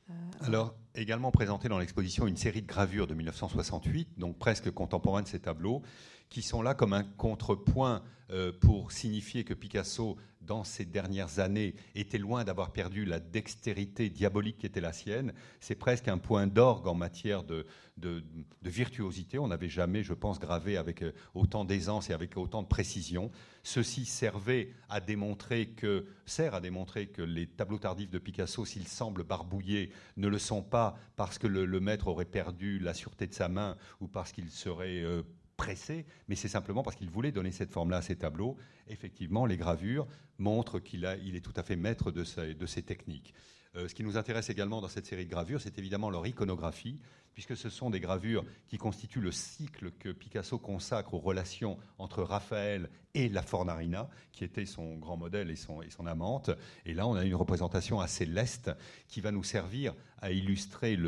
Euh, 0.09 0.15
Alors, 0.41 0.75
également 0.95 1.31
présenté 1.31 1.69
dans 1.69 1.79
l'exposition 1.79 2.27
une 2.27 2.39
série 2.39 2.63
de 2.63 2.67
gravures 2.67 3.07
de 3.07 3.15
1968, 3.15 4.19
donc 4.19 4.39
presque 4.39 4.71
contemporaines 4.71 5.25
de 5.25 5.29
ces 5.29 5.41
tableaux, 5.41 5.83
qui 6.31 6.43
sont 6.43 6.63
là 6.63 6.75
comme 6.75 6.93
un 6.93 7.03
contrepoint 7.03 8.03
euh, 8.31 8.53
pour 8.53 8.93
signifier 8.93 9.43
que 9.43 9.53
Picasso, 9.53 10.17
dans 10.41 10.63
ces 10.63 10.85
dernières 10.85 11.41
années, 11.41 11.75
était 11.97 12.19
loin 12.19 12.45
d'avoir 12.45 12.71
perdu 12.73 13.05
la 13.05 13.19
dextérité 13.19 14.09
diabolique 14.09 14.59
qui 14.59 14.67
était 14.67 14.81
la 14.81 14.93
sienne. 14.93 15.33
C'est 15.59 15.75
presque 15.75 16.07
un 16.07 16.19
point 16.19 16.47
d'orgue 16.47 16.87
en 16.87 16.95
matière 16.95 17.43
de, 17.43 17.67
de, 17.97 18.23
virtuosité. 18.63 19.41
On 19.41 19.49
n'avait 19.49 19.69
jamais, 19.69 20.05
je 20.05 20.15
pense, 20.15 20.39
gravé 20.39 20.77
avec 20.77 21.03
euh, 21.03 21.13
autant 21.35 21.65
d'aisance 21.65 22.09
et 22.11 22.13
avec 22.13 22.37
autant 22.37 22.63
de 22.63 22.69
précision. 22.69 23.33
Ceci 23.65 24.05
servait 24.05 24.73
à 24.89 25.01
démontrer 25.01 25.71
que, 25.71 26.07
sert 26.25 26.55
à 26.55 26.61
démontrer 26.61 27.09
que 27.09 27.23
les 27.23 27.49
tableaux 27.49 27.79
tardifs 27.79 28.11
de 28.11 28.19
Picasso, 28.21 28.65
s'ils 28.65 28.87
semblent 28.87 29.25
barbouillés, 29.25 29.91
ne 30.17 30.29
le 30.29 30.39
sont 30.39 30.63
pas 30.63 30.97
parce 31.17 31.39
que 31.39 31.49
le, 31.49 31.81
maître 31.81 32.07
aurait 32.07 32.25
perdu 32.25 32.79
la 32.79 32.95
sûreté 32.95 33.27
de 33.27 33.35
sa 33.35 33.49
main 33.49 33.77
ou 34.01 34.07
parce 34.07 34.31
qu'il 34.31 34.51
serait 34.51 35.03
euh, 35.03 35.23
pressé, 35.61 36.07
mais 36.27 36.37
c'est 36.37 36.49
simplement 36.49 36.83
parce 36.83 36.97
qu'il 36.97 37.11
voulait 37.11 37.33
donner 37.33 37.53
cette 37.53 37.71
forme-là 37.71 37.99
à 37.99 38.03
ses 38.03 38.17
tableaux. 38.17 38.57
Effectivement, 38.89 39.45
les 39.45 39.59
gravures 39.59 40.07
montrent 40.39 40.79
qu'il 40.79 41.07
il 41.23 41.37
est 41.37 41.45
tout 41.45 41.53
à 41.55 41.63
fait 41.63 41.77
maître 41.77 42.11
de, 42.11 42.25
de 42.55 42.67
ces 42.67 42.83
techniques. 42.83 43.35
Euh, 43.77 43.87
ce 43.87 43.95
qui 43.95 44.03
nous 44.03 44.17
intéresse 44.17 44.49
également 44.49 44.81
dans 44.81 44.89
cette 44.89 45.05
série 45.05 45.27
de 45.27 45.31
gravures, 45.31 45.61
c'est 45.61 45.79
évidemment 45.79 46.09
leur 46.09 46.27
iconographie, 46.27 46.99
puisque 47.41 47.57
ce 47.57 47.71
sont 47.71 47.89
des 47.89 48.01
gravures 48.01 48.45
qui 48.69 48.77
constituent 48.77 49.23
le 49.23 49.33
cycle 49.33 49.93
que 49.93 50.11
Picasso 50.11 50.59
consacre 50.59 51.15
aux 51.15 51.21
relations 51.21 51.79
entre 51.97 52.23
Raphaël 52.23 52.91
et 53.15 53.31
la 53.31 53.41
Fornarina, 53.41 54.11
qui 54.31 54.45
était 54.45 54.67
son 54.67 54.99
grand 54.99 55.17
modèle 55.17 55.51
et 55.51 55.57
son, 55.57 55.81
amante. 56.07 56.51
Et 56.85 56.93
là, 56.93 57.09
on 57.09 57.15
a 57.15 57.25
une 57.25 57.35
représentation 57.35 57.99
assez 57.99 58.27
leste 58.27 58.71
qui 59.09 59.23
va 59.23 59.33
nous 59.33 59.43
servir 59.43 59.95
à 60.19 60.33
illustrer 60.33 60.99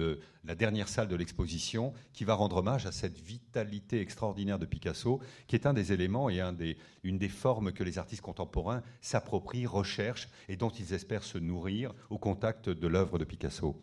la 0.45 0.55
dernière 0.55 0.89
salle 0.89 1.09
de 1.09 1.17
l'exposition, 1.17 1.93
qui 2.15 2.25
va 2.25 2.33
rendre 2.33 2.57
hommage 2.57 2.87
à 2.87 2.93
cette 2.93 3.21
vitalité 3.21 4.01
extraordinaire 4.01 4.59
de 4.59 4.65
Picasso, 4.65 5.21
qui 5.49 5.55
est 5.55 5.67
un 5.67 5.75
des 5.75 5.93
éléments 5.93 6.31
et 6.31 6.41
une 7.05 7.19
des 7.19 7.29
formes 7.29 7.73
que 7.75 7.85
les 7.85 7.99
artistes 7.99 8.23
contemporains 8.23 8.83
s'approprient, 9.03 9.67
recherchent 9.67 10.31
et 10.49 10.57
dont 10.57 10.71
ils 10.71 10.95
espèrent 10.95 11.25
se 11.25 11.37
nourrir 11.37 11.93
au 12.09 12.17
contact 12.17 12.71
de 12.71 12.89
l'œuvre 12.89 13.19
de 13.19 13.25
Picasso. 13.27 13.79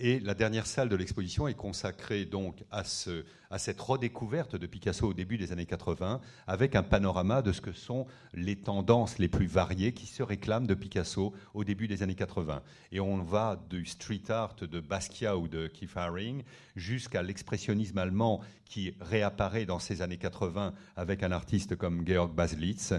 Et 0.00 0.20
la 0.20 0.34
dernière 0.34 0.68
salle 0.68 0.88
de 0.88 0.94
l'exposition 0.94 1.48
est 1.48 1.54
consacrée 1.54 2.24
donc 2.24 2.62
à, 2.70 2.84
ce, 2.84 3.24
à, 3.50 3.58
cette 3.58 3.80
redécouverte 3.80 4.54
de 4.54 4.66
Picasso 4.68 5.08
au 5.08 5.12
début 5.12 5.38
des 5.38 5.50
années 5.50 5.66
80, 5.66 6.20
avec 6.46 6.76
un 6.76 6.84
panorama 6.84 7.42
de 7.42 7.50
ce 7.50 7.60
que 7.60 7.72
sont 7.72 8.06
les 8.32 8.54
tendances 8.54 9.18
les 9.18 9.26
plus 9.26 9.48
variées 9.48 9.92
qui 9.92 10.06
se 10.06 10.22
réclament 10.22 10.68
de 10.68 10.74
Picasso 10.74 11.34
au 11.52 11.64
début 11.64 11.88
des 11.88 12.04
années 12.04 12.14
80. 12.14 12.62
Et 12.92 13.00
on 13.00 13.20
va 13.24 13.60
du 13.70 13.84
street 13.86 14.22
art 14.28 14.54
de 14.60 14.78
Basquiat 14.78 15.36
ou 15.36 15.48
de 15.48 15.66
Keith 15.66 15.96
Haring 15.96 16.44
jusqu'à 16.76 17.24
l'expressionnisme 17.24 17.98
allemand 17.98 18.40
qui 18.66 18.94
réapparaît 19.00 19.66
dans 19.66 19.80
ces 19.80 20.00
années 20.00 20.16
80 20.16 20.74
avec 20.94 21.24
un 21.24 21.32
artiste 21.32 21.74
comme 21.74 22.06
Georg 22.06 22.32
Baslitz, 22.32 22.94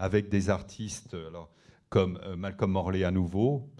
avec 0.00 0.30
des 0.30 0.50
artistes 0.50 1.14
alors, 1.14 1.48
comme 1.90 2.18
euh, 2.24 2.34
Malcolm 2.34 2.72
Morley 2.72 3.04
à 3.04 3.12
nouveau, 3.12 3.70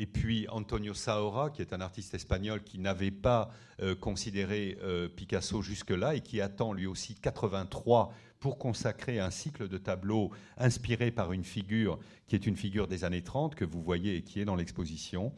et 0.00 0.06
puis 0.06 0.46
Antonio 0.48 0.94
Saora, 0.94 1.50
qui 1.50 1.60
est 1.60 1.74
un 1.74 1.82
artiste 1.82 2.14
espagnol 2.14 2.62
qui 2.62 2.78
n'avait 2.78 3.10
pas 3.10 3.50
euh, 3.82 3.94
considéré 3.94 4.78
euh, 4.82 5.10
Picasso 5.10 5.60
jusque-là 5.60 6.14
et 6.14 6.22
qui 6.22 6.40
attend 6.40 6.72
lui 6.72 6.86
aussi 6.86 7.14
83 7.16 8.10
pour 8.38 8.56
consacrer 8.56 9.20
un 9.20 9.30
cycle 9.30 9.68
de 9.68 9.76
tableaux 9.76 10.30
inspiré 10.56 11.10
par 11.10 11.32
une 11.32 11.44
figure 11.44 11.98
qui 12.28 12.34
est 12.34 12.46
une 12.46 12.56
figure 12.56 12.88
des 12.88 13.04
années 13.04 13.20
30 13.20 13.54
que 13.54 13.66
vous 13.66 13.82
voyez 13.82 14.16
et 14.16 14.22
qui 14.22 14.40
est 14.40 14.46
dans 14.46 14.56
l'exposition. 14.56 15.34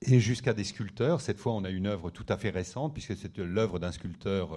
Et 0.00 0.20
jusqu'à 0.20 0.54
des 0.54 0.64
sculpteurs. 0.64 1.20
Cette 1.20 1.38
fois, 1.38 1.52
on 1.52 1.64
a 1.64 1.70
une 1.70 1.86
œuvre 1.86 2.08
tout 2.08 2.24
à 2.30 2.38
fait 2.38 2.50
récente, 2.50 2.94
puisque 2.94 3.14
c'est 3.14 3.36
l'œuvre 3.36 3.78
d'un 3.78 3.92
sculpteur 3.92 4.56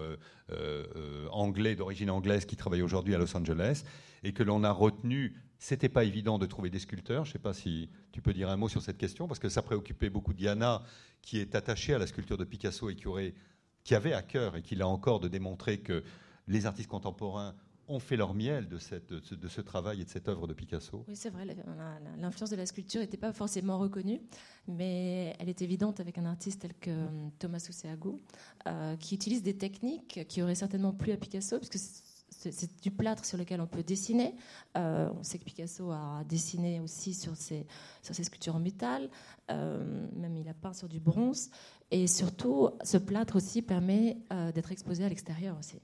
euh, 0.51 1.28
anglais, 1.32 1.76
d'origine 1.76 2.12
anglaise, 2.12 2.45
qui 2.45 2.55
travaille 2.55 2.84
aujourd'hui 2.84 3.16
à 3.16 3.18
Los 3.18 3.36
Angeles, 3.36 3.84
et 4.24 4.32
que 4.34 4.43
l'on 4.43 4.64
a 4.64 4.72
retenu 4.72 5.34
c'était 5.62 5.89
pas 5.89 6.03
évident 6.05 6.39
de 6.39 6.47
trouver 6.47 6.72
des 6.72 6.80
sculpteurs. 6.80 7.24
Je 7.24 7.34
sais 7.34 7.39
pas 7.39 7.53
si 7.53 7.88
tu 8.12 8.20
peux 8.20 8.34
dire 8.34 8.49
un 8.49 8.57
mot 8.57 8.68
sur 8.68 8.82
cette 8.82 8.97
question, 8.97 9.28
parce 9.28 9.39
que 9.39 9.47
ça 9.47 9.62
préoccupait 9.62 10.09
beaucoup 10.09 10.34
Diana, 10.34 10.82
qui 11.22 11.38
est 11.38 11.53
attachée 11.53 11.93
à 11.93 11.99
la 11.99 12.07
sculpture 12.07 12.36
de 12.36 12.45
Picasso 12.45 12.89
et 12.89 12.95
qui, 12.95 13.93
avait 13.93 14.14
à 14.14 14.24
cœur, 14.24 14.55
et 14.57 14.64
qui 14.64 14.74
l'a 14.74 14.88
encore, 14.88 15.20
de 15.20 15.28
démontrer 15.28 15.78
que 15.80 16.03
les 16.47 16.66
artistes 16.66 16.89
contemporains 16.89 17.53
ont 17.88 17.99
fait 17.99 18.18
leur 18.18 18.34
miel 18.34 18.70
de, 18.70 18.80
cette, 18.80 19.14
de 19.14 19.47
ce 19.47 19.62
travail 19.62 20.01
et 20.01 20.03
de 20.03 20.09
cette 20.09 20.28
œuvre 20.30 20.47
de 20.47 20.53
Picasso. 20.53 21.05
Oui, 21.07 21.16
c'est 21.16 21.30
vrai, 21.30 21.45
l'influence 22.18 22.49
de 22.49 22.55
la 22.55 22.66
sculpture 22.66 23.01
n'était 23.01 23.18
pas 23.18 23.32
forcément 23.32 23.78
reconnue, 23.78 24.20
mais 24.68 25.36
elle 25.38 25.49
est 25.49 25.62
évidente 25.62 25.99
avec 25.99 26.18
un 26.18 26.26
artiste 26.26 26.62
tel 26.62 26.74
que 26.74 26.89
euh, 26.89 27.30
Thomas 27.38 27.64
Oseago, 27.70 28.20
euh, 28.66 28.95
qui 28.95 29.14
utilise 29.14 29.43
des 29.43 29.57
techniques 29.57 30.26
qui 30.28 30.41
auraient 30.41 30.55
certainement 30.55 30.91
plu 30.91 31.12
à 31.12 31.18
Picasso, 31.18 31.59
parce 31.59 31.70
que 31.70 31.78
c'est 32.50 32.82
du 32.82 32.92
plâtre 32.92 33.26
sur 33.26 33.38
lequel 33.38 33.62
on 33.62 33.68
peut 33.68 33.84
dessiner. 33.84 34.36
Euh, 34.78 35.10
on 35.20 35.24
sait 35.24 35.38
que 35.38 35.44
Picasso 35.44 35.92
a 35.92 36.24
dessiné 36.28 36.80
aussi 36.80 37.14
sur 37.14 37.36
ses, 37.36 37.68
sculptures 38.02 38.56
en 38.56 38.60
métal, 38.60 39.10
euh, 39.52 40.08
même 40.16 40.36
il 40.36 40.48
a 40.50 40.54
peint 40.54 40.74
sur 40.74 40.89
du 40.89 41.00
bronze. 41.00 41.50
Et 41.92 42.08
surtout, 42.08 42.70
ce 42.84 42.98
plâtre 42.98 43.36
aussi 43.36 43.62
permet 43.62 44.18
euh, 44.32 44.52
d'être 44.52 44.72
exposé 44.72 45.04
à 45.04 45.10
l'extérieur 45.10 45.58
aussi. 45.60 45.80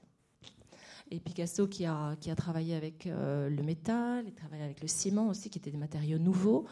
Et 1.10 1.20
Picasso 1.20 1.66
qui 1.68 1.86
a, 1.86 2.16
travaillé 2.36 2.74
avec 2.74 3.06
le 3.06 3.62
métal, 3.62 4.24
il 4.26 4.34
travaillé 4.34 4.62
avec 4.62 4.82
le 4.82 4.88
ciment 4.88 5.28
aussi, 5.28 5.48
qui 5.48 5.58
étaient 5.58 5.70
des 5.70 5.78
matériaux 5.78 6.18
nouveaux. 6.18 6.66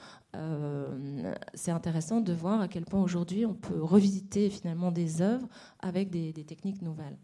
c'est 1.55 1.71
intéressant 1.71 2.21
de 2.21 2.35
voir 2.35 2.61
à 2.61 2.69
quel 2.69 2.85
point 2.85 3.03
aujourd'hui 3.03 3.47
on 3.47 3.55
peut 3.55 3.83
revisiter 3.83 4.51
finalement 4.51 4.93
des 4.93 5.23
œuvres 5.23 5.49
avec 5.81 6.11
des, 6.11 6.35
des 6.35 6.45
techniques 6.45 6.83
nouvelles. 6.83 7.17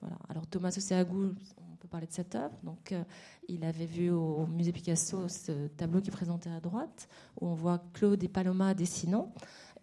Voilà. 0.00 0.16
Alors 0.28 0.46
Thomas 0.46 0.72
Oseagou, 0.76 1.34
parler 1.88 2.06
de 2.06 2.12
cette 2.12 2.34
œuvre. 2.34 2.54
Donc, 2.62 2.92
euh, 2.92 3.02
il 3.48 3.64
avait 3.64 3.86
vu 3.86 4.10
au 4.10 4.46
musée 4.46 4.72
Picasso 4.72 5.28
ce 5.28 5.68
tableau 5.68 6.00
qui 6.00 6.08
est 6.08 6.12
présenté 6.12 6.50
à 6.50 6.60
droite, 6.60 7.08
où 7.40 7.48
on 7.48 7.54
voit 7.54 7.82
Claude 7.92 8.22
et 8.22 8.28
Paloma 8.28 8.74
dessinant. 8.74 9.32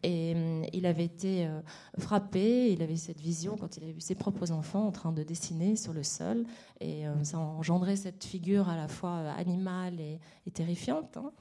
Et 0.03 0.33
euh, 0.35 0.63
il 0.71 0.85
avait 0.85 1.05
été 1.05 1.47
euh, 1.47 1.61
frappé, 1.97 2.71
il 2.71 2.81
avait 2.83 2.95
cette 2.95 3.19
vision 3.19 3.57
quand 3.57 3.77
il 3.77 3.83
avait 3.83 3.93
vu 3.93 4.01
ses 4.01 4.13
propres 4.13 4.51
enfants 4.51 4.85
en 4.85 4.91
train 4.91 5.11
de 5.11 5.23
dessiner 5.23 5.75
sur 5.75 5.93
le 5.93 6.03
sol. 6.03 6.45
Et 6.79 7.05
ça 7.23 7.39
engendrait 7.39 7.95
cette 7.95 8.23
figure 8.23 8.69
à 8.69 8.75
la 8.75 8.87
fois 8.87 9.31
animale 9.37 9.99
et, 9.99 10.19
terrifiante. 10.51 11.17
Hein, 11.17 11.31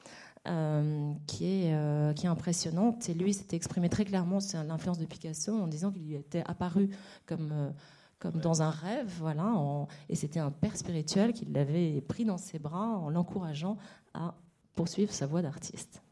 qui, 1.26 1.46
est, 1.46 2.14
qui 2.14 2.26
est 2.26 2.28
impressionnante. 2.28 3.08
Et 3.08 3.14
lui 3.14 3.32
s'était 3.32 3.56
exprimé 3.56 3.88
très 3.88 4.04
clairement 4.04 4.40
sur 4.40 4.62
l'influence 4.62 4.98
de 4.98 5.06
Picasso 5.06 5.52
en 5.52 5.66
disant 5.66 5.90
qu'il 5.90 6.06
lui 6.06 6.16
était 6.16 6.44
apparu 6.46 6.90
comme 7.26 7.72
comme 8.18 8.40
dans 8.40 8.62
un 8.62 8.70
rêve, 8.70 9.12
voilà. 9.18 9.86
et 10.08 10.16
c'était 10.16 10.40
un 10.40 10.50
père 10.50 10.76
spirituel 10.76 11.32
qui 11.32 11.44
l'avait 11.44 12.00
pris 12.00 12.24
dans 12.24 12.38
ses 12.38 12.58
bras 12.58 12.98
en 12.98 13.10
l'encourageant 13.10 13.76
à 14.14 14.34
poursuivre 14.74 15.12
sa 15.12 15.26
voie 15.26 15.42
d'artiste. 15.42 16.02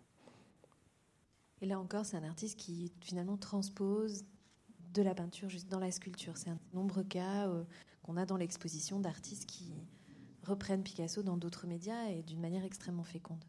Et 1.61 1.67
là 1.67 1.79
encore, 1.79 2.05
c'est 2.05 2.17
un 2.17 2.25
artiste 2.25 2.59
qui 2.59 2.93
finalement 3.01 3.37
transpose 3.37 4.25
de 4.93 5.03
la 5.03 5.15
peinture 5.15 5.49
juste 5.49 5.69
dans 5.69 5.79
la 5.79 5.91
sculpture. 5.91 6.37
C'est 6.37 6.51
un 6.51 6.59
nombreux 6.75 7.05
cas 7.05 7.49
euh, 7.49 7.65
qu'on 8.03 8.17
a 8.17 8.27
dans 8.27 8.37
l'exposition 8.37 9.01
d'artistes 9.01 9.47
qui 9.47 9.73
reprennent 10.43 10.83
Picasso 10.83 11.23
dans 11.23 11.37
d'autres 11.37 11.67
médias 11.67 12.09
et 12.09 12.23
d'une 12.23 12.41
manière 12.41 12.65
extrêmement 12.65 13.05
féconde. 13.05 13.45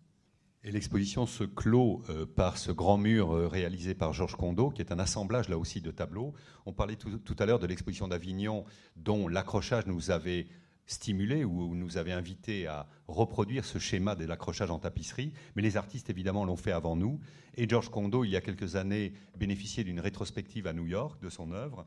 Et 0.66 0.72
l'exposition 0.72 1.26
se 1.26 1.44
clôt 1.44 2.04
euh, 2.10 2.26
par 2.26 2.58
ce 2.58 2.72
grand 2.72 2.98
mur 2.98 3.34
euh, 3.34 3.48
réalisé 3.48 3.94
par 3.94 4.14
Georges 4.14 4.38
Condo, 4.38 4.70
qui 4.70 4.82
est 4.82 4.94
un 4.94 5.00
assemblage 5.00 5.50
là 5.50 5.58
aussi 5.58 5.82
de 5.82 5.92
tableaux. 5.92 6.34
On 6.66 6.72
parlait 6.72 6.96
tout, 6.96 7.36
à 7.38 7.46
l'heure 7.46 7.60
de 7.60 7.68
l'exposition 7.68 8.08
d'Avignon, 8.08 8.64
dont 8.96 9.28
l'accrochage 9.28 9.88
nous 9.88 10.10
avait 10.10 10.48
stimulé 10.86 11.44
ou 11.44 11.76
nous 11.76 11.98
avait 11.98 12.14
invité 12.14 12.68
à 12.68 12.88
reproduire 13.08 13.66
ce 13.66 13.78
schéma 13.78 14.16
de 14.16 14.24
l'accrochage 14.24 14.72
en 14.72 14.80
tapisserie. 14.80 15.34
Mais 15.56 15.62
les 15.62 15.76
artistes, 15.76 16.10
évidemment, 16.10 16.46
l'ont 16.46 16.56
fait 16.56 16.72
avant 16.72 16.96
nous. 16.96 17.20
Et 17.56 17.68
Georges 17.68 17.90
Condo, 17.90 18.24
il 18.24 18.30
y 18.30 18.38
a 18.38 18.42
quelques 18.42 18.78
années, 18.78 19.14
bénéficiait 19.38 19.84
d'une 19.84 20.00
rétrospective 20.00 20.68
à 20.68 20.74
New 20.74 20.88
York 20.88 21.22
de 21.22 21.30
son 21.30 21.52
œuvre 21.52 21.86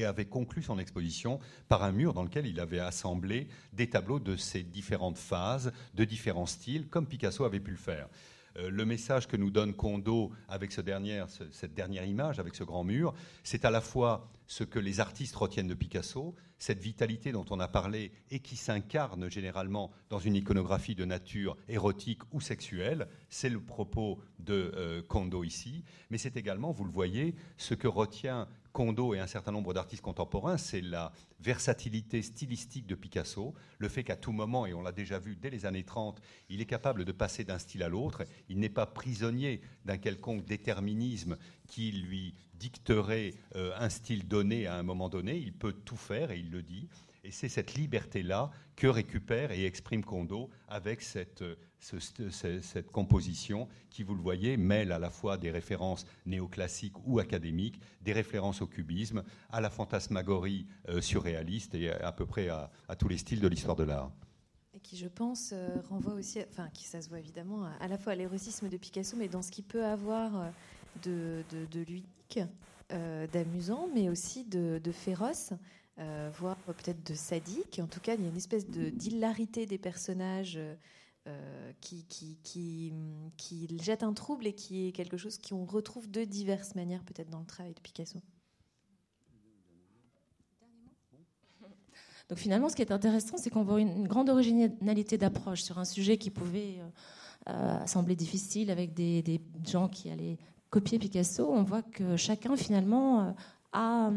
et 0.00 0.04
avait 0.04 0.24
conclu 0.24 0.62
son 0.62 0.78
exposition 0.78 1.38
par 1.68 1.82
un 1.82 1.92
mur 1.92 2.14
dans 2.14 2.22
lequel 2.22 2.46
il 2.46 2.60
avait 2.60 2.80
assemblé 2.80 3.48
des 3.72 3.88
tableaux 3.88 4.20
de 4.20 4.36
ces 4.36 4.62
différentes 4.62 5.18
phases, 5.18 5.72
de 5.94 6.04
différents 6.04 6.46
styles, 6.46 6.88
comme 6.88 7.06
Picasso 7.06 7.44
avait 7.44 7.60
pu 7.60 7.70
le 7.70 7.76
faire. 7.76 8.08
Euh, 8.56 8.70
le 8.70 8.84
message 8.84 9.26
que 9.26 9.36
nous 9.36 9.50
donne 9.50 9.74
Kondo 9.74 10.30
avec 10.48 10.72
ce 10.72 10.80
cette 11.50 11.74
dernière 11.74 12.04
image, 12.04 12.38
avec 12.38 12.54
ce 12.54 12.64
grand 12.64 12.84
mur, 12.84 13.14
c'est 13.42 13.64
à 13.64 13.70
la 13.70 13.80
fois 13.80 14.30
ce 14.46 14.64
que 14.64 14.78
les 14.78 15.00
artistes 15.00 15.36
retiennent 15.36 15.68
de 15.68 15.74
Picasso, 15.74 16.34
cette 16.58 16.80
vitalité 16.80 17.32
dont 17.32 17.44
on 17.50 17.60
a 17.60 17.68
parlé 17.68 18.12
et 18.30 18.40
qui 18.40 18.56
s'incarne 18.56 19.30
généralement 19.30 19.90
dans 20.10 20.18
une 20.18 20.34
iconographie 20.34 20.94
de 20.94 21.04
nature 21.04 21.56
érotique 21.68 22.22
ou 22.32 22.40
sexuelle. 22.40 23.08
C'est 23.28 23.48
le 23.48 23.60
propos 23.60 24.20
de 24.38 24.72
euh, 24.74 25.02
Kondo 25.02 25.44
ici, 25.44 25.84
mais 26.10 26.18
c'est 26.18 26.36
également, 26.36 26.72
vous 26.72 26.84
le 26.84 26.90
voyez, 26.90 27.34
ce 27.56 27.74
que 27.74 27.88
retient 27.88 28.48
Kondo 28.74 29.14
et 29.14 29.20
un 29.20 29.28
certain 29.28 29.52
nombre 29.52 29.72
d'artistes 29.72 30.02
contemporains, 30.02 30.58
c'est 30.58 30.80
la 30.80 31.12
versatilité 31.38 32.22
stylistique 32.22 32.88
de 32.88 32.96
Picasso, 32.96 33.54
le 33.78 33.88
fait 33.88 34.02
qu'à 34.02 34.16
tout 34.16 34.32
moment, 34.32 34.66
et 34.66 34.74
on 34.74 34.82
l'a 34.82 34.90
déjà 34.90 35.20
vu 35.20 35.36
dès 35.36 35.48
les 35.48 35.64
années 35.64 35.84
30, 35.84 36.20
il 36.48 36.60
est 36.60 36.66
capable 36.66 37.04
de 37.04 37.12
passer 37.12 37.44
d'un 37.44 37.60
style 37.60 37.84
à 37.84 37.88
l'autre, 37.88 38.24
il 38.48 38.58
n'est 38.58 38.68
pas 38.68 38.86
prisonnier 38.86 39.60
d'un 39.84 39.96
quelconque 39.96 40.44
déterminisme 40.44 41.36
qui 41.68 41.92
lui 41.92 42.34
dicterait 42.54 43.34
euh, 43.56 43.72
un 43.78 43.88
style 43.88 44.26
donné 44.26 44.66
à 44.66 44.76
un 44.76 44.82
moment 44.82 45.08
donné, 45.08 45.36
il 45.36 45.52
peut 45.52 45.72
tout 45.72 45.96
faire 45.96 46.30
et 46.30 46.38
il 46.38 46.50
le 46.50 46.62
dit. 46.62 46.88
Et 47.24 47.30
c'est 47.30 47.48
cette 47.48 47.74
liberté-là 47.74 48.50
que 48.76 48.86
récupère 48.86 49.50
et 49.50 49.64
exprime 49.64 50.04
Kondo 50.04 50.50
avec 50.68 51.00
cette, 51.00 51.42
cette, 51.78 52.90
composition 52.90 53.68
qui, 53.88 54.02
vous 54.02 54.14
le 54.14 54.20
voyez, 54.20 54.56
mêle 54.56 54.92
à 54.92 54.98
la 54.98 55.10
fois 55.10 55.38
des 55.38 55.50
références 55.50 56.06
néoclassiques 56.26 56.96
ou 57.06 57.18
académiques, 57.18 57.80
des 58.02 58.12
références 58.12 58.60
au 58.62 58.66
cubisme, 58.66 59.22
à 59.50 59.60
la 59.60 59.70
fantasmagorie 59.70 60.66
euh, 60.88 61.00
surréaliste 61.00 61.74
et 61.74 61.90
à, 61.90 62.12
peu 62.12 62.26
près 62.26 62.48
à, 62.48 62.70
tous 62.98 63.08
les 63.08 63.18
styles 63.18 63.40
de 63.40 63.48
l'histoire 63.48 63.76
de 63.76 63.84
l'art. 63.84 64.10
Et 64.74 64.80
qui, 64.80 64.96
je 64.96 65.08
pense, 65.08 65.52
euh, 65.52 65.68
renvoie 65.88 66.14
aussi, 66.14 66.40
enfin, 66.50 66.68
qui 66.74 66.84
ça 66.84 67.00
se 67.00 67.08
voit 67.08 67.20
évidemment, 67.20 67.64
à, 67.80 67.88
la 67.88 67.96
fois 67.96 68.12
à 68.12 68.16
l'érotisme 68.16 68.68
de 68.68 68.76
Picasso, 68.76 69.16
mais 69.16 69.28
dans 69.28 69.42
ce 69.42 69.50
qu'il 69.50 69.64
peut 69.64 69.84
avoir 69.84 70.36
euh, 70.36 70.48
de, 71.02 71.42
de, 71.50 71.80
ludique, 71.80 72.40
d'amusant, 73.32 73.88
mais 73.94 74.08
aussi 74.08 74.44
de, 74.44 74.80
féroce. 74.92 75.52
Euh, 76.00 76.28
voire 76.34 76.56
peut-être 76.56 77.08
de 77.08 77.14
sadique. 77.14 77.80
En 77.80 77.86
tout 77.86 78.00
cas, 78.00 78.14
il 78.14 78.22
y 78.22 78.26
a 78.26 78.28
une 78.28 78.36
espèce 78.36 78.66
d'hilarité 78.66 79.64
des 79.64 79.78
personnages 79.78 80.58
euh, 81.26 81.72
qui, 81.80 82.04
qui, 82.04 82.36
qui, 82.42 82.92
qui, 83.38 83.78
jette 83.80 84.02
un 84.02 84.12
trouble 84.12 84.46
et 84.46 84.52
qui 84.52 84.88
est 84.88 84.92
quelque 84.92 85.16
chose 85.16 85.38
qu'on 85.38 85.64
retrouve 85.64 86.10
de 86.10 86.24
diverses 86.24 86.74
manières 86.74 87.02
peut-être 87.02 87.30
dans 87.30 87.40
le 87.40 87.46
travail 87.46 87.72
de 87.72 87.80
Picasso. 87.80 88.18
Donc 92.28 92.38
finalement, 92.38 92.68
ce 92.68 92.76
qui 92.76 92.82
est 92.82 92.92
intéressant, 92.92 93.38
c'est 93.38 93.48
qu'on 93.48 93.62
voit 93.62 93.80
une 93.80 94.06
grande 94.06 94.28
originalité 94.28 95.16
d'approche 95.16 95.62
sur 95.62 95.78
un 95.78 95.86
sujet 95.86 96.18
qui 96.18 96.28
pouvait 96.28 96.80
euh, 97.48 97.86
sembler 97.86 98.16
difficile 98.16 98.70
avec 98.70 98.92
des, 98.92 99.40
gens 99.66 99.88
qui 99.88 100.10
allaient 100.10 100.36
copier 100.74 100.98
Picasso. 100.98 101.48
On 101.48 101.62
voit 101.62 101.82
que 101.82 102.16
chacun 102.16 102.56
finalement 102.56 103.32
à, 103.72 104.10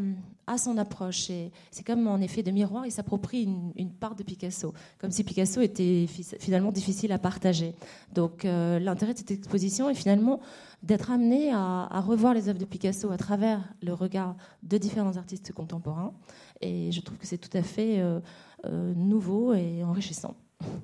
son 0.56 0.76
approche. 0.76 1.30
C'est 1.70 1.84
comme 1.86 2.08
en 2.08 2.20
effet 2.20 2.42
de 2.42 2.50
miroir, 2.50 2.84
il 2.84 2.90
s'approprie 2.90 3.44
une, 3.76 3.92
part 3.92 4.16
de 4.16 4.24
Picasso, 4.24 4.74
comme 4.98 5.12
si 5.12 5.22
Picasso 5.22 5.60
était 5.60 6.06
finalement 6.40 6.72
difficile 6.72 7.12
à 7.12 7.18
partager. 7.18 7.74
Donc 8.12 8.44
euh, 8.44 8.80
l'intérêt 8.80 9.12
de 9.12 9.18
cette 9.18 9.30
exposition 9.30 9.88
est 9.88 9.94
finalement 9.94 10.40
d'être 10.82 11.12
amené 11.12 11.52
à, 11.52 12.00
revoir 12.00 12.34
les 12.34 12.48
œuvres 12.48 12.58
de 12.58 12.64
Picasso 12.64 13.10
à 13.10 13.18
travers 13.18 13.62
le 13.82 13.92
regard 13.92 14.36
de 14.64 14.78
différents 14.78 15.16
artistes 15.16 15.52
contemporains. 15.52 16.12
Et 16.60 16.90
je 16.90 17.00
trouve 17.00 17.18
que 17.18 17.26
c'est 17.26 17.38
tout 17.38 17.56
à 17.56 17.62
fait 17.62 18.00
euh, 18.00 18.20
euh, 18.66 18.94
nouveau 18.94 19.54
et 19.54 19.84
enrichissant. 19.84 20.34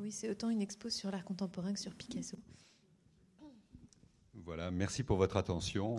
Oui, 0.01 0.12
c'est 0.12 0.30
autant 0.30 0.51
une 0.51 0.62
expo 0.62 0.88
sur 0.88 1.10
l'art 1.10 1.24
contemporain 1.24 1.72
que 1.72 1.80
sur 1.80 1.94
Picasso. 1.94 2.36
Voilà, 4.45 4.71
merci 4.71 5.03
pour 5.03 5.16
votre 5.16 5.39
attention. 5.39 5.97